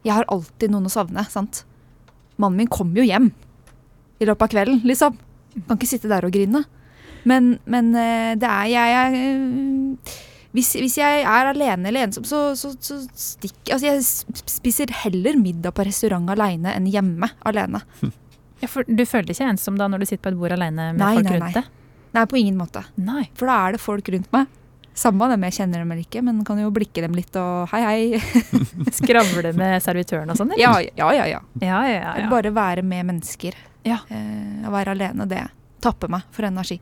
Jeg 0.07 0.15
har 0.15 0.29
alltid 0.31 0.73
noen 0.73 0.89
å 0.89 0.93
savne, 0.93 1.25
sant. 1.31 1.65
Mannen 2.39 2.61
min 2.63 2.71
kommer 2.71 3.01
jo 3.01 3.09
hjem 3.09 3.33
i 4.19 4.27
løpet 4.27 4.47
av 4.47 4.53
kvelden, 4.53 4.83
liksom. 4.87 5.17
Kan 5.67 5.79
ikke 5.79 5.91
sitte 5.91 6.11
der 6.11 6.27
og 6.27 6.35
grine. 6.35 6.65
Men, 7.29 7.57
men 7.67 7.91
eh, 7.99 8.35
det 8.39 8.49
er 8.49 8.69
jeg, 8.71 8.95
jeg 8.95 10.27
hvis, 10.57 10.71
hvis, 10.81 10.97
jeg 10.97 11.25
er 11.29 11.51
alene 11.51 11.91
eller 11.91 12.07
ensom, 12.07 12.25
så, 12.25 12.39
så, 12.57 12.71
så 12.81 12.97
stikker 13.13 13.77
Altså, 13.77 13.91
jeg 13.91 14.47
spiser 14.49 14.93
heller 15.05 15.37
middag 15.37 15.75
på 15.77 15.85
restaurant 15.85 16.31
alene 16.33 16.73
enn 16.73 16.89
hjemme 16.89 17.29
alene. 17.49 17.83
Ja, 18.63 18.71
for 18.71 18.87
du 18.89 19.05
føler 19.07 19.29
deg 19.29 19.37
ikke 19.37 19.51
ensom 19.53 19.77
da 19.79 19.91
når 19.91 20.03
du 20.03 20.09
sitter 20.09 20.25
på 20.25 20.33
et 20.33 20.39
bord 20.41 20.55
alene 20.57 20.93
med 20.95 21.03
nei, 21.03 21.13
folk 21.19 21.29
nei, 21.29 21.35
rundt 21.37 21.59
deg? 21.61 21.75
Nei, 22.17 22.25
på 22.31 22.39
ingen 22.41 22.57
måte. 22.59 22.83
Nei. 22.97 23.27
For 23.37 23.51
da 23.51 23.59
er 23.67 23.77
det 23.77 23.83
folk 23.83 24.09
rundt 24.15 24.33
meg. 24.35 24.49
Samme 24.99 25.29
dem 25.31 25.45
jeg 25.47 25.55
kjenner 25.61 25.85
dem 25.85 25.93
eller 25.95 26.03
ikke, 26.03 26.25
men 26.27 26.41
kan 26.47 26.59
jo 26.59 26.73
blikke 26.75 27.05
dem 27.05 27.15
litt 27.15 27.37
og 27.39 27.69
hei, 27.71 27.83
hei. 27.85 28.49
Skravle 28.99 29.53
med 29.55 29.85
servitøren 29.85 30.33
og 30.33 30.41
sånn, 30.41 30.57
eller? 30.57 30.65
Ja, 30.65 30.73
ja, 30.81 31.13
ja. 31.21 31.27
ja. 31.37 31.43
ja, 31.61 31.83
ja, 31.87 31.99
ja, 32.01 32.15
ja. 32.25 32.31
Bare 32.33 32.51
være 32.57 32.83
med 32.83 33.07
mennesker. 33.13 33.55
Ja. 33.87 34.01
Eh, 34.11 34.65
å 34.67 34.73
være 34.75 34.97
alene, 34.97 35.29
det 35.31 35.45
tapper 35.85 36.11
meg 36.11 36.27
for 36.35 36.49
energi. 36.49 36.81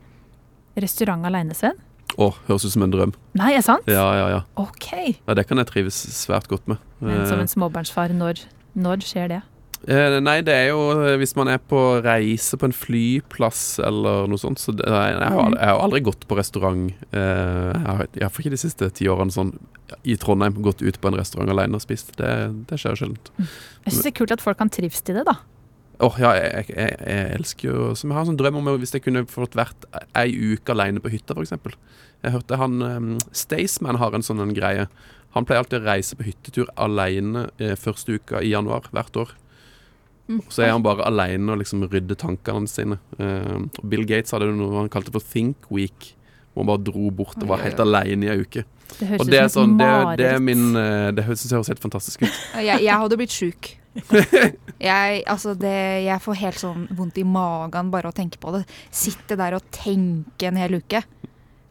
Restaurant 0.81 1.29
alene, 1.29 1.53
Sven? 1.57 1.77
Å, 2.17 2.31
høres 2.47 2.65
ut 2.65 2.73
som 2.73 2.81
en 2.87 2.93
drøm. 2.93 3.11
Nei, 3.37 3.51
er 3.53 3.61
sant? 3.65 3.85
Ja, 3.85 4.07
ja, 4.17 4.27
ja. 4.37 4.39
Ok. 4.57 4.87
ja 5.27 5.35
det 5.37 5.43
kan 5.49 5.59
jeg 5.61 5.69
trives 5.69 5.99
svært 6.17 6.47
godt 6.49 6.65
med. 6.71 6.81
Men 6.99 7.25
som 7.29 7.37
Eh, 7.37 7.43
en 7.45 7.51
småbarnsfar, 7.51 8.13
når, 8.17 8.41
når 8.73 9.05
skjer 9.05 9.27
det? 9.35 9.41
Eh, 9.87 10.15
nei, 10.25 10.39
det 10.41 10.55
er 10.57 10.71
jo 10.71 10.79
eh, 10.97 11.13
hvis 11.21 11.35
man 11.37 11.51
er 11.53 11.59
på 11.61 11.77
reise 12.01 12.57
på 12.57 12.65
en 12.65 12.73
flyplass 12.73 13.77
eller 13.85 14.25
noe 14.31 14.41
sånt. 14.41 14.57
Så 14.57 14.73
det, 14.73 14.87
nei, 14.89 15.03
jeg, 15.13 15.19
har, 15.21 15.37
aldri- 15.43 15.59
jeg 15.61 15.69
har 15.75 15.83
aldri 15.85 16.01
gått 16.07 16.25
på 16.27 16.37
restaurant. 16.39 16.87
Eh, 17.13 18.07
jeg 18.17 18.23
har 18.25 18.33
ikke 18.41 18.53
de 18.55 18.59
siste 18.63 18.89
ti 18.97 19.05
årene 19.13 19.31
sånn 19.35 19.53
i 20.03 20.17
Trondheim 20.19 20.57
gått 20.65 20.81
ut 20.81 20.97
på 20.99 21.11
en 21.11 21.19
restaurant 21.21 21.53
alene 21.53 21.77
og 21.77 21.85
spist. 21.85 22.15
Det, 22.17 22.31
det 22.67 22.81
skjer 22.81 22.97
sjelden. 22.97 23.21
Jeg 23.37 23.93
syns 23.93 24.01
det 24.09 24.11
er 24.15 24.17
kult 24.23 24.33
at 24.35 24.41
folk 24.43 24.57
kan 24.59 24.73
trives 24.73 25.05
til 25.05 25.21
det, 25.21 25.27
da. 25.29 25.37
Åh, 26.03 26.17
ja, 26.21 26.31
jeg, 26.37 26.49
jeg, 26.53 26.75
jeg, 26.77 26.97
jeg 27.09 27.29
elsker 27.39 27.67
jo 27.71 27.85
Som 27.97 28.11
jeg 28.11 28.13
har 28.13 28.21
en 28.21 28.27
sånn 28.29 28.35
drøm 28.37 28.59
om 28.59 28.67
hvis 28.77 28.91
jeg 28.93 29.01
kunne 29.01 29.23
fått 29.25 29.55
vært 29.57 29.87
ei 30.21 30.27
uke 30.53 30.69
alene 30.75 31.01
på 31.01 31.09
hytta, 31.09 31.33
f.eks. 31.33 31.55
Jeg 32.25 32.33
hørte 32.33 32.59
han 32.59 32.81
um, 32.81 33.11
Staysman 33.35 33.99
har 34.01 34.15
en 34.15 34.25
sånn 34.25 34.41
en 34.43 34.55
greie. 34.57 34.87
Han 35.35 35.45
pleier 35.45 35.61
alltid 35.61 35.83
å 35.83 35.85
reise 35.85 36.17
på 36.17 36.25
hyttetur 36.25 36.69
alene 36.81 37.49
eh, 37.61 37.75
første 37.77 38.17
uka 38.17 38.41
i 38.41 38.53
januar 38.55 38.87
hvert 38.95 39.19
år. 39.21 39.33
Mm. 40.27 40.41
Så 40.51 40.65
er 40.65 40.73
han 40.73 40.83
bare 40.83 41.05
alene 41.07 41.53
og 41.53 41.61
liksom 41.61 41.85
rydder 41.87 42.17
tankene 42.19 42.67
sine. 42.67 42.97
Uh, 43.19 43.67
Bill 43.87 44.03
Gates 44.07 44.33
hadde 44.35 44.49
noe 44.51 44.81
han 44.81 44.91
kalte 44.91 45.13
for 45.13 45.23
Think 45.23 45.69
Week. 45.71 46.13
Hvor 46.51 46.65
han 46.65 46.71
bare 46.71 46.83
dro 46.89 47.11
bort 47.13 47.37
og 47.37 47.51
var 47.51 47.61
helt 47.63 47.79
alene 47.83 48.27
i 48.27 48.31
ei 48.33 48.41
uke. 48.41 48.65
Det 48.97 49.07
høres 49.07 49.21
Og 49.21 49.29
det 49.29 49.39
er 49.39 49.45
ut 49.45 49.53
som 49.53 49.61
sånn, 49.61 49.75
et 49.75 49.83
mareritt. 49.83 50.21
det 50.21 50.27
er 50.31 50.39
min 50.41 50.63
eh, 50.79 51.09
Det 51.13 51.25
høres 51.27 51.43
høres 51.51 51.69
helt 51.71 51.83
fantastisk 51.83 52.23
ut. 52.23 52.39
Jeg, 52.55 52.81
jeg 52.87 53.03
hadde 53.03 53.19
blitt 53.19 53.35
sjuk. 53.35 53.75
Jeg, 54.77 55.23
altså 55.25 55.55
det, 55.57 56.05
jeg 56.05 56.21
får 56.21 56.35
helt 56.37 56.59
sånn 56.61 56.83
vondt 56.93 57.15
i 57.17 57.23
magen 57.25 57.87
bare 57.89 58.11
å 58.11 58.13
tenke 58.13 58.37
på 58.37 58.51
det. 58.53 58.59
Sitte 58.93 59.33
der 59.39 59.55
og 59.57 59.63
tenke 59.73 60.51
en 60.51 60.59
hel 60.61 60.77
uke. 60.77 61.01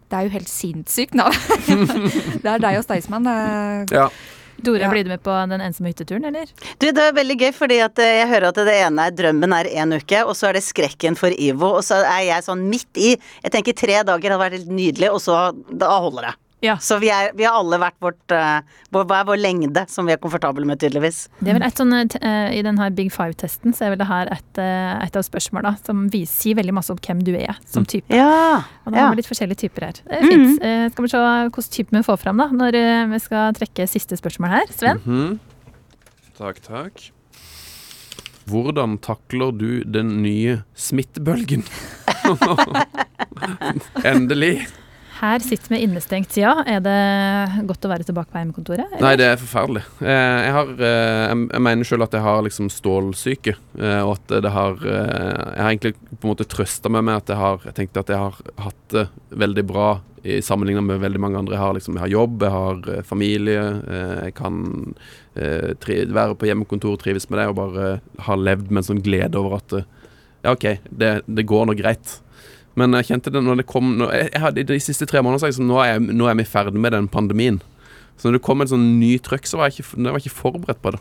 Det 0.07 0.17
er 0.21 0.27
jo 0.29 0.35
helt 0.37 0.49
sinnssykt. 0.51 1.17
da 1.19 1.31
Det 2.43 2.51
er 2.57 2.63
deg 2.63 2.79
og 2.79 2.85
Staysman. 2.87 3.27
Ja. 3.91 4.09
Dora, 4.57 4.87
Ja. 4.87 4.89
blir 4.89 5.05
du 5.05 5.11
med 5.13 5.21
på 5.21 5.35
den 5.51 5.61
ensomme 5.61 5.91
hytteturen, 5.91 6.25
eller? 6.31 6.49
Du, 6.81 6.87
det 6.89 7.03
er 7.03 7.13
veldig 7.13 7.35
gøy, 7.43 7.51
fordi 7.53 7.77
at 7.85 7.99
eh, 8.01 8.23
jeg 8.23 8.29
hører 8.31 8.47
at 8.49 8.61
det 8.65 8.77
ene 8.87 9.05
er 9.11 9.17
drømmen 9.19 9.53
er 9.53 9.69
én 9.83 9.93
uke, 9.99 10.23
og 10.25 10.33
så 10.39 10.49
er 10.49 10.57
det 10.57 10.63
skrekken 10.65 11.19
for 11.19 11.29
Ivo, 11.37 11.75
og 11.77 11.85
så 11.85 11.99
er 12.09 12.23
jeg 12.31 12.47
sånn 12.47 12.63
midt 12.71 12.97
i. 12.97 13.11
Jeg 13.45 13.53
tenker 13.53 13.77
tre 13.77 13.99
dager 14.09 14.33
hadde 14.33 14.41
vært 14.41 14.57
helt 14.57 14.73
nydelig, 14.73 15.11
og 15.13 15.21
så 15.21 15.37
da 15.69 15.91
holder 16.01 16.31
det. 16.31 16.35
Ja. 16.67 16.77
Så 16.83 16.99
vi, 17.03 17.11
er, 17.13 17.31
vi 17.39 17.47
har 17.47 17.57
alle 17.59 17.79
vært 17.81 17.97
vårt 18.03 18.35
eh, 18.35 18.59
vår, 18.95 19.07
Hva 19.09 19.21
er 19.21 19.29
vår 19.29 19.41
lengde, 19.41 19.85
som 19.91 20.09
vi 20.09 20.15
er 20.15 20.21
komfortable 20.23 20.67
med, 20.69 20.81
tydeligvis. 20.83 21.27
Det 21.41 21.53
er 21.53 21.59
vel 21.59 21.67
et 21.67 21.81
sånn, 21.81 21.95
uh, 21.95 22.49
I 22.53 22.63
denne 22.67 22.91
Big 22.97 23.13
Five-testen 23.15 23.77
så 23.77 23.87
er 23.87 23.95
vel 23.95 24.03
det 24.03 24.09
her 24.11 24.31
et, 24.35 24.61
uh, 24.61 24.97
et 25.05 25.19
av 25.19 25.27
spørsmåla 25.27 25.77
som 25.87 26.07
viser, 26.13 26.35
sier 26.37 26.59
veldig 26.59 26.75
masse 26.77 26.93
om 26.93 26.99
hvem 27.01 27.23
du 27.25 27.33
er 27.39 27.57
som 27.71 27.87
type. 27.89 28.11
Ja. 28.13 28.63
Og 28.85 28.93
da 28.93 28.99
ja. 28.99 29.07
har 29.07 29.15
vi 29.15 29.23
litt 29.23 29.31
forskjellige 29.31 29.63
typer 29.67 29.89
her. 29.89 30.01
Det 30.03 30.19
er 30.19 30.27
fint. 30.27 30.65
Eh, 30.67 30.87
skal 30.93 31.07
vi 31.07 31.11
se 31.13 31.21
hvilken 31.23 31.69
type 31.77 31.97
vi 31.97 32.07
får 32.07 32.19
fram 32.21 32.43
da, 32.43 32.49
når 32.53 32.79
vi 33.13 33.21
skal 33.23 33.57
trekke 33.57 33.87
siste 33.91 34.19
spørsmål 34.19 34.53
her. 34.53 34.73
Sven? 34.75 35.03
Mhm. 35.05 35.37
Takk, 36.37 36.61
takk. 36.67 37.07
Hvordan 38.47 38.99
takler 39.03 39.55
du 39.57 39.71
den 39.83 40.19
nye 40.23 40.61
smittebølgen? 40.79 41.65
Endelig. 44.13 44.67
Her 45.17 45.41
sitter 45.41 45.73
vi 45.73 45.79
innestengt, 45.87 46.35
ja. 46.37 46.53
Er 46.69 46.83
det 46.85 46.97
godt 47.69 47.87
å 47.87 47.91
være 47.91 48.05
tilbake 48.05 48.29
på 48.33 48.41
hjemmekontoret? 48.41 48.99
Nei, 49.01 49.15
det 49.17 49.31
er 49.31 49.39
forferdelig. 49.41 49.83
Eh, 50.03 50.41
jeg, 50.45 50.51
har, 50.57 50.73
eh, 50.77 51.23
jeg, 51.31 51.63
mener 51.65 51.89
sjøl 51.89 52.05
at 52.05 52.17
jeg 52.17 52.25
har 52.27 52.43
liksom 52.45 52.69
stålsyke, 52.73 53.55
eh, 53.81 54.03
og 54.03 54.17
at 54.19 54.35
det 54.45 54.53
har 54.53 54.77
Jeg 54.77 55.63
har 55.63 55.71
egentlig 55.71 55.95
på 55.97 56.27
en 56.27 56.35
måte 56.35 56.49
trøsta 56.49 56.93
meg 56.93 57.07
med 57.09 57.17
at 57.17 57.33
jeg 57.33 57.41
har 57.41 57.65
Jeg 57.65 57.89
at 57.97 58.13
jeg 58.13 58.21
har 58.21 58.37
hatt 58.61 58.85
det 58.93 59.07
veldig 59.31 59.65
bra 59.67 59.87
i 60.27 60.41
sammenligna 60.43 60.83
med 60.83 61.01
veldig 61.01 61.21
mange 61.23 61.39
andre. 61.39 61.55
Jeg 61.55 61.63
har, 61.63 61.75
liksom, 61.77 61.97
jeg 61.97 62.03
har 62.03 62.13
jobb, 62.13 62.43
jeg 62.43 62.51
har 62.51 63.03
familie, 63.07 63.63
jeg 64.27 64.35
kan 64.35 64.57
være 65.37 66.35
på 66.35 66.49
hjemmekontor, 66.49 66.97
trives 66.99 67.29
med 67.31 67.39
det, 67.39 67.47
og 67.47 67.59
bare 67.61 67.91
har 68.27 68.41
levd 68.41 68.73
med 68.73 68.83
en 68.83 68.89
sånn 68.89 69.05
glede 69.07 69.39
over 69.39 69.61
at 69.61 69.77
Ja, 70.43 70.53
OK, 70.53 70.67
det, 70.91 71.13
det 71.27 71.47
går 71.47 71.71
nå 71.71 71.77
greit. 71.79 72.19
Men 72.77 72.93
jeg 72.99 73.09
kjente 73.11 73.33
det 73.33 73.41
når 73.45 73.63
det 73.63 73.67
kom 73.71 73.95
når 73.97 74.13
jeg, 74.13 74.29
jeg 74.35 74.43
hadde, 74.43 74.65
De 74.69 74.77
siste 74.85 75.07
tre 75.09 75.23
månedene 75.25 75.49
så 75.49 75.59
sånn, 75.59 75.71
nå, 75.71 75.79
er 75.81 75.95
jeg, 75.95 76.05
nå 76.13 76.29
er 76.29 76.37
vi 76.37 76.45
ferdig 76.49 76.83
med 76.83 76.93
den 76.93 77.09
pandemien. 77.09 77.61
Så 78.17 78.29
når 78.29 78.39
det 78.39 78.45
kom 78.47 78.65
en 78.65 78.71
sånn 78.71 78.87
ny 79.01 79.17
trøkk, 79.21 79.49
så 79.49 79.61
var 79.61 79.71
jeg 79.71 79.81
ikke, 79.81 79.97
jeg 79.97 80.13
var 80.13 80.23
ikke 80.23 80.37
forberedt 80.37 80.83
på 80.85 80.93
det. 80.95 81.01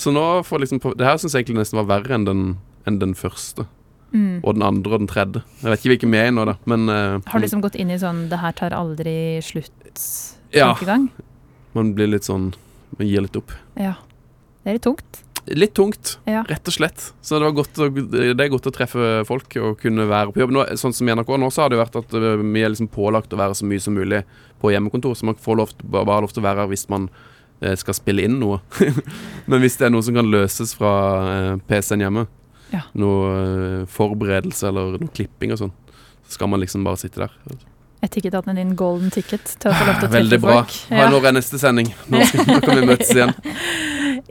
Så 0.00 0.12
nå 0.14 0.24
får 0.46 0.62
liksom 0.64 0.80
Det 0.96 1.04
her 1.06 1.18
syns 1.20 1.34
jeg 1.34 1.44
egentlig 1.44 1.64
nesten 1.64 1.80
var 1.82 1.88
verre 1.98 2.14
enn 2.16 2.26
den, 2.28 2.44
enn 2.88 3.00
den 3.02 3.14
første. 3.18 3.66
Mm. 4.14 4.38
Og 4.46 4.54
den 4.54 4.62
andre 4.62 4.94
og 4.94 5.02
den 5.02 5.10
tredje. 5.10 5.42
Jeg 5.60 5.72
vet 5.72 5.82
ikke 5.82 5.92
hvilken 5.94 6.14
vi 6.14 6.20
er 6.22 6.30
i 6.30 6.34
nå, 6.34 6.44
da. 6.46 6.54
Men 6.70 6.86
uh, 6.86 7.18
Har 7.26 7.42
du 7.42 7.46
liksom 7.46 7.64
gått 7.64 7.74
inn 7.74 7.90
i 7.90 7.98
sånn 7.98 8.28
'det 8.30 8.38
her 8.38 8.52
tar 8.52 8.70
aldri 8.70 9.42
Ja. 10.54 10.74
slutt'-tankegang? 10.74 11.10
man 11.74 11.94
blir 11.94 12.06
litt 12.06 12.22
sånn 12.22 12.54
Man 12.96 13.08
gir 13.08 13.22
litt 13.26 13.36
opp. 13.36 13.50
Ja. 13.74 13.96
Det 14.62 14.70
er 14.70 14.74
litt 14.78 14.86
tungt. 14.86 15.23
Litt 15.46 15.74
tungt, 15.76 16.14
Ja. 16.24 16.42
rett 16.48 16.66
og 16.68 16.72
slett. 16.72 17.12
Så 17.20 17.36
det, 17.38 17.44
var 17.44 17.52
godt 17.52 17.74
det 18.10 18.40
er 18.40 18.48
godt 18.48 18.64
å 18.70 18.72
treffe 18.72 19.24
folk 19.28 19.56
og 19.60 19.74
kunne 19.82 20.06
være 20.08 20.32
på 20.32 20.40
jobb. 20.40 20.54
Nå, 20.56 20.62
sånn 20.80 20.94
som 20.96 21.08
i 21.08 21.12
NRK 21.12 21.34
nå, 21.38 21.50
så 21.52 21.62
har 21.66 21.68
det 21.74 21.78
vært 21.82 21.98
at 22.00 22.14
vi 22.16 22.62
er 22.64 22.72
liksom 22.72 22.88
pålagt 22.88 23.32
å 23.34 23.36
være 23.36 23.54
så 23.58 23.66
mye 23.68 23.82
som 23.84 23.92
mulig 23.94 24.22
på 24.62 24.72
hjemmekontor. 24.72 25.12
Så 25.18 25.26
man 25.28 25.36
får 25.36 25.56
lov, 25.60 25.74
bare, 25.84 26.22
lov 26.24 26.32
til 26.32 26.40
å 26.40 26.46
være 26.48 26.64
her 26.64 26.70
hvis 26.72 26.86
man 26.88 27.10
eh, 27.60 27.74
skal 27.76 27.94
spille 27.98 28.24
inn 28.24 28.38
noe. 28.40 28.62
Men 29.50 29.60
hvis 29.60 29.76
det 29.76 29.90
er 29.90 29.92
noe 29.92 30.02
som 30.06 30.16
kan 30.16 30.30
løses 30.32 30.72
fra 30.78 30.94
eh, 31.34 31.52
PC-en 31.68 32.06
hjemme, 32.06 32.26
Ja. 32.72 32.80
noe 32.98 33.36
eh, 33.36 33.84
forberedelse 33.92 34.66
eller 34.72 34.96
noe 34.96 35.12
klipping 35.14 35.52
og 35.52 35.60
sånn, 35.60 35.74
så 36.24 36.38
skal 36.38 36.48
man 36.48 36.60
liksom 36.64 36.82
bare 36.88 36.96
sitte 37.04 37.20
der. 37.20 37.36
Jeg 38.04 38.10
tikket 38.16 38.34
at 38.40 38.48
den 38.48 38.56
din 38.56 38.72
golden 38.76 39.12
ticket 39.12 39.44
til 39.60 39.70
å 39.70 39.74
få 39.76 39.84
lov 39.86 40.00
til 40.00 40.08
å 40.08 40.10
treffe 40.12 40.16
Veldig 40.16 40.40
bra. 40.40 40.56
folk. 40.64 40.74
Ja. 40.90 41.06
Når 41.12 41.28
er 41.28 41.36
neste 41.36 41.60
sending? 41.60 41.92
Nå, 42.08 42.24
skal, 42.28 42.48
nå 42.48 42.58
kan 42.64 42.80
vi 42.80 42.88
møtes 42.88 43.12
igjen. 43.14 43.36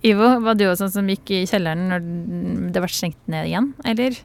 Ivo, 0.03 0.27
var 0.43 0.55
du 0.59 0.65
også 0.67 0.83
sånn 0.87 0.95
som 0.97 1.07
gikk 1.11 1.31
i 1.31 1.43
kjelleren 1.47 1.85
når 1.87 2.07
det 2.75 2.81
ble 2.83 2.89
stengt 2.91 3.21
ned 3.31 3.47
igjen, 3.47 3.69
eller? 3.87 4.17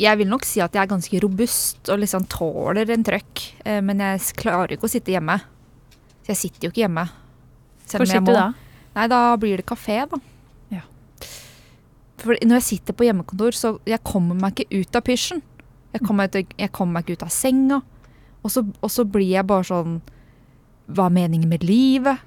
Jeg 0.00 0.16
vil 0.18 0.30
nok 0.32 0.46
si 0.48 0.62
at 0.64 0.72
jeg 0.74 0.82
er 0.82 0.90
ganske 0.90 1.20
robust 1.22 1.90
og 1.92 2.00
liksom 2.02 2.24
tåler 2.32 2.88
en 2.90 3.04
trøkk. 3.04 3.42
eh, 3.68 3.80
Men 3.84 3.98
jeg 4.00 4.20
klarer 4.40 4.72
ikke 4.74 4.88
å 4.88 4.90
sitte 4.90 5.12
hjemme. 5.12 5.36
Så 6.24 6.32
jeg 6.32 6.36
sitter 6.40 6.66
jo 6.66 6.70
ikke 6.72 6.86
hjemme. 6.88 7.04
Hvor 7.90 8.06
sitter 8.08 8.24
du 8.24 8.32
da? 8.32 8.46
Nei, 8.96 9.06
da 9.12 9.36
blir 9.36 9.56
det 9.60 9.66
kafé, 9.66 10.00
da. 10.10 10.16
Ja. 10.72 10.80
For 12.18 12.34
når 12.42 12.58
jeg 12.58 12.66
sitter 12.70 12.92
på 12.96 13.04
hjemmekontor, 13.06 13.52
så 13.54 13.78
jeg 13.86 14.02
kommer 14.02 14.34
meg 14.34 14.56
ikke 14.56 14.80
ut 14.80 14.96
av 14.96 15.04
pysjen. 15.06 15.42
Jeg 15.92 16.00
kommer, 16.06 16.26
ut- 16.28 16.56
jeg 16.58 16.72
kommer 16.72 16.92
meg 16.98 17.04
ikke 17.06 17.18
ut 17.20 17.22
av 17.28 17.30
senga. 17.34 17.82
Og 18.42 18.50
så, 18.50 18.64
og 18.82 18.90
så 18.90 19.04
blir 19.04 19.28
jeg 19.36 19.46
bare 19.46 19.64
sånn 19.68 20.00
Hva 20.90 21.06
er 21.06 21.14
meningen 21.14 21.48
med 21.48 21.62
livet? 21.62 22.18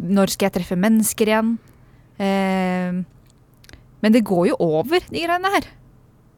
Når 0.00 0.32
skal 0.32 0.48
jeg 0.48 0.54
treffe 0.56 0.76
mennesker 0.80 1.26
igjen? 1.30 1.58
Eh, 2.18 3.00
men 4.04 4.12
det 4.12 4.24
går 4.26 4.50
jo 4.52 4.60
over, 4.60 5.00
de 5.08 5.24
greiene 5.24 5.52
her. 5.56 5.70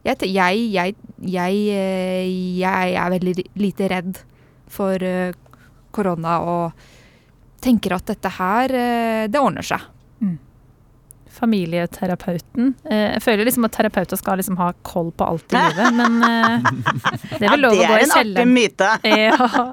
Jeg, 0.07 0.29
jeg, 0.31 0.61
jeg, 0.71 0.95
jeg, 1.27 1.57
eh, 1.75 2.93
er 2.95 3.11
veldig 3.11 3.47
lite 3.59 3.89
redd 3.91 4.21
for 4.71 5.03
eh, 5.03 5.35
korona 5.91 6.37
og 6.47 6.87
tenker 7.63 7.97
at 7.97 8.07
dette 8.13 8.31
her, 8.37 8.71
eh, 8.71 9.25
det 9.27 9.41
ordner 9.41 9.65
seg. 9.67 9.83
Familieterapeuten. 11.37 12.73
Eh, 12.89 13.03
jeg 13.15 13.23
føler 13.23 13.47
liksom 13.47 13.67
at 13.67 13.75
terapeuter 13.77 14.19
skal 14.19 14.39
liksom 14.41 14.57
ha 14.59 14.71
koll 14.87 15.11
på 15.15 15.27
alt 15.27 15.53
i 15.53 15.61
livet, 15.61 15.95
men 15.99 16.17
eh, 16.25 16.69
det 17.37 17.45
er 17.45 17.53
vel 17.53 17.63
lov 17.65 17.75
å 17.75 17.81
gå 17.81 17.99
i 17.99 18.07
kjelleren. 18.07 18.07
det 18.07 18.07
er 18.07 18.07
en 18.07 18.31
artig 18.31 18.47
myte. 18.53 18.91
Ja, 19.27 19.67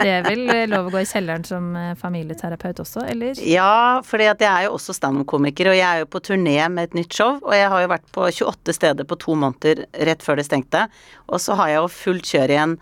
det 0.00 0.12
er 0.14 0.24
vel 0.24 0.42
eh, 0.54 0.64
lov 0.70 0.88
å 0.88 0.94
gå 0.94 1.02
i 1.02 1.08
kjelleren 1.08 1.44
som 1.46 1.68
familieterapeut 2.00 2.80
også, 2.84 3.04
eller? 3.10 3.40
Ja, 3.44 4.00
at 4.00 4.42
jeg 4.44 4.50
er 4.50 4.66
jo 4.66 4.74
også 4.78 4.94
standup-komiker, 4.96 5.72
og 5.72 5.78
jeg 5.78 5.86
er 5.86 6.04
jo 6.04 6.10
på 6.10 6.22
turné 6.24 6.56
med 6.72 6.90
et 6.90 6.98
nytt 6.98 7.14
show. 7.16 7.38
Og 7.42 7.54
jeg 7.56 7.68
har 7.72 7.84
jo 7.84 7.92
vært 7.92 8.08
på 8.14 8.26
28 8.30 8.76
steder 8.76 9.08
på 9.08 9.18
to 9.20 9.36
måneder 9.38 9.84
rett 10.08 10.24
før 10.24 10.40
det 10.40 10.46
stengte. 10.48 10.86
Og 11.30 11.40
så 11.42 11.56
har 11.58 11.72
jeg 11.72 11.80
jo 11.80 11.94
fullt 11.94 12.34
kjør 12.34 12.54
igjen 12.54 12.76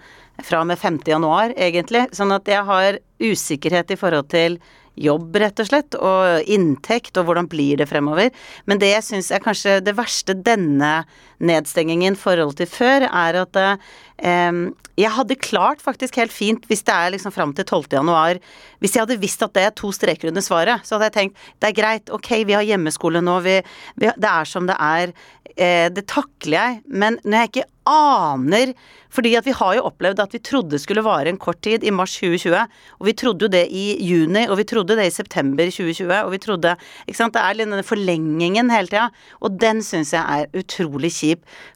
fra 0.45 0.63
og 0.63 0.69
med 0.71 0.79
5. 0.79 1.01
januar, 1.09 1.55
egentlig. 1.59 2.07
Sånn 2.15 2.35
at 2.35 2.49
jeg 2.49 2.65
har 2.69 3.01
usikkerhet 3.19 3.95
i 3.95 3.99
forhold 3.99 4.29
til 4.31 4.59
jobb, 5.03 5.37
rett 5.41 5.63
og 5.63 5.71
slett, 5.71 5.99
og 5.99 6.51
inntekt, 6.51 7.17
og 7.19 7.29
hvordan 7.29 7.49
blir 7.51 7.81
det 7.81 7.89
fremover. 7.91 8.33
Men 8.67 8.83
det 8.83 8.93
jeg 8.93 9.07
syns 9.07 9.33
er 9.33 9.45
kanskje 9.45 9.79
det 9.85 9.97
verste 9.99 10.37
denne 10.37 10.93
nedstengingen 11.39 12.17
i 12.17 12.21
forhold 12.21 12.57
til 12.59 12.71
før, 12.71 13.07
er 13.09 13.41
at 13.43 13.59
eh, 13.63 14.53
jeg 14.99 15.15
hadde 15.15 15.39
klart 15.39 15.83
faktisk 15.85 16.19
helt 16.19 16.35
fint 16.35 16.67
hvis 16.67 16.83
det 16.87 16.95
er 16.95 17.15
liksom 17.15 17.35
fram 17.35 17.55
til 17.55 17.65
12. 17.65 17.87
januar. 18.01 18.41
Hvis 18.83 18.97
jeg 18.97 19.05
hadde 19.05 19.21
visst 19.23 19.43
at 19.47 19.55
det 19.55 19.67
er 19.69 19.75
to 19.79 19.93
streker 19.95 20.33
under 20.33 20.45
svaret, 20.45 20.85
så 20.87 20.97
hadde 20.97 21.11
jeg 21.11 21.17
tenkt 21.19 21.49
det 21.63 21.71
er 21.71 21.79
greit, 21.79 22.15
ok, 22.15 22.31
vi 22.49 22.57
har 22.59 22.67
hjemmeskole 22.67 23.23
nå, 23.23 23.39
vi, 23.47 23.59
vi, 23.97 24.11
det 24.11 24.31
er 24.31 24.49
som 24.49 24.67
det 24.69 24.79
er. 24.79 25.15
Eh, 25.55 25.89
det 25.95 26.07
takler 26.11 26.59
jeg. 26.59 26.81
Men 26.87 27.21
når 27.25 27.45
jeg 27.45 27.53
ikke 27.53 27.69
aner 27.89 28.75
fordi 29.09 29.33
at 29.39 29.47
vi 29.49 29.55
har 29.57 29.77
jo 29.79 29.87
opplevd 29.89 30.21
at 30.21 30.35
vi 30.37 30.41
trodde 30.45 30.75
det 30.75 30.83
skulle 30.83 31.05
vare 31.07 31.31
en 31.33 31.41
kort 31.41 31.63
tid 31.65 31.85
i 31.87 31.93
mars 31.95 32.13
2020, 32.19 32.75
og 33.01 33.07
vi 33.09 33.15
trodde 33.17 33.47
jo 33.47 33.53
det 33.53 33.63
i 33.73 33.87
juni, 34.05 34.43
og 34.47 34.59
vi 34.61 34.67
trodde 34.69 34.99
det 34.99 35.07
i 35.09 35.15
september 35.15 35.71
2020, 35.73 36.13
og 36.27 36.33
vi 36.35 36.41
trodde 36.45 36.75
Ikke 37.07 37.17
sant. 37.17 37.33
Det 37.33 37.41
er 37.41 37.57
litt 37.57 37.71
denne 37.71 37.87
forlengingen 37.87 38.71
hele 38.73 38.91
tida, 38.91 39.09
og 39.41 39.57
den 39.61 39.81
syns 39.85 40.13
jeg 40.13 40.21
er 40.21 40.61
utrolig 40.61 41.11
kjip. 41.15 41.28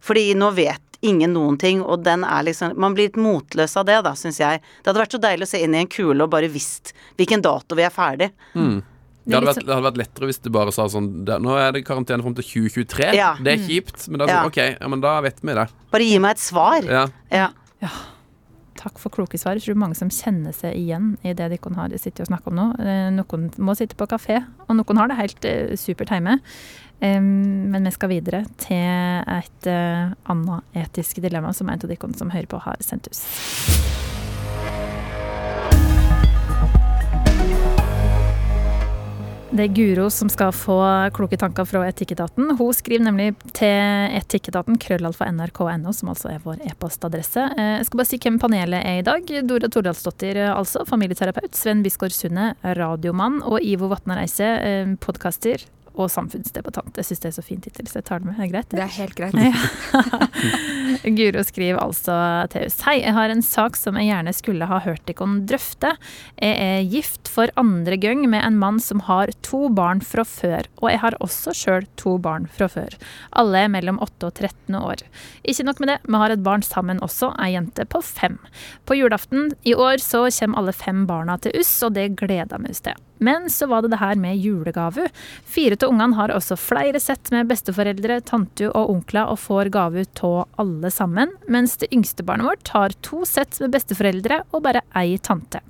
Fordi 0.03 0.33
nå 0.39 0.51
vet 0.57 0.81
ingen 1.03 1.33
noen 1.35 1.59
ting, 1.59 1.81
og 1.83 2.05
den 2.07 2.23
er 2.23 2.45
liksom 2.47 2.77
Man 2.79 2.95
blir 2.95 3.09
litt 3.09 3.19
motløs 3.19 3.75
av 3.77 3.89
det, 3.89 3.99
da, 4.07 4.13
syns 4.15 4.39
jeg. 4.39 4.61
Det 4.63 4.91
hadde 4.91 5.03
vært 5.03 5.17
så 5.17 5.23
deilig 5.23 5.49
å 5.49 5.51
se 5.51 5.63
inn 5.65 5.75
i 5.75 5.81
en 5.83 5.91
kule 5.91 6.23
og 6.23 6.31
bare 6.31 6.51
visst 6.53 6.95
hvilken 7.19 7.43
dato 7.43 7.75
vi 7.79 7.83
er 7.83 7.91
ferdig. 7.95 8.31
Mm. 8.55 8.81
Det 9.23 9.37
hadde, 9.37 9.47
vært, 9.53 9.67
det 9.67 9.75
hadde 9.75 9.87
vært 9.87 9.99
lettere 10.01 10.29
hvis 10.31 10.41
du 10.43 10.49
bare 10.51 10.73
sa 10.75 10.89
sånn 10.91 11.11
det, 11.27 11.37
Nå 11.43 11.53
er 11.55 11.77
det 11.77 11.85
karantene 11.87 12.25
fram 12.25 12.35
til 12.39 12.47
2023. 12.71 13.13
Ja. 13.15 13.35
Det 13.39 13.53
er 13.55 13.61
kjipt, 13.69 14.09
men 14.11 14.23
da, 14.23 14.27
Ja. 14.27 14.41
sånn, 14.41 14.51
ok, 14.51 14.63
ja, 14.81 14.89
men 14.91 15.05
da 15.05 15.21
vet 15.23 15.39
vi 15.43 15.55
det. 15.59 15.69
Bare 15.95 16.09
gi 16.09 16.19
meg 16.23 16.31
et 16.37 16.43
svar. 16.43 16.83
Ja. 16.83 17.05
Ja. 17.31 17.93
Takk 18.83 18.99
for 18.99 19.15
kloke 19.15 19.39
svar. 19.39 19.55
Jeg 19.55 19.63
tror 19.69 19.79
mange 19.79 19.95
som 19.99 20.11
kjenner 20.11 20.55
seg 20.57 20.75
igjen 20.75 21.13
i 21.23 21.35
det 21.39 21.51
de 21.53 21.59
har 21.77 21.95
sittet 22.01 22.25
og 22.25 22.31
snakket 22.33 22.51
om 22.51 22.59
nå. 22.59 22.67
Eh, 22.83 23.11
Noen 23.15 23.51
må 23.63 23.77
sitte 23.79 23.95
på 23.95 24.09
kafé, 24.11 24.41
og 24.67 24.75
noen 24.75 24.99
har 24.99 25.09
det 25.13 25.19
helt 25.21 25.45
eh, 25.45 25.77
supert 25.79 26.11
hjemme. 26.11 26.41
Men 27.03 27.83
vi 27.85 27.91
skal 27.95 28.13
videre 28.13 28.45
til 28.63 28.79
et 28.79 29.67
eh, 29.71 30.13
annet 30.31 30.83
etisk 30.85 31.19
dilemma 31.25 31.51
som 31.57 31.71
en 31.73 31.83
av 31.83 31.91
de 31.91 31.99
som 32.19 32.31
hører 32.31 32.47
på, 32.47 32.63
har 32.63 32.79
sendt 32.85 33.11
oss. 33.11 33.25
Det 39.53 39.67
er 39.67 39.75
Guro 39.77 40.07
som 40.09 40.31
skal 40.33 40.49
få 40.57 40.79
kloke 41.13 41.37
tanker 41.37 41.67
fra 41.69 41.83
Etikketaten. 41.85 42.55
Hun 42.57 42.71
skriver 42.73 43.05
nemlig 43.05 43.35
til 43.53 44.15
etikketaten 44.17 44.79
krøllalfa 44.81 45.29
nrk.no, 45.29 45.93
som 45.93 46.09
altså 46.15 46.31
er 46.33 46.41
vår 46.47 46.63
e-postadresse. 46.71 47.51
Eh, 47.59 47.75
Jeg 47.83 47.91
skal 47.91 48.01
bare 48.01 48.13
si 48.15 48.23
hvem 48.23 48.39
panelet 48.41 48.81
er 48.81 49.03
i 49.03 49.05
dag. 49.05 49.29
Dora 49.45 49.69
Tordalsdottir, 49.69 50.41
eh, 50.41 50.55
altså, 50.55 50.87
familieterapeut. 50.89 51.53
Sven 51.59 51.83
Bisgaard 51.85 52.17
Sunde, 52.17 52.55
radiomann. 52.63 53.43
Og 53.43 53.61
Ivo 53.61 53.91
Vatnar 53.93 54.23
Eise, 54.23 54.97
podkaster 55.05 55.67
og 55.95 56.11
samfunnsdebattant. 56.13 56.97
Jeg 56.97 57.09
syns 57.09 57.23
det 57.23 57.31
er 57.31 57.37
så 57.37 57.45
fin 57.45 57.61
tittel, 57.63 57.89
så 57.89 58.01
jeg 58.01 58.07
tar 58.09 58.23
det 58.23 58.31
med. 58.31 58.39
Det 58.39 58.43
Er 58.43 58.49
det 58.49 58.53
greit? 58.53 58.71
Det 58.73 58.83
er 58.83 58.95
helt 58.97 59.17
greit. 59.19 59.33
Guro 61.19 61.45
skriver 61.47 61.81
altså 61.83 62.17
til 62.53 62.67
oss. 62.69 62.79
Hei, 62.87 62.99
jeg 63.03 63.15
har 63.17 63.33
en 63.33 63.45
sak 63.45 63.77
som 63.79 63.99
jeg 64.01 64.09
gjerne 64.09 64.35
skulle 64.37 64.69
ha 64.71 64.81
hørt 64.85 65.05
dere 65.09 65.29
drøfte. 65.49 65.95
Jeg 66.41 66.57
er 66.67 66.89
gift 66.93 67.31
for 67.33 67.53
andre 67.61 67.99
gang 68.01 68.25
med 68.31 68.45
en 68.45 68.59
mann 68.61 68.81
som 68.83 69.05
har 69.09 69.33
to 69.45 69.67
barn 69.73 70.03
fra 70.05 70.25
før, 70.29 70.69
og 70.81 70.91
jeg 70.91 71.03
har 71.05 71.19
også 71.25 71.55
sjøl 71.57 71.87
to 72.01 72.17
barn 72.23 72.49
fra 72.51 72.71
før. 72.73 72.97
Alle 73.39 73.67
er 73.67 73.73
mellom 73.73 74.01
8 74.03 74.31
og 74.31 74.35
13 74.35 74.79
år. 74.79 75.05
Ikke 75.49 75.67
nok 75.69 75.83
med 75.83 75.93
det, 75.93 76.01
vi 76.09 76.23
har 76.25 76.35
et 76.35 76.45
barn 76.45 76.65
sammen 76.67 77.03
også, 77.05 77.33
ei 77.43 77.53
jente 77.57 77.87
på 77.89 78.03
fem. 78.05 78.39
På 78.89 78.97
julaften 78.99 79.53
i 79.69 79.77
år 79.77 80.01
så 80.03 80.27
kommer 80.39 80.63
alle 80.63 80.77
fem 80.77 81.07
barna 81.09 81.39
til 81.43 81.57
oss, 81.61 81.75
og 81.85 81.97
det 81.99 82.13
gleder 82.21 82.63
vi 82.63 82.73
oss 82.73 82.85
til. 82.85 82.99
Men 83.23 83.49
så 83.53 83.69
var 83.71 83.85
det 83.85 83.93
det 83.95 84.03
her 84.03 84.19
med 84.21 84.41
julegave. 84.43 85.09
Fire 85.49 85.79
av 85.79 85.89
ungene 85.93 86.19
har 86.19 86.35
også 86.35 86.59
flere 86.61 87.01
sett 87.03 87.31
med 87.35 87.51
besteforeldre, 87.51 88.21
tante 88.27 88.71
og 88.71 88.93
onkler 88.97 89.33
og 89.33 89.41
får 89.43 89.73
gave 89.75 90.07
av 90.23 90.39
alle 90.63 90.91
sammen, 90.93 91.35
mens 91.49 91.79
det 91.81 91.93
yngste 91.95 92.27
barnet 92.27 92.51
vårt 92.51 92.73
har 92.75 92.97
to 93.07 93.23
sett 93.29 93.61
med 93.63 93.75
besteforeldre 93.77 94.43
og 94.51 94.65
bare 94.67 94.85
ei 94.99 95.17
tante. 95.23 95.63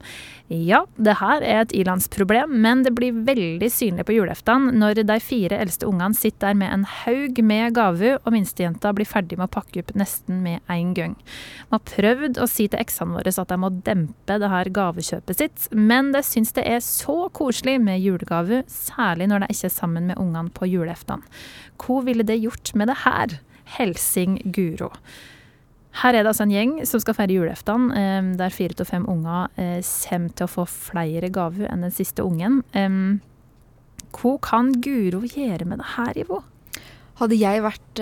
Ja, 0.51 0.83
det 1.01 1.15
her 1.21 1.45
er 1.47 1.63
et 1.63 1.73
ilandsproblem, 1.77 2.51
men 2.65 2.83
det 2.85 2.93
blir 2.97 3.15
veldig 3.25 3.69
synlig 3.73 4.05
på 4.09 4.17
julaften 4.17 4.67
når 4.81 5.03
de 5.07 5.17
fire 5.23 5.61
eldste 5.63 5.87
ungene 5.89 6.19
sitter 6.19 6.51
der 6.51 6.59
med 6.59 6.73
en 6.75 6.87
haug 7.05 7.39
med 7.47 7.77
gaver, 7.77 8.19
og 8.21 8.35
minstejenta 8.35 8.93
blir 8.97 9.09
ferdig 9.09 9.39
med 9.39 9.47
å 9.47 9.55
pakke 9.55 9.85
opp 9.85 9.95
nesten 9.97 10.43
med 10.45 10.61
en 10.73 10.93
gang. 10.99 11.15
Vi 11.17 11.77
har 11.77 11.85
prøvd 11.93 12.43
å 12.43 12.49
si 12.51 12.67
til 12.67 12.83
eksene 12.83 13.17
våre 13.17 13.33
at 13.33 13.55
de 13.55 13.61
må 13.63 13.71
dempe 13.87 14.39
det 14.43 14.53
her 14.53 14.73
gavekjøpet 14.75 15.41
sitt, 15.41 15.69
men 15.71 16.13
de 16.13 16.25
syns 16.27 16.53
det 16.59 16.67
er 16.69 16.83
så 16.85 17.29
koselig 17.33 17.79
med 17.81 18.03
julegaver, 18.03 18.67
særlig 18.69 19.31
når 19.31 19.47
de 19.47 19.55
ikke 19.55 19.71
er 19.71 19.77
sammen 19.79 20.11
med 20.11 20.21
ungene 20.21 20.53
på 20.53 20.69
julaften. 20.69 21.23
Hva 21.81 22.03
ville 22.05 22.27
det 22.27 22.43
gjort 22.43 22.75
med 22.77 22.91
det 22.91 23.01
her? 23.07 23.39
Helsing 23.79 24.41
Guro. 24.53 24.91
Her 26.01 26.17
er 26.17 26.23
det 26.25 26.31
altså 26.31 26.47
en 26.47 26.55
gjeng 26.55 26.73
som 26.89 27.03
skal 27.03 27.17
feire 27.19 27.35
julaften, 27.37 27.91
eh, 27.93 28.31
der 28.39 28.55
fire 28.55 28.77
til 28.79 28.89
fem 28.89 29.05
unger 29.11 29.51
eh, 29.61 29.83
kommer 30.09 30.33
til 30.39 30.47
å 30.47 30.53
få 30.55 30.65
flere 30.71 31.29
gaver 31.33 31.69
enn 31.69 31.85
den 31.85 31.93
siste 31.93 32.25
ungen. 32.25 32.63
Em, 32.73 33.21
Hva 34.13 34.39
kan 34.45 34.73
Guro 34.85 35.21
gjøre 35.25 35.67
med 35.69 35.79
det 35.83 35.91
her, 35.97 36.19
Ivo? 36.25 36.43
Hadde 37.21 37.37
jeg 37.39 37.63
vært 37.63 38.01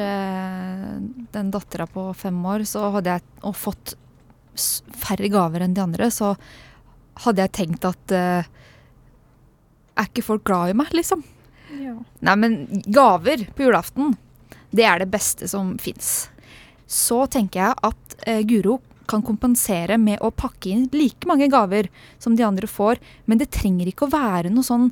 den 1.35 1.51
dattera 1.53 1.85
på 1.91 2.07
fem 2.17 2.39
år, 2.47 2.63
så 2.67 2.91
hadde 2.95 3.11
jeg 3.17 3.23
og 3.47 3.55
fått 3.59 3.95
færre 4.97 5.29
gaver 5.31 5.61
enn 5.67 5.75
de 5.77 5.83
andre, 5.83 6.09
så 6.15 6.33
hadde 7.27 7.43
jeg 7.45 7.53
tenkt 7.59 7.85
at 7.85 8.15
Er 8.15 8.47
ikke 10.07 10.25
folk 10.25 10.45
glad 10.47 10.71
i 10.73 10.79
meg, 10.79 10.91
liksom? 10.97 11.23
Nei, 12.25 12.37
men 12.39 12.83
gaver 12.87 13.45
på 13.55 13.67
julaften, 13.67 14.15
det 14.75 14.87
er 14.87 15.03
det 15.03 15.11
beste 15.13 15.49
som 15.51 15.77
fins. 15.83 16.31
Så 16.91 17.23
tenker 17.31 17.63
jeg 17.63 17.79
at 17.87 18.17
eh, 18.27 18.43
Guro 18.49 18.81
kan 19.11 19.23
kompensere 19.27 19.99
med 19.99 20.23
å 20.23 20.31
pakke 20.35 20.71
inn 20.71 20.89
like 20.95 21.27
mange 21.27 21.49
gaver 21.51 21.89
som 22.23 22.37
de 22.39 22.47
andre 22.47 22.69
får, 22.71 23.01
men 23.27 23.41
det 23.41 23.51
trenger 23.55 23.91
ikke 23.91 24.07
å 24.07 24.15
være 24.15 24.53
noe 24.53 24.67
sånn 24.67 24.91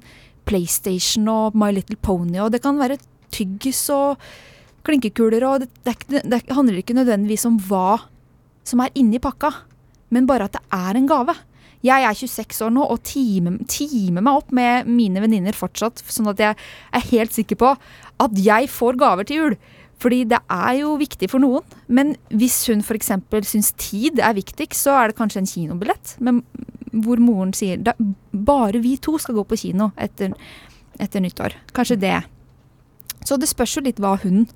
PlayStation 0.48 1.28
og 1.30 1.58
My 1.58 1.70
Little 1.74 1.98
Pony, 2.00 2.38
og 2.42 2.52
det 2.54 2.62
kan 2.64 2.80
være 2.80 2.98
tyggis 3.34 3.84
og 3.94 4.22
klinkekuler, 4.86 5.44
og 5.44 5.64
det, 5.64 5.68
det, 5.84 5.94
ikke, 5.98 6.22
det 6.24 6.40
handler 6.54 6.80
ikke 6.80 6.96
nødvendigvis 6.96 7.46
om 7.50 7.58
hva 7.68 8.00
som 8.66 8.82
er 8.84 8.94
inni 8.98 9.20
pakka, 9.22 9.52
men 10.14 10.26
bare 10.28 10.48
at 10.48 10.56
det 10.56 10.64
er 10.74 10.98
en 10.98 11.08
gave. 11.08 11.34
Jeg 11.84 12.02
er 12.02 12.16
26 12.16 12.64
år 12.66 12.72
nå 12.74 12.84
og 12.90 13.02
timer, 13.06 13.60
time 13.70 14.22
meg 14.24 14.40
opp 14.40 14.48
med 14.54 14.88
mine 14.90 15.22
venninner 15.22 15.54
fortsatt, 15.54 16.02
sånn 16.10 16.30
at 16.32 16.40
jeg 16.42 16.56
er 16.58 17.10
helt 17.12 17.36
sikker 17.36 17.60
på 17.60 17.74
at 18.18 18.40
jeg 18.42 18.70
får 18.72 18.98
gaver 18.98 19.28
til 19.28 19.42
jul. 19.42 19.58
Fordi 19.98 20.20
det 20.30 20.38
er 20.54 20.74
jo 20.80 20.92
viktig 21.00 21.28
for 21.30 21.42
noen. 21.42 21.64
Men 21.88 22.12
hvis 22.30 22.60
hun 22.70 22.84
f.eks. 22.84 23.10
syns 23.50 23.72
tid 23.80 24.20
er 24.22 24.36
viktigst, 24.38 24.84
så 24.86 24.94
er 25.00 25.08
det 25.10 25.16
kanskje 25.18 25.42
en 25.42 25.50
kinobillett. 25.50 26.16
Men 26.22 26.42
hvor 26.92 27.18
moren 27.20 27.50
sier 27.52 27.80
da, 27.82 27.92
bare 28.32 28.78
vi 28.84 28.96
to 29.02 29.16
skal 29.18 29.34
gå 29.40 29.44
på 29.50 29.58
kino 29.58 29.90
etter, 29.98 30.32
etter 31.02 31.20
nyttår. 31.24 31.56
Kanskje 31.74 31.98
det. 32.00 32.14
Så 33.26 33.36
det 33.42 33.50
spørs 33.50 33.74
jo 33.76 33.82
litt 33.84 33.98
hva 34.00 34.14
hun 34.22 34.46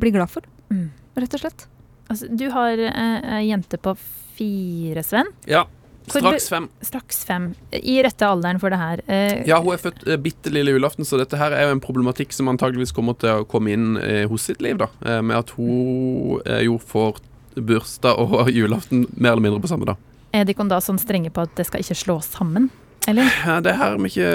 blir 0.00 0.12
glad 0.16 0.30
for, 0.32 0.42
Mm. 0.72 0.90
rett 1.16 1.34
og 1.34 1.40
slett. 1.44 1.66
Altså, 2.10 2.26
du 2.36 2.48
har 2.50 2.78
eh, 2.78 3.40
jente 3.46 3.78
på 3.78 3.94
fire, 4.34 5.02
Sven. 5.06 5.26
ja. 5.46 5.64
Straks 6.06 6.48
fem. 6.52 6.68
Straks 6.84 7.24
fem. 7.24 7.46
I 7.72 7.96
rette 8.04 8.26
alderen 8.28 8.60
for 8.60 8.70
det 8.74 8.78
her. 8.80 9.00
Eh, 9.06 9.42
Ja, 9.48 9.60
hun 9.62 9.74
er 9.74 9.80
født 9.80 10.06
eh, 10.06 10.18
bitte 10.20 10.52
lille 10.52 10.74
julaften, 10.74 11.06
så 11.08 11.18
dette 11.20 11.38
her 11.40 11.54
er 11.56 11.68
jo 11.68 11.76
en 11.76 11.82
problematikk 11.84 12.32
som 12.36 12.50
antageligvis 12.52 12.92
kommer 12.92 13.16
til 13.18 13.40
å 13.42 13.46
komme 13.48 13.72
inn 13.72 13.96
eh, 14.02 14.24
hos 14.30 14.46
sitt 14.50 14.62
liv, 14.64 14.78
da. 14.82 14.90
Eh, 15.04 15.20
med 15.24 15.36
at 15.40 15.54
hun 15.56 16.40
eh, 16.44 16.64
jo 16.68 16.78
får 16.78 17.22
bursdag 17.56 18.18
og 18.20 18.50
julaften 18.58 19.06
mer 19.16 19.32
eller 19.34 19.46
mindre 19.48 19.62
på 19.64 19.70
samme 19.72 19.88
dag. 19.88 20.00
Er 20.34 20.44
de 20.48 20.54
da 20.66 20.80
sånn 20.82 20.98
strenge 20.98 21.30
på 21.30 21.44
at 21.46 21.52
det 21.56 21.68
skal 21.68 21.84
ikke 21.84 21.94
slås 21.96 22.32
sammen? 22.34 22.68
Eller? 23.08 23.28
Ja, 23.44 23.60
det 23.60 23.76
her 23.76 23.94
har 23.94 24.00
vi 24.00 24.10
ikke, 24.10 24.30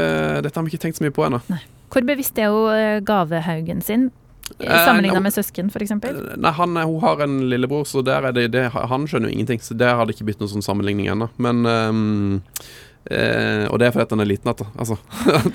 dette 0.45 0.55
har 0.55 0.65
vi 0.65 0.72
ikke 0.74 0.84
tenkt 0.86 0.99
så 0.99 1.03
mye 1.05 1.13
på 1.15 1.26
ennå. 1.26 1.41
Hvor 1.89 2.05
bevisst 2.05 2.38
er 2.38 2.53
hun 2.53 2.70
eh, 2.74 2.99
gavehaugen 3.05 3.82
sin? 3.82 4.09
Eh, 4.60 4.86
Sammenligna 4.86 5.22
med 5.24 5.36
søsken, 5.36 5.70
f.eks.? 5.70 5.95
Nei, 6.38 6.52
han, 6.58 6.78
er- 6.78 6.89
hun 6.89 7.00
har 7.04 7.24
en 7.26 7.39
lillebror, 7.52 7.88
så 7.89 8.04
der 8.06 8.30
er 8.30 8.36
det, 8.36 8.50
det 8.56 8.68
Han 8.74 9.08
skjønner 9.08 9.30
jo 9.30 9.38
ingenting, 9.38 9.64
så 9.64 9.78
der 9.78 9.95
har 9.95 10.06
det 10.10 10.16
ikke 10.18 10.30
blitt 10.32 10.43
noen 10.43 10.54
sånn 10.58 10.66
sammenligning 10.66 11.10
ennå. 11.14 11.30
Men 11.38 11.66
ehm, 11.70 12.38
Eh, 13.10 13.64
og 13.72 13.80
det 13.80 13.88
er 13.88 13.93
fordi 13.95 14.04
at 14.06 14.12
han 14.14 14.22
er 14.22 14.28
liten 14.30 14.50
at, 14.52 14.60
altså. 14.78 14.97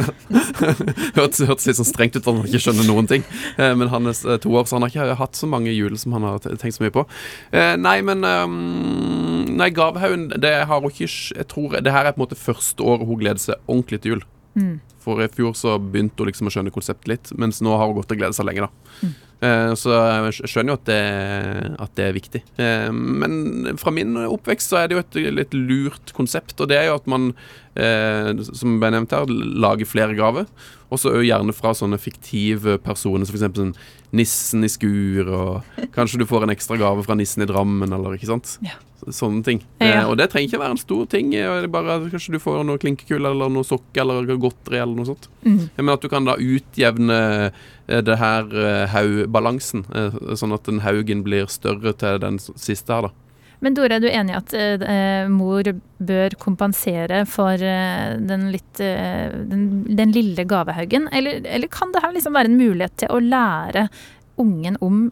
Hørtes 1.19 1.43
hørtes 1.47 1.67
litt 1.69 1.79
sånn 1.79 1.87
strengt 1.87 2.17
ut 2.17 2.23
at 2.25 2.31
han 2.31 2.41
ikke 2.49 2.61
skjønner 2.65 2.89
noen 2.89 3.09
ting. 3.11 3.27
Eh, 3.61 3.75
men 3.79 3.91
han 3.93 4.09
er 4.11 4.41
to 4.43 4.55
år, 4.57 4.67
så 4.67 4.79
han 4.79 4.87
har 4.87 4.91
ikke 4.95 5.19
hatt 5.21 5.39
så 5.39 5.49
mange 5.51 5.75
jul 5.75 5.95
som 6.01 6.17
han 6.17 6.27
har 6.27 6.41
tenkt 6.43 6.79
så 6.79 6.83
mye 6.87 6.95
på. 6.95 7.05
Eh, 7.55 7.75
nei, 7.79 7.99
men 8.07 8.25
um, 8.27 9.45
Nei, 9.55 9.69
Gavhaugen, 9.77 10.31
det 10.43 10.51
har 10.67 10.81
hun 10.83 10.91
ikke 10.91 11.07
Jeg 11.07 11.47
tror 11.53 11.77
det 11.85 11.93
her 11.95 12.09
er 12.09 12.17
på 12.17 12.19
en 12.19 12.25
måte 12.25 12.39
første 12.41 12.83
året 12.83 13.07
hun 13.07 13.21
gleder 13.21 13.43
seg 13.43 13.61
ordentlig 13.71 14.01
til 14.03 14.17
jul. 14.17 14.25
Mm. 14.59 14.75
For 15.05 15.21
i 15.21 15.29
fjor 15.29 15.53
så 15.59 15.77
begynte 15.79 16.23
hun 16.23 16.31
liksom 16.31 16.49
å 16.49 16.55
skjønne 16.55 16.73
konseptet 16.75 17.11
litt, 17.11 17.33
mens 17.37 17.61
nå 17.65 17.75
har 17.77 17.91
hun 17.91 17.99
gått 17.99 18.15
og 18.15 18.21
gledet 18.23 18.39
seg 18.39 18.49
lenge, 18.49 18.69
da. 18.69 18.71
Eh, 19.05 19.34
så 19.79 19.95
jeg 19.95 20.49
skjønner 20.51 20.75
jo 20.75 20.79
at 20.79 20.87
det, 20.89 21.01
at 21.83 21.97
det 21.99 22.07
er 22.07 22.17
viktig. 22.17 22.41
Eh, 22.61 22.91
men 22.95 23.75
fra 23.81 23.93
min 23.95 24.17
oppvekst 24.25 24.73
så 24.73 24.81
er 24.81 24.89
det 24.89 24.97
jo 24.97 25.03
et 25.03 25.19
litt 25.41 25.57
lurt 25.57 26.15
konsept, 26.17 26.57
og 26.61 26.71
det 26.71 26.79
er 26.79 26.89
jo 26.91 26.97
at 27.01 27.11
man, 27.11 27.33
eh, 27.75 28.31
som 28.51 28.79
ble 28.83 28.93
nevnt 28.95 29.15
her, 29.17 29.29
lager 29.29 29.91
flere 29.91 30.17
gaver. 30.19 30.49
Og 30.95 31.01
så 31.01 31.11
gjerne 31.25 31.55
fra 31.57 31.73
sånne 31.75 31.99
fiktive 31.99 32.79
personer, 32.85 33.27
som 33.27 33.35
f.eks. 33.35 33.47
Sånn 33.59 33.77
nissen 34.15 34.63
i 34.63 34.71
skur, 34.71 35.27
og 35.27 35.87
kanskje 35.97 36.21
du 36.23 36.29
får 36.31 36.47
en 36.47 36.55
ekstra 36.55 36.79
gave 36.79 37.03
fra 37.03 37.17
nissen 37.19 37.43
i 37.43 37.49
Drammen, 37.51 37.91
eller 37.97 38.15
ikke 38.15 38.31
sant. 38.31 38.59
Ja. 38.63 38.79
Sånne 39.13 39.43
ting. 39.45 39.61
Ja. 39.83 40.01
Eh, 40.01 40.07
og 40.09 40.17
det 40.17 40.31
trenger 40.33 40.49
ikke 40.49 40.63
være 40.63 40.77
en 40.77 40.81
stor 40.81 41.09
ting. 41.13 41.35
eh, 41.37 41.61
det 41.61 41.71
Bare 41.73 41.99
Kanskje 42.09 42.37
du 42.37 42.39
får 42.41 42.63
noe 42.65 42.81
klinkekull 42.81 43.27
eller 43.29 43.51
noe 43.53 43.67
sokke 43.67 44.01
eller 44.01 44.25
godteri 44.41 44.81
eller 44.81 44.97
noe 44.97 45.09
sånt. 45.11 45.29
Mm. 45.45 45.69
Men 45.77 45.93
at 45.93 46.01
du 46.01 46.09
kan 46.09 46.25
da 46.25 46.39
utjevne 46.41 47.19
eh, 47.45 47.51
det 47.87 48.17
her 48.17 48.49
eh, 48.57 48.87
haugbalansen, 48.89 49.85
eh, 49.95 50.17
sånn 50.39 50.55
at 50.57 50.65
den 50.69 50.81
haugen 50.85 51.25
blir 51.27 51.51
større 51.53 51.93
til 52.01 52.21
den 52.23 52.41
siste 52.41 52.95
her, 52.95 53.09
da. 53.09 53.25
Men 53.65 53.77
Dore, 53.77 53.97
er 53.97 54.03
du 54.03 54.11
enig 54.11 54.35
i 54.35 54.37
at 54.37 54.55
eh, 54.61 55.27
mor 55.33 55.69
bør 56.05 56.35
kompensere 56.43 57.23
for 57.31 57.61
eh, 57.65 58.17
den 58.21 58.51
litt 58.53 58.81
eh, 58.83 59.33
den, 59.49 59.85
den 59.89 60.13
lille 60.13 60.45
gavehaugen? 60.49 61.09
Eller, 61.17 61.41
eller 61.49 61.71
kan 61.73 61.95
det 61.95 62.03
her 62.05 62.13
liksom 62.13 62.37
være 62.37 62.53
en 62.53 62.59
mulighet 62.61 62.99
til 63.05 63.15
å 63.15 63.23
lære 63.25 63.87
ungen 64.43 64.77
om 64.85 65.07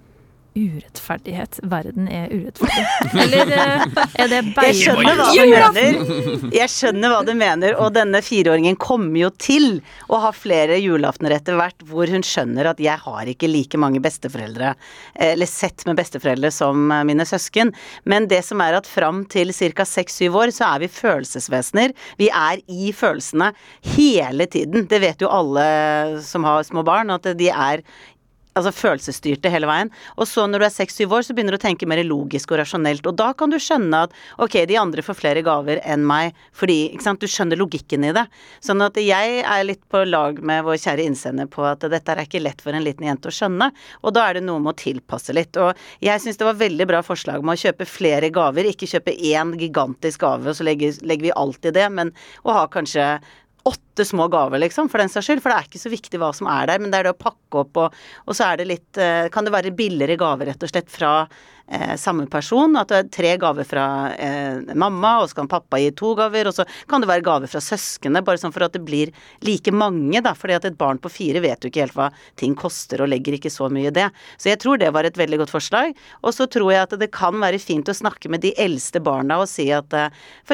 urettferdighet? 0.55 1.61
Verden 1.63 2.09
er 2.09 2.33
urettferdig. 2.33 2.85
Eller 3.25 3.53
eh, 3.57 3.85
er 4.23 4.31
det 4.33 4.41
Jeg 4.69 4.79
skjønner 4.81 5.19
hva 5.19 5.29
du 5.33 5.43
mener. 5.51 6.47
Jeg 6.57 6.73
skjønner 6.73 7.15
hva 7.15 7.21
du 7.27 7.33
mener, 7.39 7.77
og 7.81 7.93
denne 7.97 8.23
fireåringen 8.25 8.79
kommer 8.81 9.21
jo 9.25 9.31
til 9.37 9.81
å 10.13 10.21
ha 10.25 10.33
flere 10.37 10.79
julaftener 10.83 11.37
etter 11.39 11.59
hvert 11.59 11.87
hvor 11.89 12.11
hun 12.13 12.25
skjønner 12.27 12.71
at 12.73 12.83
jeg 12.83 12.99
har 13.05 13.33
ikke 13.33 13.51
like 13.51 13.81
mange 13.81 14.03
besteforeldre, 14.05 14.75
eller 15.29 15.51
sett 15.51 15.87
med 15.89 15.99
besteforeldre 16.01 16.53
som 16.55 16.93
mine 17.07 17.27
søsken. 17.29 17.73
Men 18.09 18.29
det 18.31 18.43
som 18.47 18.61
er 18.65 18.79
at 18.79 18.89
fram 18.89 19.25
til 19.33 19.53
ca. 19.53 19.87
seks-syv 19.89 20.39
år 20.43 20.55
så 20.55 20.69
er 20.73 20.85
vi 20.85 20.93
følelsesvesener. 20.93 21.97
Vi 22.21 22.29
er 22.29 22.63
i 22.69 22.93
følelsene 22.97 23.53
hele 23.95 24.47
tiden. 24.51 24.87
Det 24.91 25.01
vet 25.03 25.23
jo 25.23 25.33
alle 25.33 25.67
som 26.25 26.47
har 26.49 26.63
små 26.67 26.85
barn, 26.87 27.13
at 27.15 27.27
de 27.39 27.49
er 27.53 27.83
altså 28.59 28.73
følelsesstyrte 28.75 29.51
hele 29.53 29.69
veien. 29.71 29.91
Og 30.17 30.29
så 30.29 30.45
når 30.49 30.63
du 30.63 30.67
er 30.67 30.75
seks-syv 30.75 31.15
år, 31.17 31.27
så 31.27 31.37
begynner 31.37 31.57
du 31.57 31.61
å 31.61 31.63
tenke 31.63 31.89
mer 31.89 32.03
logisk 32.07 32.53
og 32.53 32.61
rasjonelt. 32.63 33.07
Og 33.09 33.17
da 33.19 33.31
kan 33.37 33.53
du 33.53 33.59
skjønne 33.63 34.05
at 34.07 34.17
ok, 34.43 34.59
de 34.69 34.79
andre 34.81 35.05
får 35.05 35.19
flere 35.19 35.45
gaver 35.47 35.81
enn 35.89 36.05
meg, 36.09 36.37
fordi 36.57 36.79
ikke 36.93 37.07
sant, 37.07 37.23
du 37.23 37.31
skjønner 37.31 37.61
logikken 37.61 38.07
i 38.09 38.13
det. 38.17 38.27
Sånn 38.65 38.85
at 38.85 38.99
jeg 39.01 39.43
er 39.43 39.67
litt 39.67 39.83
på 39.93 40.05
lag 40.09 40.41
med 40.45 40.65
vår 40.67 40.81
kjære 40.83 41.07
innsender 41.09 41.51
på 41.53 41.65
at 41.69 41.87
dette 41.93 42.15
er 42.15 42.25
ikke 42.25 42.43
lett 42.43 42.63
for 42.65 42.77
en 42.77 42.85
liten 42.85 43.09
jente 43.09 43.31
å 43.31 43.37
skjønne. 43.37 43.71
Og 44.03 44.17
da 44.17 44.29
er 44.29 44.39
det 44.39 44.47
noe 44.47 44.63
med 44.63 44.75
å 44.75 44.81
tilpasse 44.83 45.35
litt. 45.37 45.57
Og 45.61 45.73
jeg 46.05 46.23
syns 46.23 46.41
det 46.41 46.49
var 46.49 46.61
veldig 46.61 46.89
bra 46.91 47.03
forslag 47.07 47.45
med 47.45 47.57
å 47.57 47.63
kjøpe 47.67 47.89
flere 47.89 48.33
gaver, 48.35 48.69
ikke 48.69 48.91
kjøpe 48.91 49.17
én 49.17 49.57
gigantisk 49.61 50.23
gave, 50.23 50.51
og 50.51 50.59
så 50.59 50.67
legger, 50.67 50.97
legger 51.07 51.31
vi 51.31 51.37
alt 51.39 51.69
i 51.69 51.75
det, 51.75 51.89
men 51.93 52.13
å 52.47 52.55
ha 52.57 52.67
kanskje 52.71 53.07
åtte 53.69 54.05
små 54.05 54.29
gaver, 54.33 54.59
liksom, 54.63 54.89
for 54.91 55.03
den 55.03 55.13
saks 55.13 55.29
skyld. 55.29 55.43
For 55.45 55.53
det 55.53 55.59
er 55.59 55.69
ikke 55.69 55.83
så 55.83 55.93
viktig 55.93 56.21
hva 56.23 56.33
som 56.37 56.49
er 56.51 56.71
der, 56.71 56.83
men 56.83 56.93
det 56.93 57.01
er 57.01 57.09
det 57.09 57.15
å 57.15 57.21
pakke 57.21 57.63
opp, 57.65 57.81
og, 57.85 57.99
og 58.27 58.37
så 58.37 58.51
er 58.51 58.61
det 58.61 58.69
litt 58.71 59.01
eh, 59.01 59.29
Kan 59.33 59.47
det 59.47 59.55
være 59.55 59.75
billigere 59.77 60.19
gaver, 60.21 60.51
rett 60.51 60.67
og 60.67 60.73
slett, 60.73 60.91
fra 60.93 61.13
eh, 61.73 61.95
samme 62.01 62.29
person? 62.31 62.77
At 62.79 62.93
det 62.93 62.99
er 63.01 63.11
tre 63.17 63.33
gaver 63.41 63.67
fra 63.69 63.87
eh, 64.13 64.75
mamma, 64.79 65.17
og 65.23 65.31
så 65.31 65.41
kan 65.41 65.51
pappa 65.51 65.81
gi 65.81 65.91
to 65.99 66.13
gaver, 66.19 66.51
og 66.51 66.57
så 66.57 66.67
kan 66.91 67.03
det 67.03 67.11
være 67.11 67.25
gaver 67.27 67.51
fra 67.51 67.63
søsknene, 67.65 68.25
bare 68.27 68.41
sånn 68.43 68.55
for 68.55 68.67
at 68.67 68.77
det 68.77 68.85
blir 68.87 69.13
like 69.47 69.73
mange, 69.75 70.21
da. 70.25 70.35
Fordi 70.39 70.59
at 70.59 70.69
et 70.69 70.79
barn 70.79 71.01
på 71.03 71.13
fire 71.13 71.43
vet 71.45 71.65
jo 71.65 71.73
ikke 71.73 71.87
helt 71.87 71.99
hva 71.99 72.11
ting 72.41 72.57
koster, 72.59 73.03
og 73.03 73.11
legger 73.13 73.39
ikke 73.39 73.53
så 73.53 73.71
mye 73.73 73.91
i 73.91 73.95
det. 73.95 74.09
Så 74.37 74.53
jeg 74.53 74.61
tror 74.63 74.81
det 74.81 74.93
var 74.95 75.09
et 75.09 75.19
veldig 75.19 75.43
godt 75.43 75.55
forslag. 75.55 75.97
Og 76.23 76.37
så 76.37 76.47
tror 76.51 76.73
jeg 76.75 76.87
at 76.87 76.97
det 77.01 77.13
kan 77.15 77.41
være 77.43 77.61
fint 77.63 77.89
å 77.89 77.97
snakke 77.97 78.31
med 78.33 78.45
de 78.45 78.53
eldste 78.61 79.01
barna 79.03 79.41
og 79.43 79.49
si 79.51 79.69
at 79.75 79.97
eh, 79.97 80.13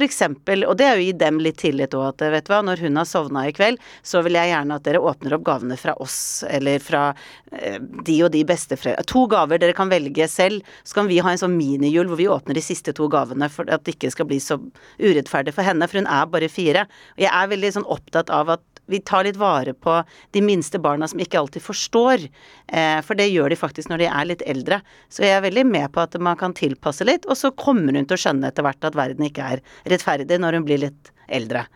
eksempel, 0.09 0.65
og 0.69 0.79
det 0.79 0.87
er 0.87 0.97
jo 0.97 1.03
å 1.03 1.07
gi 1.09 1.17
dem 1.21 1.41
litt 1.43 1.59
tillit 1.61 1.95
òg, 1.97 2.07
at 2.13 2.25
eh, 2.25 2.33
vet 2.33 2.47
du 2.47 2.53
hva, 2.53 2.63
når 2.65 2.85
hun 2.87 3.01
har 3.01 3.09
sovna 3.09 3.45
i 3.49 3.55
kveld, 3.55 3.81
så 4.07 4.23
vil 4.25 4.39
jeg 4.39 4.53
gjerne 4.53 4.79
at 4.79 4.87
dere 4.87 5.03
åpner 5.05 5.37
opp 5.37 5.45
gavene 5.47 5.79
fra 5.81 5.95
oss, 6.03 6.45
eller 6.49 6.83
fra 6.83 7.05
eh, 7.53 7.79
de 7.79 8.19
og 8.25 8.33
de 8.35 8.45
besteforeldre. 8.49 9.07
To 9.11 9.27
gaver 9.31 9.61
dere 9.63 9.77
kan 9.77 9.91
velge 9.93 10.29
selv. 10.31 10.67
Så 10.85 10.99
kan 10.99 11.08
vi 11.11 11.21
ha 11.25 11.33
en 11.33 11.41
sånn 11.41 11.57
minijul 11.59 12.09
hvor 12.11 12.21
vi 12.21 12.29
åpner 12.31 12.59
de 12.59 12.65
siste 12.65 12.95
to 12.97 13.09
gavene 13.13 13.49
for 13.53 13.69
at 13.73 13.85
det 13.87 13.97
ikke 13.97 14.13
skal 14.15 14.29
bli 14.31 14.41
så 14.43 14.59
urettferdig 15.01 15.55
for 15.57 15.67
henne, 15.67 15.89
for 15.89 16.01
hun 16.01 16.11
er 16.11 16.29
bare 16.31 16.51
fire. 16.53 16.87
Og 17.17 17.25
jeg 17.25 17.33
er 17.33 17.53
veldig 17.53 17.73
sånn 17.79 17.89
opptatt 17.89 18.33
av 18.35 18.55
at 18.59 18.65
vi 18.89 19.01
tar 19.05 19.27
litt 19.27 19.37
vare 19.37 19.75
på 19.77 19.99
de 20.33 20.41
minste 20.41 20.81
barna 20.81 21.09
som 21.09 21.21
ikke 21.21 21.39
alltid 21.41 21.63
forstår. 21.63 22.25
Eh, 22.73 23.01
for 23.05 23.19
det 23.19 23.29
gjør 23.29 23.53
de 23.53 23.61
faktisk 23.61 23.93
når 23.93 24.05
de 24.05 24.09
er 24.09 24.31
litt 24.31 24.45
eldre. 24.49 24.81
Så 25.13 25.27
jeg 25.27 25.37
er 25.37 25.45
veldig 25.45 25.67
med 25.69 25.93
på 25.93 26.05
at 26.05 26.17
man 26.25 26.39
kan 26.41 26.57
tilpasse 26.57 27.05
litt, 27.05 27.29
og 27.29 27.37
så 27.37 27.53
kommer 27.53 27.97
hun 27.97 28.09
til 28.09 28.17
å 28.17 28.23
skjønne 28.23 28.49
etter 28.49 28.65
hvert 28.65 28.89
at 28.89 28.97
verden 28.97 29.29
ikke 29.29 29.53
er 29.57 29.65
rettferdig 29.93 30.41
når 30.41 30.59
hun 30.59 30.69
blir 30.69 30.83
litt 30.87 31.13
eldre. 31.29 31.67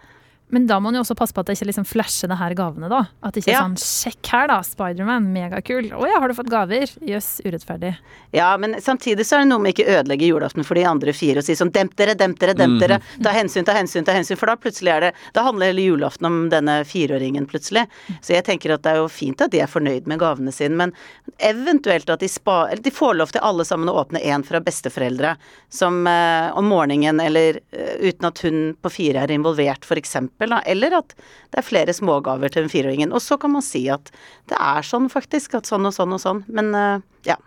Men 0.53 0.67
da 0.69 0.77
må 0.79 0.91
man 0.91 0.99
jo 0.99 1.03
også 1.03 1.17
passe 1.17 1.33
på 1.33 1.41
at 1.41 1.49
det 1.49 1.57
ikke 1.57 1.71
liksom 1.71 1.87
flasher 1.89 2.29
det 2.29 2.37
her 2.37 2.53
gavene, 2.59 2.89
da. 2.93 3.07
At 3.25 3.33
det 3.35 3.43
ikke 3.43 3.55
er 3.55 3.57
Ja. 3.57 3.63
sånn 3.65 3.79
'sjekk 3.81 4.27
her, 4.33 4.47
da, 4.49 4.59
Spiderman, 4.61 5.33
megakul'. 5.33 5.91
'Å 5.91 6.07
ja, 6.07 6.21
har 6.21 6.29
du 6.29 6.35
fått 6.35 6.51
gaver?' 6.53 6.93
Jøss, 7.01 7.41
urettferdig. 7.45 7.97
Ja, 8.35 8.57
men 8.59 8.75
samtidig 8.75 9.25
så 9.25 9.37
er 9.37 9.39
det 9.45 9.49
noe 9.49 9.59
med 9.61 9.75
ikke 9.75 9.89
ødelegge 9.89 10.29
julaften 10.29 10.65
for 10.65 10.75
de 10.75 10.85
andre 10.85 11.13
fire 11.13 11.39
og 11.39 11.45
si 11.45 11.55
sånn 11.55 11.73
demp 11.73 11.97
dere, 11.97 12.15
demp 12.15 12.39
dere, 12.39 12.55
demp 12.55 12.81
dere. 12.81 13.01
Ta 13.23 13.31
hensyn, 13.31 13.65
ta 13.65 13.73
hensyn, 13.73 14.05
ta 14.05 14.13
hensyn. 14.13 14.37
For 14.37 14.47
da 14.47 14.57
plutselig 14.57 14.93
er 14.93 15.01
det 15.01 15.15
Da 15.33 15.43
handler 15.43 15.73
hele 15.73 15.89
julaften 15.97 16.27
om 16.27 16.49
denne 16.51 16.85
fireåringen 16.85 17.47
plutselig. 17.47 17.87
Så 18.21 18.35
jeg 18.35 18.45
tenker 18.45 18.75
at 18.75 18.83
det 18.83 18.93
er 18.93 18.97
jo 18.97 19.09
fint 19.09 19.41
at 19.41 19.51
de 19.51 19.61
er 19.61 19.67
fornøyd 19.67 20.07
med 20.07 20.19
gavene 20.19 20.53
sine, 20.53 20.77
men 20.77 20.93
eventuelt 21.41 22.09
at 22.11 22.21
de 22.21 22.29
spa... 22.29 22.69
Eller 22.71 22.83
de 22.83 22.91
får 22.91 23.17
lov 23.17 23.33
til 23.33 23.41
alle 23.41 23.65
sammen 23.65 23.89
å 23.89 24.05
åpne 24.05 24.23
én 24.23 24.45
fra 24.45 24.61
besteforeldre 24.61 25.37
som 25.71 26.07
eh, 26.07 26.51
om 26.59 26.65
morgenen 26.69 27.21
eller 27.21 27.61
eh, 27.73 28.09
uten 28.09 28.27
at 28.27 28.39
hun 28.45 28.77
på 28.83 28.91
fire 28.91 29.23
er 29.23 29.29
involvert, 29.31 29.85
for 29.85 29.97
eksempel. 29.97 30.42
Da. 30.51 30.63
Eller 30.67 30.99
at 30.99 31.15
det 31.53 31.61
er 31.63 31.67
flere 31.67 31.95
smågaver 31.95 32.51
til 32.53 32.65
den 32.65 32.73
fireåringen. 32.73 33.13
Og 33.13 33.23
så 33.23 33.39
kan 33.39 33.53
man 33.55 33.63
si 33.63 33.87
at 33.93 34.11
det 34.51 34.59
er 34.59 34.83
sånn 34.83 35.09
faktisk, 35.13 35.55
at 35.55 35.67
sånn 35.71 35.87
og 35.87 35.95
sånn 35.95 36.13
og 36.13 36.21
sånn. 36.23 36.45
Men 36.49 36.75
eh, 36.75 37.01
ja. 37.29 37.39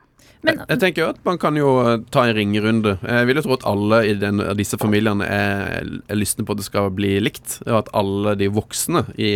Men 0.46 0.60
Jeg 0.70 0.78
tenker 0.82 1.02
jo 1.02 1.08
at 1.10 1.22
man 1.26 1.40
kan 1.42 1.56
jo 1.58 1.70
eh, 1.82 1.96
ta 2.14 2.28
en 2.28 2.36
ringerunde. 2.38 2.96
Jeg 3.02 3.26
vil 3.30 3.40
jo 3.40 3.44
tro 3.48 3.56
at 3.56 3.66
alle 3.66 4.02
i 4.06 4.14
den, 4.22 4.44
disse 4.60 4.78
familiene 4.78 5.26
er, 5.26 5.88
er 6.06 6.20
lystne 6.20 6.46
på 6.46 6.54
at 6.54 6.62
det 6.62 6.68
skal 6.68 6.92
bli 6.94 7.16
likt. 7.24 7.60
Og 7.66 7.80
at 7.80 7.90
alle 7.98 8.36
de 8.38 8.52
voksne 8.54 9.06
i 9.18 9.32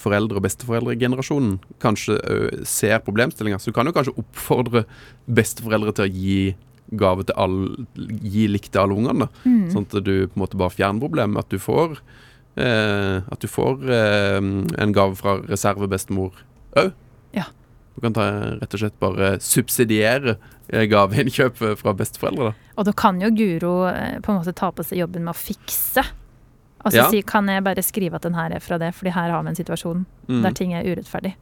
foreldre- 0.00 0.40
og 0.40 0.44
besteforeldregenerasjonen 0.44 1.56
kanskje 1.84 2.18
ø, 2.20 2.36
ser 2.68 3.00
problemstillinga. 3.06 3.58
Så 3.58 3.72
du 3.72 3.76
kan 3.78 3.88
jo 3.88 3.96
kanskje 3.96 4.16
oppfordre 4.20 4.84
besteforeldre 5.24 5.96
til 5.96 6.04
å 6.04 6.12
gi 6.12 6.38
gave 7.00 7.24
til 7.24 7.38
alle 7.40 7.86
Gi 7.96 8.44
likt 8.50 8.72
til 8.74 8.82
alle 8.84 8.98
ungene. 8.98 9.30
Mm. 9.48 9.70
Sånn 9.72 9.88
at 9.88 9.96
du 10.04 10.12
på 10.28 10.36
en 10.36 10.42
måte 10.44 10.60
bare 10.60 10.74
fjerner 10.76 11.00
problemet. 11.00 11.40
At 11.40 11.52
du 11.54 11.56
får 11.62 11.96
eh, 11.96 12.02
At 12.56 13.40
du 13.42 13.48
får 13.50 13.82
eh, 13.90 14.36
en 14.38 14.92
gave 14.94 15.16
fra 15.18 15.36
reservebestemor 15.48 16.32
òg. 16.78 16.92
Ja. 17.34 17.44
Du 17.94 18.00
kan 18.02 18.14
ta, 18.14 18.24
rett 18.60 18.74
og 18.74 18.80
slett 18.82 18.98
bare 19.02 19.32
subsidiere 19.42 20.36
eh, 20.68 20.84
gaveinnkjøp 20.90 21.58
fra 21.78 21.92
besteforeldre. 21.94 22.50
da. 22.52 22.72
Og 22.78 22.84
da 22.88 22.92
kan 22.92 23.20
jo 23.22 23.30
Guro 23.34 23.72
eh, 23.90 24.20
på 24.22 24.32
en 24.32 24.40
måte 24.40 24.54
ta 24.54 24.70
på 24.74 24.82
seg 24.86 24.98
jobben 25.02 25.24
med 25.26 25.34
å 25.34 25.38
fikse. 25.38 26.02
Altså 26.84 26.98
Ja. 26.98 27.08
si 27.10 27.22
kan 27.22 27.46
jeg 27.48 27.64
bare 27.64 27.82
skrive 27.82 28.14
at 28.18 28.22
den 28.26 28.34
her 28.34 28.52
er 28.52 28.60
fra 28.60 28.78
det, 28.78 28.92
fordi 28.94 29.10
her 29.14 29.30
har 29.30 29.42
vi 29.42 29.48
en 29.54 29.56
situasjon 29.56 30.04
Mm. 30.28 30.42
der 30.42 30.52
ting 30.52 30.72
er 30.74 30.84
urettferdig. 30.84 31.34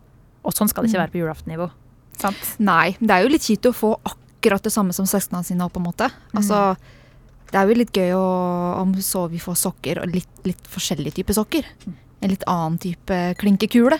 Og 0.45 0.53
sånn 0.55 0.69
skal 0.69 0.83
det 0.85 0.91
ikke 0.93 1.01
være 1.05 1.13
på 1.13 1.21
julaftennivå. 1.23 1.71
Sant? 2.19 2.57
Nei, 2.59 2.97
det 3.01 3.11
er 3.11 3.23
jo 3.23 3.29
litt 3.31 3.43
kjipt 3.47 3.67
å 3.71 3.73
få 3.75 3.93
akkurat 4.05 4.63
det 4.63 4.73
samme 4.73 4.93
som 4.93 5.07
søsknene 5.07 5.45
sine, 5.45 5.69
på 5.71 5.79
en 5.79 5.87
måte. 5.87 6.11
Altså, 6.35 6.77
det 7.53 7.61
er 7.61 7.69
jo 7.69 7.77
litt 7.77 7.93
gøy 7.97 8.15
å, 8.17 8.27
om 8.81 8.95
så 9.05 9.27
vi 9.29 9.41
får 9.43 9.59
sokker, 9.61 10.01
og 10.01 10.15
litt, 10.15 10.31
litt 10.49 10.71
forskjellige 10.73 11.21
typer 11.21 11.37
sokker. 11.37 11.69
En 12.23 12.33
litt 12.33 12.47
annen 12.49 12.79
type 12.81 13.19
klinkekule. 13.43 13.99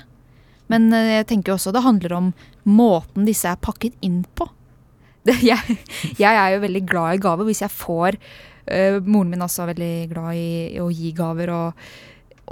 Men 0.73 0.89
eh, 0.97 1.19
jeg 1.19 1.29
tenker 1.35 1.55
også 1.55 1.75
det 1.75 1.85
handler 1.85 2.17
om 2.17 2.31
måten 2.65 3.29
disse 3.29 3.51
er 3.51 3.61
pakket 3.61 3.99
inn 4.05 4.23
på. 4.39 4.49
Det, 5.23 5.37
jeg, 5.47 5.77
jeg 6.19 6.35
er 6.35 6.57
jo 6.57 6.65
veldig 6.65 6.81
glad 6.83 7.15
i 7.15 7.21
gaver 7.23 7.47
hvis 7.47 7.61
jeg 7.63 7.71
får 7.71 8.17
øh, 8.19 8.97
Moren 9.07 9.29
min 9.31 9.39
er 9.39 9.47
også 9.47 9.69
veldig 9.69 10.09
glad 10.11 10.35
i, 10.35 10.49
i 10.73 10.81
å 10.83 10.89
gi 10.91 11.13
gaver. 11.15 11.53
og 11.55 11.85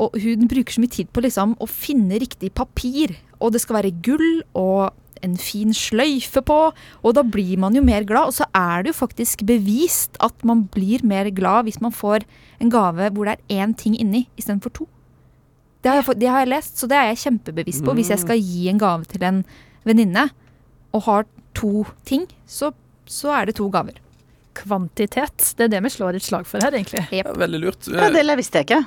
og 0.01 0.14
hun 0.22 0.46
bruker 0.48 0.72
så 0.72 0.80
mye 0.80 0.92
tid 0.94 1.11
på 1.12 1.22
liksom 1.24 1.57
å 1.61 1.66
finne 1.68 2.20
riktig 2.22 2.53
papir. 2.57 3.16
Og 3.42 3.53
det 3.53 3.61
skal 3.64 3.80
være 3.80 3.96
gull 4.07 4.42
og 4.57 4.94
en 5.27 5.37
fin 5.41 5.75
sløyfe 5.77 6.43
på, 6.47 6.59
og 7.03 7.16
da 7.16 7.25
blir 7.27 7.59
man 7.61 7.77
jo 7.77 7.83
mer 7.85 8.07
glad. 8.09 8.31
Og 8.33 8.37
så 8.39 8.47
er 8.57 8.85
det 8.85 8.93
jo 8.93 9.01
faktisk 9.01 9.45
bevist 9.49 10.16
at 10.25 10.45
man 10.47 10.66
blir 10.73 11.05
mer 11.07 11.31
glad 11.35 11.68
hvis 11.68 11.81
man 11.85 11.95
får 11.95 12.27
en 12.61 12.73
gave 12.73 13.11
hvor 13.14 13.29
det 13.29 13.37
er 13.37 13.64
én 13.64 13.75
ting 13.77 13.97
inni 13.99 14.27
istedenfor 14.41 14.75
to. 14.81 14.89
Det 15.81 15.89
har, 15.89 16.03
jeg, 16.03 16.21
det 16.21 16.29
har 16.29 16.45
jeg 16.45 16.53
lest, 16.53 16.77
så 16.77 16.89
det 16.91 16.99
er 16.99 17.09
jeg 17.09 17.23
kjempebevisst 17.23 17.85
på. 17.87 17.95
Hvis 17.97 18.11
jeg 18.12 18.21
skal 18.21 18.41
gi 18.41 18.68
en 18.68 18.81
gave 18.81 19.09
til 19.09 19.25
en 19.25 19.43
venninne 19.89 20.27
og 20.93 21.05
har 21.07 21.27
to 21.57 21.87
ting, 22.05 22.27
så, 22.45 22.73
så 23.09 23.33
er 23.39 23.49
det 23.49 23.57
to 23.57 23.71
gaver. 23.73 23.97
Kvantitet, 24.61 25.55
det 25.57 25.68
er 25.68 25.73
det 25.73 25.81
vi 25.87 25.93
slår 25.95 26.18
et 26.18 26.27
slag 26.27 26.45
for 26.49 26.61
her, 26.61 26.77
egentlig. 26.77 27.07
Ja, 27.16 27.33
veldig 27.33 27.62
lurt. 27.62 27.89
Ja, 27.89 28.11
det 28.12 28.37
visste 28.43 28.61
jeg 28.61 28.68
ikke. 28.68 28.83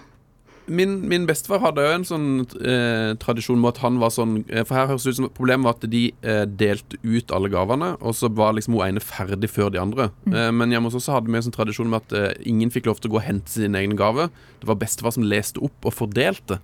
Min, 0.65 1.09
min 1.11 1.25
bestefar 1.27 1.59
hadde 1.59 1.83
jo 1.83 1.91
en 1.91 2.05
sånn 2.07 2.27
eh, 2.63 3.13
tradisjon 3.19 3.59
med 3.59 3.73
at 3.73 3.81
han 3.83 3.97
var 3.99 4.13
sånn 4.15 4.37
eh, 4.47 4.63
For 4.63 4.77
her 4.77 4.87
høres 4.93 5.03
det 5.03 5.11
ut 5.11 5.17
som 5.17 5.27
Problemet 5.35 5.67
var 5.67 5.75
at 5.75 5.87
de 5.91 6.03
eh, 6.23 6.43
delte 6.47 6.99
ut 7.03 7.33
alle 7.35 7.51
gavene, 7.51 7.89
og 7.99 8.15
så 8.15 8.29
var 8.31 8.55
liksom 8.55 8.77
hun 8.77 8.85
ene 8.85 9.03
ferdig 9.03 9.49
før 9.51 9.73
de 9.73 9.81
andre. 9.81 10.07
Eh, 10.31 10.51
men 10.55 10.71
hjemme 10.71 10.87
hos 10.87 10.95
oss 11.01 11.11
hadde 11.11 11.27
vi 11.27 11.35
en 11.39 11.45
sånn 11.45 11.55
tradisjon 11.55 11.91
med 11.91 12.05
at 12.05 12.15
eh, 12.15 12.45
ingen 12.47 12.71
fikk 12.71 12.87
lov 12.87 13.01
til 13.03 13.11
å 13.11 13.17
gå 13.17 13.19
og 13.19 13.27
hente 13.27 13.51
sin 13.51 13.75
egen 13.75 13.97
gave. 13.99 14.29
Det 14.61 14.69
var 14.69 14.79
bestefar 14.79 15.15
som 15.15 15.27
leste 15.27 15.59
opp 15.63 15.89
og 15.89 15.97
fordelte. 15.97 16.61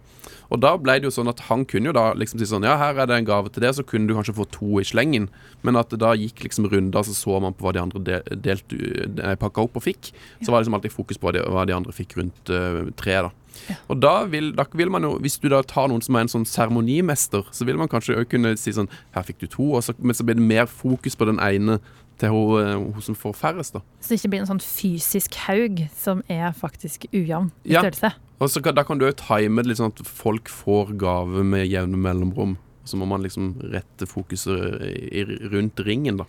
Og 0.50 0.62
da 0.64 0.72
ble 0.82 0.96
det 0.98 1.10
jo 1.10 1.14
sånn 1.14 1.30
at 1.30 1.44
han 1.50 1.66
kunne 1.70 1.92
jo 1.92 1.96
da 1.96 2.10
liksom 2.18 2.42
si 2.42 2.48
sånn 2.50 2.66
Ja, 2.66 2.78
her 2.80 2.98
er 2.98 3.10
det 3.10 3.20
en 3.20 3.28
gave 3.28 3.52
til 3.54 3.64
det, 3.66 3.74
så 3.78 3.86
kunne 3.86 4.10
du 4.10 4.16
kanskje 4.18 4.38
få 4.40 4.48
to 4.54 4.80
i 4.82 4.88
slengen. 4.88 5.28
Men 5.66 5.78
at 5.80 5.92
det 5.94 6.02
da 6.02 6.16
gikk 6.18 6.42
liksom 6.46 6.70
runder, 6.72 7.06
så 7.06 7.14
så 7.18 7.42
man 7.44 7.58
på 7.58 7.68
hva 7.68 7.76
de 7.76 7.84
andre 7.84 8.02
de, 8.06 8.22
delte, 8.48 8.80
eh, 9.20 9.36
pakka 9.40 9.68
opp 9.68 9.78
og 9.78 9.86
fikk. 9.86 10.14
Så 10.42 10.50
var 10.50 10.60
det 10.60 10.68
liksom 10.68 10.80
alltid 10.80 10.96
fokus 10.96 11.22
på 11.22 11.36
hva 11.36 11.68
de 11.68 11.76
andre 11.76 11.94
fikk 11.96 12.18
rundt 12.18 12.54
uh, 12.54 12.88
treet, 12.98 13.30
da. 13.30 13.49
Og 13.90 14.00
da 14.02 14.26
vil, 14.26 14.52
da 14.56 14.66
vil 14.74 14.90
man 14.92 15.04
jo, 15.04 15.18
hvis 15.20 15.40
du 15.42 15.50
da 15.50 15.62
tar 15.62 15.88
noen 15.92 16.02
som 16.02 16.16
er 16.16 16.26
en 16.28 16.32
sånn 16.32 16.46
seremonimester, 16.50 17.46
så 17.52 17.66
vil 17.68 17.78
man 17.78 17.90
kanskje 17.92 18.18
òg 18.20 18.30
kunne 18.32 18.56
si 18.58 18.72
sånn 18.76 18.90
Her 19.16 19.24
fikk 19.28 19.40
du 19.44 19.48
to, 19.48 19.72
så, 19.82 19.94
men 20.00 20.16
så 20.18 20.24
blir 20.28 20.36
det 20.40 20.46
mer 20.46 20.66
fokus 20.70 21.16
på 21.16 21.26
den 21.30 21.40
ene 21.40 21.80
til 22.20 22.30
hun, 22.34 22.60
eh, 22.60 22.74
hun 22.96 23.02
som 23.02 23.16
får 23.16 23.36
færrest, 23.40 23.74
da. 23.78 23.80
Så 24.02 24.10
det 24.12 24.20
ikke 24.20 24.30
blir 24.34 24.42
en 24.44 24.50
sånn 24.50 24.64
fysisk 24.64 25.38
haug 25.48 25.86
som 25.96 26.24
er 26.30 26.52
faktisk 26.52 27.06
ujevn 27.14 27.52
i 27.64 27.74
Ja. 27.78 27.82
størrelse. 27.82 28.14
Og 28.42 28.50
så 28.50 28.62
Da 28.74 28.84
kan 28.84 28.98
du 28.98 29.06
jo 29.06 29.12
time 29.12 29.62
det 29.64 29.68
litt 29.68 29.78
sånn 29.78 29.92
at 29.94 30.06
folk 30.06 30.48
får 30.50 30.98
gave 30.98 31.44
med 31.44 31.68
jevne 31.70 31.96
mellomrom. 31.98 32.58
Så 32.86 32.98
må 32.98 33.06
man 33.08 33.22
liksom 33.22 33.56
rette 33.72 34.08
fokuset 34.08 34.82
i, 35.14 35.24
rundt 35.52 35.80
ringen, 35.86 36.18
da. 36.18 36.26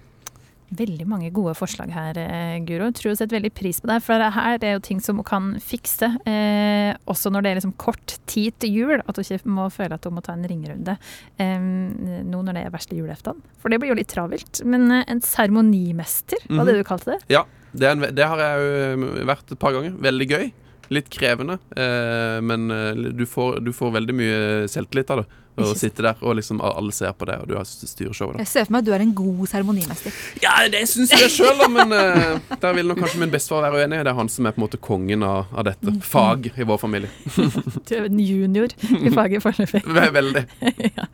Veldig 0.70 1.06
mange 1.10 1.32
gode 1.34 1.56
forslag 1.58 1.90
her, 1.90 2.14
eh, 2.18 2.58
Guro. 2.62 2.92
Tror 2.94 3.10
jeg 3.10 3.18
setter 3.18 3.40
veldig 3.40 3.50
pris 3.58 3.80
på 3.82 3.88
det. 3.90 3.96
For 4.06 4.14
det 4.22 4.28
her 4.36 4.58
er 4.62 4.72
jo 4.76 4.82
ting 4.86 5.00
som 5.02 5.16
hun 5.18 5.24
kan 5.26 5.48
fikse, 5.58 6.12
eh, 6.30 6.94
også 7.10 7.32
når 7.34 7.42
det 7.42 7.50
er 7.50 7.58
liksom 7.58 7.74
kort 7.76 8.18
tid 8.30 8.54
til 8.62 8.70
jul. 8.76 9.02
At 9.08 9.16
hun 9.18 9.24
ikke 9.24 9.50
må 9.50 9.66
føle 9.74 9.94
at 9.98 10.04
hun 10.06 10.14
må 10.14 10.22
ta 10.22 10.32
en 10.36 10.46
ringerunde 10.46 10.94
eh, 11.42 11.58
nå 11.58 12.42
når 12.46 12.54
det 12.54 12.64
er 12.66 12.70
verste 12.70 12.94
julaften. 12.94 13.42
For 13.58 13.68
det 13.68 13.80
blir 13.82 13.90
jo 13.90 13.98
litt 13.98 14.12
travelt. 14.14 14.62
Men 14.64 14.90
eh, 14.92 15.04
en 15.10 15.20
seremonimester, 15.20 16.38
var 16.48 16.64
det 16.64 16.74
Mhm. 16.74 16.78
du 16.78 16.84
kalte 16.84 17.04
det? 17.16 17.20
Ja, 17.28 17.44
det, 17.74 17.86
en, 17.90 18.00
det 18.14 18.26
har 18.26 18.38
jeg 18.38 18.98
jo 18.98 19.26
vært 19.26 19.50
et 19.52 19.58
par 19.58 19.72
ganger. 19.72 19.90
Veldig 19.98 20.28
gøy. 20.30 20.52
Litt 20.90 21.08
krevende, 21.10 21.58
eh, 21.78 22.40
men 22.42 22.70
eh, 22.70 22.94
du 23.14 23.24
får, 23.26 23.60
du 23.62 23.70
får 23.72 23.92
veldig 23.94 24.14
mye 24.14 24.38
selvtillit 24.68 25.10
av 25.10 25.20
det. 25.22 25.26
Ikke 25.66 25.78
sitte 25.82 26.02
der, 26.06 26.16
og 26.24 26.36
liksom 26.38 26.60
alle 26.64 26.92
ser 26.96 27.12
på 27.16 27.28
det, 27.28 27.36
og 27.42 27.48
du 27.50 27.54
har 27.58 27.64
styrer 27.68 28.14
showet. 28.16 28.38
Jeg 28.42 28.48
ser 28.50 28.64
for 28.68 28.72
meg 28.76 28.82
at 28.84 28.88
du 28.88 28.92
er 28.96 29.04
en 29.04 29.14
god 29.14 29.42
seremonimester. 29.52 30.16
Ja, 30.42 30.54
det 30.72 30.82
syns 30.90 31.12
jeg 31.14 31.30
sjøl, 31.34 31.56
da, 31.60 31.68
men 31.72 31.92
uh, 31.92 32.56
der 32.62 32.76
vil 32.76 32.88
nok 32.90 33.00
kanskje 33.04 33.20
min 33.22 33.32
bestefar 33.32 33.66
være 33.68 33.84
uenig. 33.84 34.00
Det 34.04 34.12
er 34.14 34.18
han 34.20 34.30
som 34.32 34.46
er 34.48 34.56
på 34.56 34.60
en 34.62 34.66
måte 34.66 34.80
kongen 34.80 35.24
av, 35.26 35.50
av 35.54 35.66
dette. 35.70 35.94
Fag 36.06 36.50
i 36.56 36.66
vår 36.68 36.80
familie. 36.82 37.10
Du 37.90 37.94
er 37.96 38.04
en 38.06 38.20
junior 38.22 38.70
i 39.00 39.10
faget 39.12 39.42
foreløpig. 39.42 39.80
Ve- 39.96 40.10
Veldig. 40.14 40.42
ja. 40.96 41.06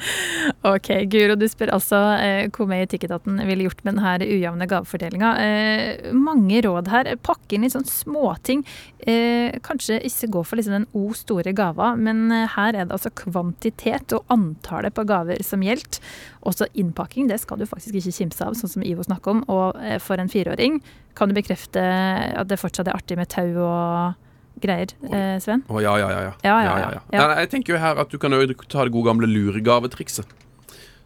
Ok, 0.69 0.89
Guro, 1.13 1.37
du 1.39 1.47
spør 1.49 1.73
altså 1.77 1.99
eh, 2.21 2.49
hvor 2.55 2.69
mye 2.71 2.87
Ticketaten 2.91 3.39
ville 3.49 3.67
gjort 3.67 3.83
med 3.87 3.97
denne 3.99 4.27
ujevne 4.27 4.67
gavefordelinga. 4.71 5.31
Eh, 5.45 6.11
mange 6.17 6.61
råd 6.67 6.91
her. 6.93 7.11
Pakke 7.25 7.57
inn 7.57 7.65
litt 7.67 7.75
sånn 7.77 7.87
småting. 7.89 8.65
Eh, 9.07 9.57
kanskje 9.67 10.01
ikke 10.09 10.31
gå 10.37 10.45
for 10.49 10.59
liksom 10.61 10.77
den 10.81 10.89
O 10.97 11.11
store 11.17 11.53
gava, 11.57 11.93
men 11.97 12.27
eh, 12.35 12.47
her 12.57 12.75
er 12.75 12.89
det 12.89 12.97
altså 12.97 13.13
kvantitet 13.17 14.17
og 14.17 14.25
antallet 14.37 14.95
på 14.97 15.07
gaver 15.09 15.43
som 15.47 15.65
gjelder. 15.65 16.01
Også 16.47 16.69
innpakking, 16.79 17.31
det 17.31 17.41
skal 17.43 17.61
du 17.61 17.67
faktisk 17.69 17.97
ikke 17.97 18.15
kimse 18.21 18.47
av, 18.47 18.55
sånn 18.59 18.77
som 18.77 18.87
Ivo 18.87 19.07
snakker 19.07 19.35
om. 19.35 19.43
Og 19.53 19.81
eh, 19.83 19.99
for 20.03 20.21
en 20.23 20.31
fireåring, 20.33 20.79
kan 21.17 21.33
du 21.33 21.37
bekrefte 21.37 21.83
at 21.83 22.49
det 22.51 22.61
fortsatt 22.61 22.91
er 22.91 22.99
artig 22.99 23.19
med 23.19 23.33
tau 23.33 23.49
og 23.65 24.63
greier, 24.63 24.93
eh, 25.11 25.37
Sven? 25.43 25.65
Å 25.69 25.83
ja, 25.85 25.97
ja, 26.01 26.09
ja. 26.13 26.21
ja. 26.29 26.35
Ja, 26.45 26.57
ja, 26.65 26.91
ja. 26.97 27.05
Nei, 27.13 27.29
nei, 27.33 27.39
jeg 27.45 27.53
tenker 27.53 27.77
jo 27.77 27.81
her 27.83 28.01
at 28.01 28.13
du 28.13 28.19
kan 28.21 28.33
jo 28.33 28.45
ta 28.65 28.87
det 28.87 28.95
gode 28.95 29.11
gamle 29.11 29.29
luregavetrikset. 29.29 30.29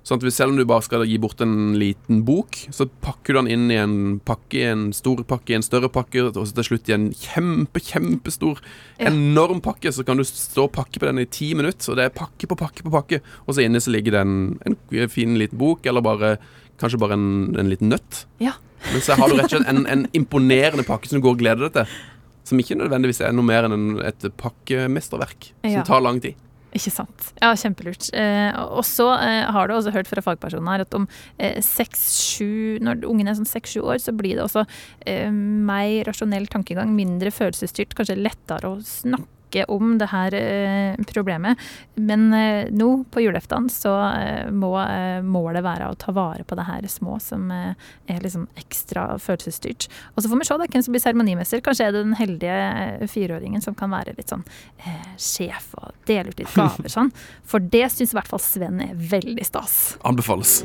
Sånn 0.02 0.16
at 0.24 0.32
Selv 0.32 0.54
om 0.54 0.56
du 0.56 0.64
bare 0.64 0.82
skal 0.82 1.04
gi 1.04 1.18
bort 1.20 1.40
en 1.44 1.74
liten 1.78 2.22
bok, 2.24 2.56
så 2.72 2.86
pakker 3.04 3.34
du 3.34 3.38
den 3.42 3.50
inn 3.52 3.66
i 3.70 3.76
en 3.76 4.18
pakke, 4.24 4.56
i 4.56 4.62
en 4.70 4.86
stor 4.96 5.20
pakke, 5.28 5.52
i 5.52 5.58
en 5.58 5.62
større 5.66 5.90
pakke, 5.92 6.22
og 6.30 6.38
så 6.48 6.54
til 6.56 6.64
slutt 6.70 6.88
i 6.88 6.94
en 6.96 7.10
kjempe, 7.12 7.82
kjempestor, 7.84 8.62
Ja. 8.98 9.10
enorm 9.10 9.60
pakke. 9.60 9.92
Så 9.92 10.04
kan 10.06 10.16
du 10.16 10.24
stå 10.24 10.64
og 10.64 10.72
pakke 10.72 10.98
på 10.98 11.06
den 11.06 11.18
i 11.20 11.26
ti 11.26 11.52
minutter, 11.54 11.92
og 11.92 11.96
det 12.00 12.04
er 12.08 12.16
pakke 12.16 12.48
på 12.48 12.56
pakke 12.56 12.82
på 12.82 12.90
pakke. 12.90 13.20
Og 13.46 13.54
så 13.54 13.62
inni 13.64 13.78
så 13.80 13.92
ligger 13.92 14.12
det 14.12 14.20
en, 14.24 14.58
en 14.64 15.08
fin 15.08 15.36
liten 15.36 15.58
bok, 15.58 15.84
eller 15.86 16.00
bare 16.00 16.38
kanskje 16.80 16.98
bare 16.98 17.12
en, 17.12 17.54
en 17.60 17.68
liten 17.68 17.90
nøtt. 17.92 18.24
Ja. 18.40 18.54
Men 18.92 19.02
så 19.04 19.12
har 19.20 19.28
du 19.28 19.34
rett 19.36 19.52
og 19.52 19.60
slett 19.60 19.68
en, 19.68 19.84
en 19.86 20.06
imponerende 20.16 20.86
pakke 20.88 21.06
som 21.10 21.20
du 21.20 21.26
går 21.28 21.36
og 21.36 21.42
gleder 21.44 21.68
deg 21.68 21.74
til. 21.76 21.86
Som 22.48 22.58
ikke 22.58 22.78
nødvendigvis 22.80 23.20
er 23.20 23.34
noe 23.36 23.44
mer 23.44 23.68
enn 23.68 24.00
et 24.00 24.24
pakkemesterverk 24.40 25.50
som 25.60 25.70
Ja. 25.70 25.82
tar 25.84 26.00
lang 26.00 26.20
tid. 26.24 26.34
Ikke 26.70 26.92
sant. 26.94 27.30
Ja, 27.42 27.50
kjempelurt. 27.58 28.06
Eh, 28.14 28.54
og 28.76 28.84
så 28.86 29.08
eh, 29.16 29.48
har 29.50 29.66
du 29.66 29.74
også 29.74 29.94
hørt 29.94 30.10
fra 30.10 30.22
fagpersonen 30.22 30.70
her 30.70 30.84
at 30.84 30.94
om 30.94 31.08
eh, 31.42 31.58
seks-sju 31.64 32.78
Når 32.86 33.02
ungen 33.10 33.30
er 33.30 33.38
sånn 33.38 33.48
seks-sju 33.48 33.82
år, 33.82 33.98
så 34.02 34.14
blir 34.14 34.38
det 34.38 34.44
også 34.44 34.62
eh, 35.10 35.30
mer 35.30 36.06
rasjonell 36.06 36.46
tankegang, 36.52 36.94
mindre 36.94 37.34
følelsesstyrt, 37.34 37.96
kanskje 37.98 38.20
lettere 38.20 38.70
å 38.70 38.80
snakke 38.86 39.39
om 39.68 39.96
det 39.98 40.10
her 40.12 40.34
eh, 40.34 41.00
problemet. 41.10 41.58
Men 41.94 42.32
eh, 42.36 42.70
nå 42.70 42.90
på 43.10 43.24
julaften 43.24 43.68
så 43.72 43.94
eh, 44.12 44.50
må 44.50 44.72
målet 45.26 45.64
være 45.64 45.90
å 45.90 45.98
ta 45.98 46.14
vare 46.14 46.44
på 46.46 46.56
det 46.58 46.66
her 46.68 46.86
små 46.90 47.18
som 47.22 47.50
er 47.50 48.22
liksom 48.22 48.46
ekstra 48.60 49.18
følelsesstyrt. 49.18 49.88
Og 50.14 50.22
så 50.22 50.30
får 50.30 50.40
vi 50.40 50.48
se 50.48 50.58
da 50.60 50.68
hvem 50.70 50.84
som 50.86 50.96
blir 50.96 51.04
seremonimester. 51.04 51.62
Kanskje 51.64 51.88
er 51.88 51.94
det 51.94 52.04
den 52.06 52.16
heldige 52.18 53.08
fireåringen 53.10 53.62
som 53.64 53.76
kan 53.78 53.92
være 53.92 54.16
litt 54.18 54.32
sånn 54.32 54.44
eh, 54.84 55.12
sjef 55.20 55.72
og 55.80 55.94
dele 56.10 56.32
ut 56.32 56.42
litt 56.42 56.56
gaver 56.56 56.92
sånn. 56.96 57.12
For 57.44 57.62
det 57.62 57.88
syns 57.94 58.14
i 58.14 58.20
hvert 58.20 58.30
fall 58.30 58.42
Sven 58.42 58.82
er 58.84 58.96
veldig 58.96 59.46
stas. 59.46 59.80
Anbefales. 60.06 60.60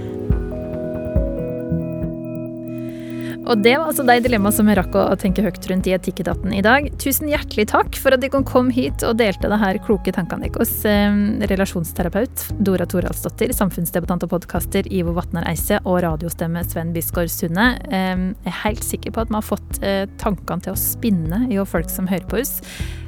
Og 3.46 3.62
det 3.62 3.76
var 3.78 3.92
altså 3.92 4.06
de 4.08 4.16
dilemmaene 4.26 4.56
som 4.56 4.70
jeg 4.70 4.78
rakk 4.80 4.96
å 4.98 5.04
tenke 5.22 5.44
høyt 5.46 5.68
rundt 5.70 5.86
i 5.90 5.94
Etikketaten 5.94 6.54
i 6.56 6.64
dag. 6.66 6.88
Tusen 7.02 7.30
hjertelig 7.30 7.68
takk 7.70 8.00
for 8.02 8.16
at 8.16 8.24
dere 8.24 8.42
kom 8.48 8.72
hit 8.74 9.06
og 9.06 9.20
delte 9.22 9.52
det 9.52 9.60
her 9.62 9.80
kloke 9.86 10.14
tankene 10.16 10.50
deres. 10.50 10.74
Eh, 10.90 11.20
relasjonsterapeut 11.52 12.48
Dora 12.66 12.88
Toralsdottir, 12.90 13.54
samfunnsdebattant 13.56 14.26
og 14.26 14.34
podkaster 14.34 14.90
Ivo 14.90 15.14
Vatnar 15.18 15.46
Eise 15.52 15.78
og 15.84 16.02
radiostemme 16.06 16.66
Sven 16.66 16.94
Bisgaard 16.96 17.34
Sunde. 17.34 17.72
Eh, 17.92 18.14
jeg 18.16 18.52
er 18.52 18.62
helt 18.64 18.86
sikker 18.86 19.14
på 19.14 19.26
at 19.26 19.34
vi 19.34 19.38
har 19.38 19.50
fått 19.54 19.82
eh, 19.86 20.04
tankene 20.22 20.66
til 20.66 20.74
å 20.74 20.80
spinne 20.80 21.46
i 21.52 21.62
folk 21.66 21.92
som 21.94 22.10
hører 22.10 22.26
på 22.32 22.42
oss. 22.42 22.60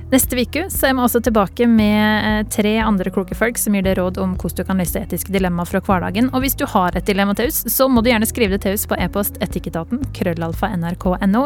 Neste 0.07 0.37
uke 0.39 0.61
er 0.63 0.93
vi 0.95 1.03
også 1.03 1.19
tilbake 1.19 1.65
med 1.67 1.99
eh, 2.23 2.45
tre 2.47 2.77
andre 2.79 3.11
kloke 3.11 3.35
folk 3.35 3.57
som 3.59 3.75
gir 3.75 3.83
deg 3.83 3.97
råd 3.99 4.21
om 4.23 4.37
hvordan 4.39 4.61
du 4.61 4.69
kan 4.69 4.79
løse 4.79 5.01
etiske 5.03 5.33
dilemmaer 5.35 5.67
fra 5.67 5.81
hverdagen. 5.83 6.29
Og 6.31 6.45
hvis 6.45 6.55
du 6.55 6.63
har 6.71 6.95
et 6.95 7.09
dilemma 7.09 7.35
til 7.35 7.51
oss, 7.51 7.65
så 7.73 7.89
må 7.91 7.99
du 7.99 8.07
gjerne 8.13 8.29
skrive 8.29 8.55
det 8.55 8.61
til 8.63 8.77
oss 8.77 8.87
på 8.87 8.95
e-post 9.03 9.35
etikketaten 9.43 10.05
krøllalfa 10.15 10.71
nrk.no. 10.77 11.43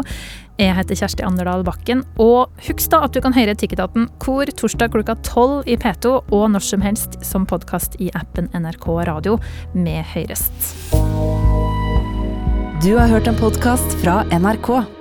Jeg 0.62 0.78
heter 0.78 1.02
Kjersti 1.02 1.26
Anderdal 1.26 1.66
Bakken, 1.66 2.06
og 2.22 2.54
husk 2.68 2.86
da 2.94 3.02
at 3.08 3.18
du 3.18 3.22
kan 3.26 3.34
høre 3.34 3.58
Etikketaten 3.58 4.06
hvor 4.22 4.46
torsdag 4.46 4.94
klokka 4.94 5.18
tolv 5.26 5.66
i 5.66 5.80
P2 5.82 6.14
og 6.22 6.48
når 6.54 6.68
som 6.70 6.86
helst 6.86 7.18
som 7.26 7.50
podkast 7.50 7.98
i 7.98 8.14
appen 8.14 8.52
NRK 8.54 8.92
Radio. 9.10 9.40
med 9.74 10.06
høyrest. 10.14 10.94
Du 12.86 12.94
har 12.98 13.10
hørt 13.10 13.28
en 13.28 13.38
podkast 13.42 13.98
fra 14.04 14.22
NRK. 14.30 15.01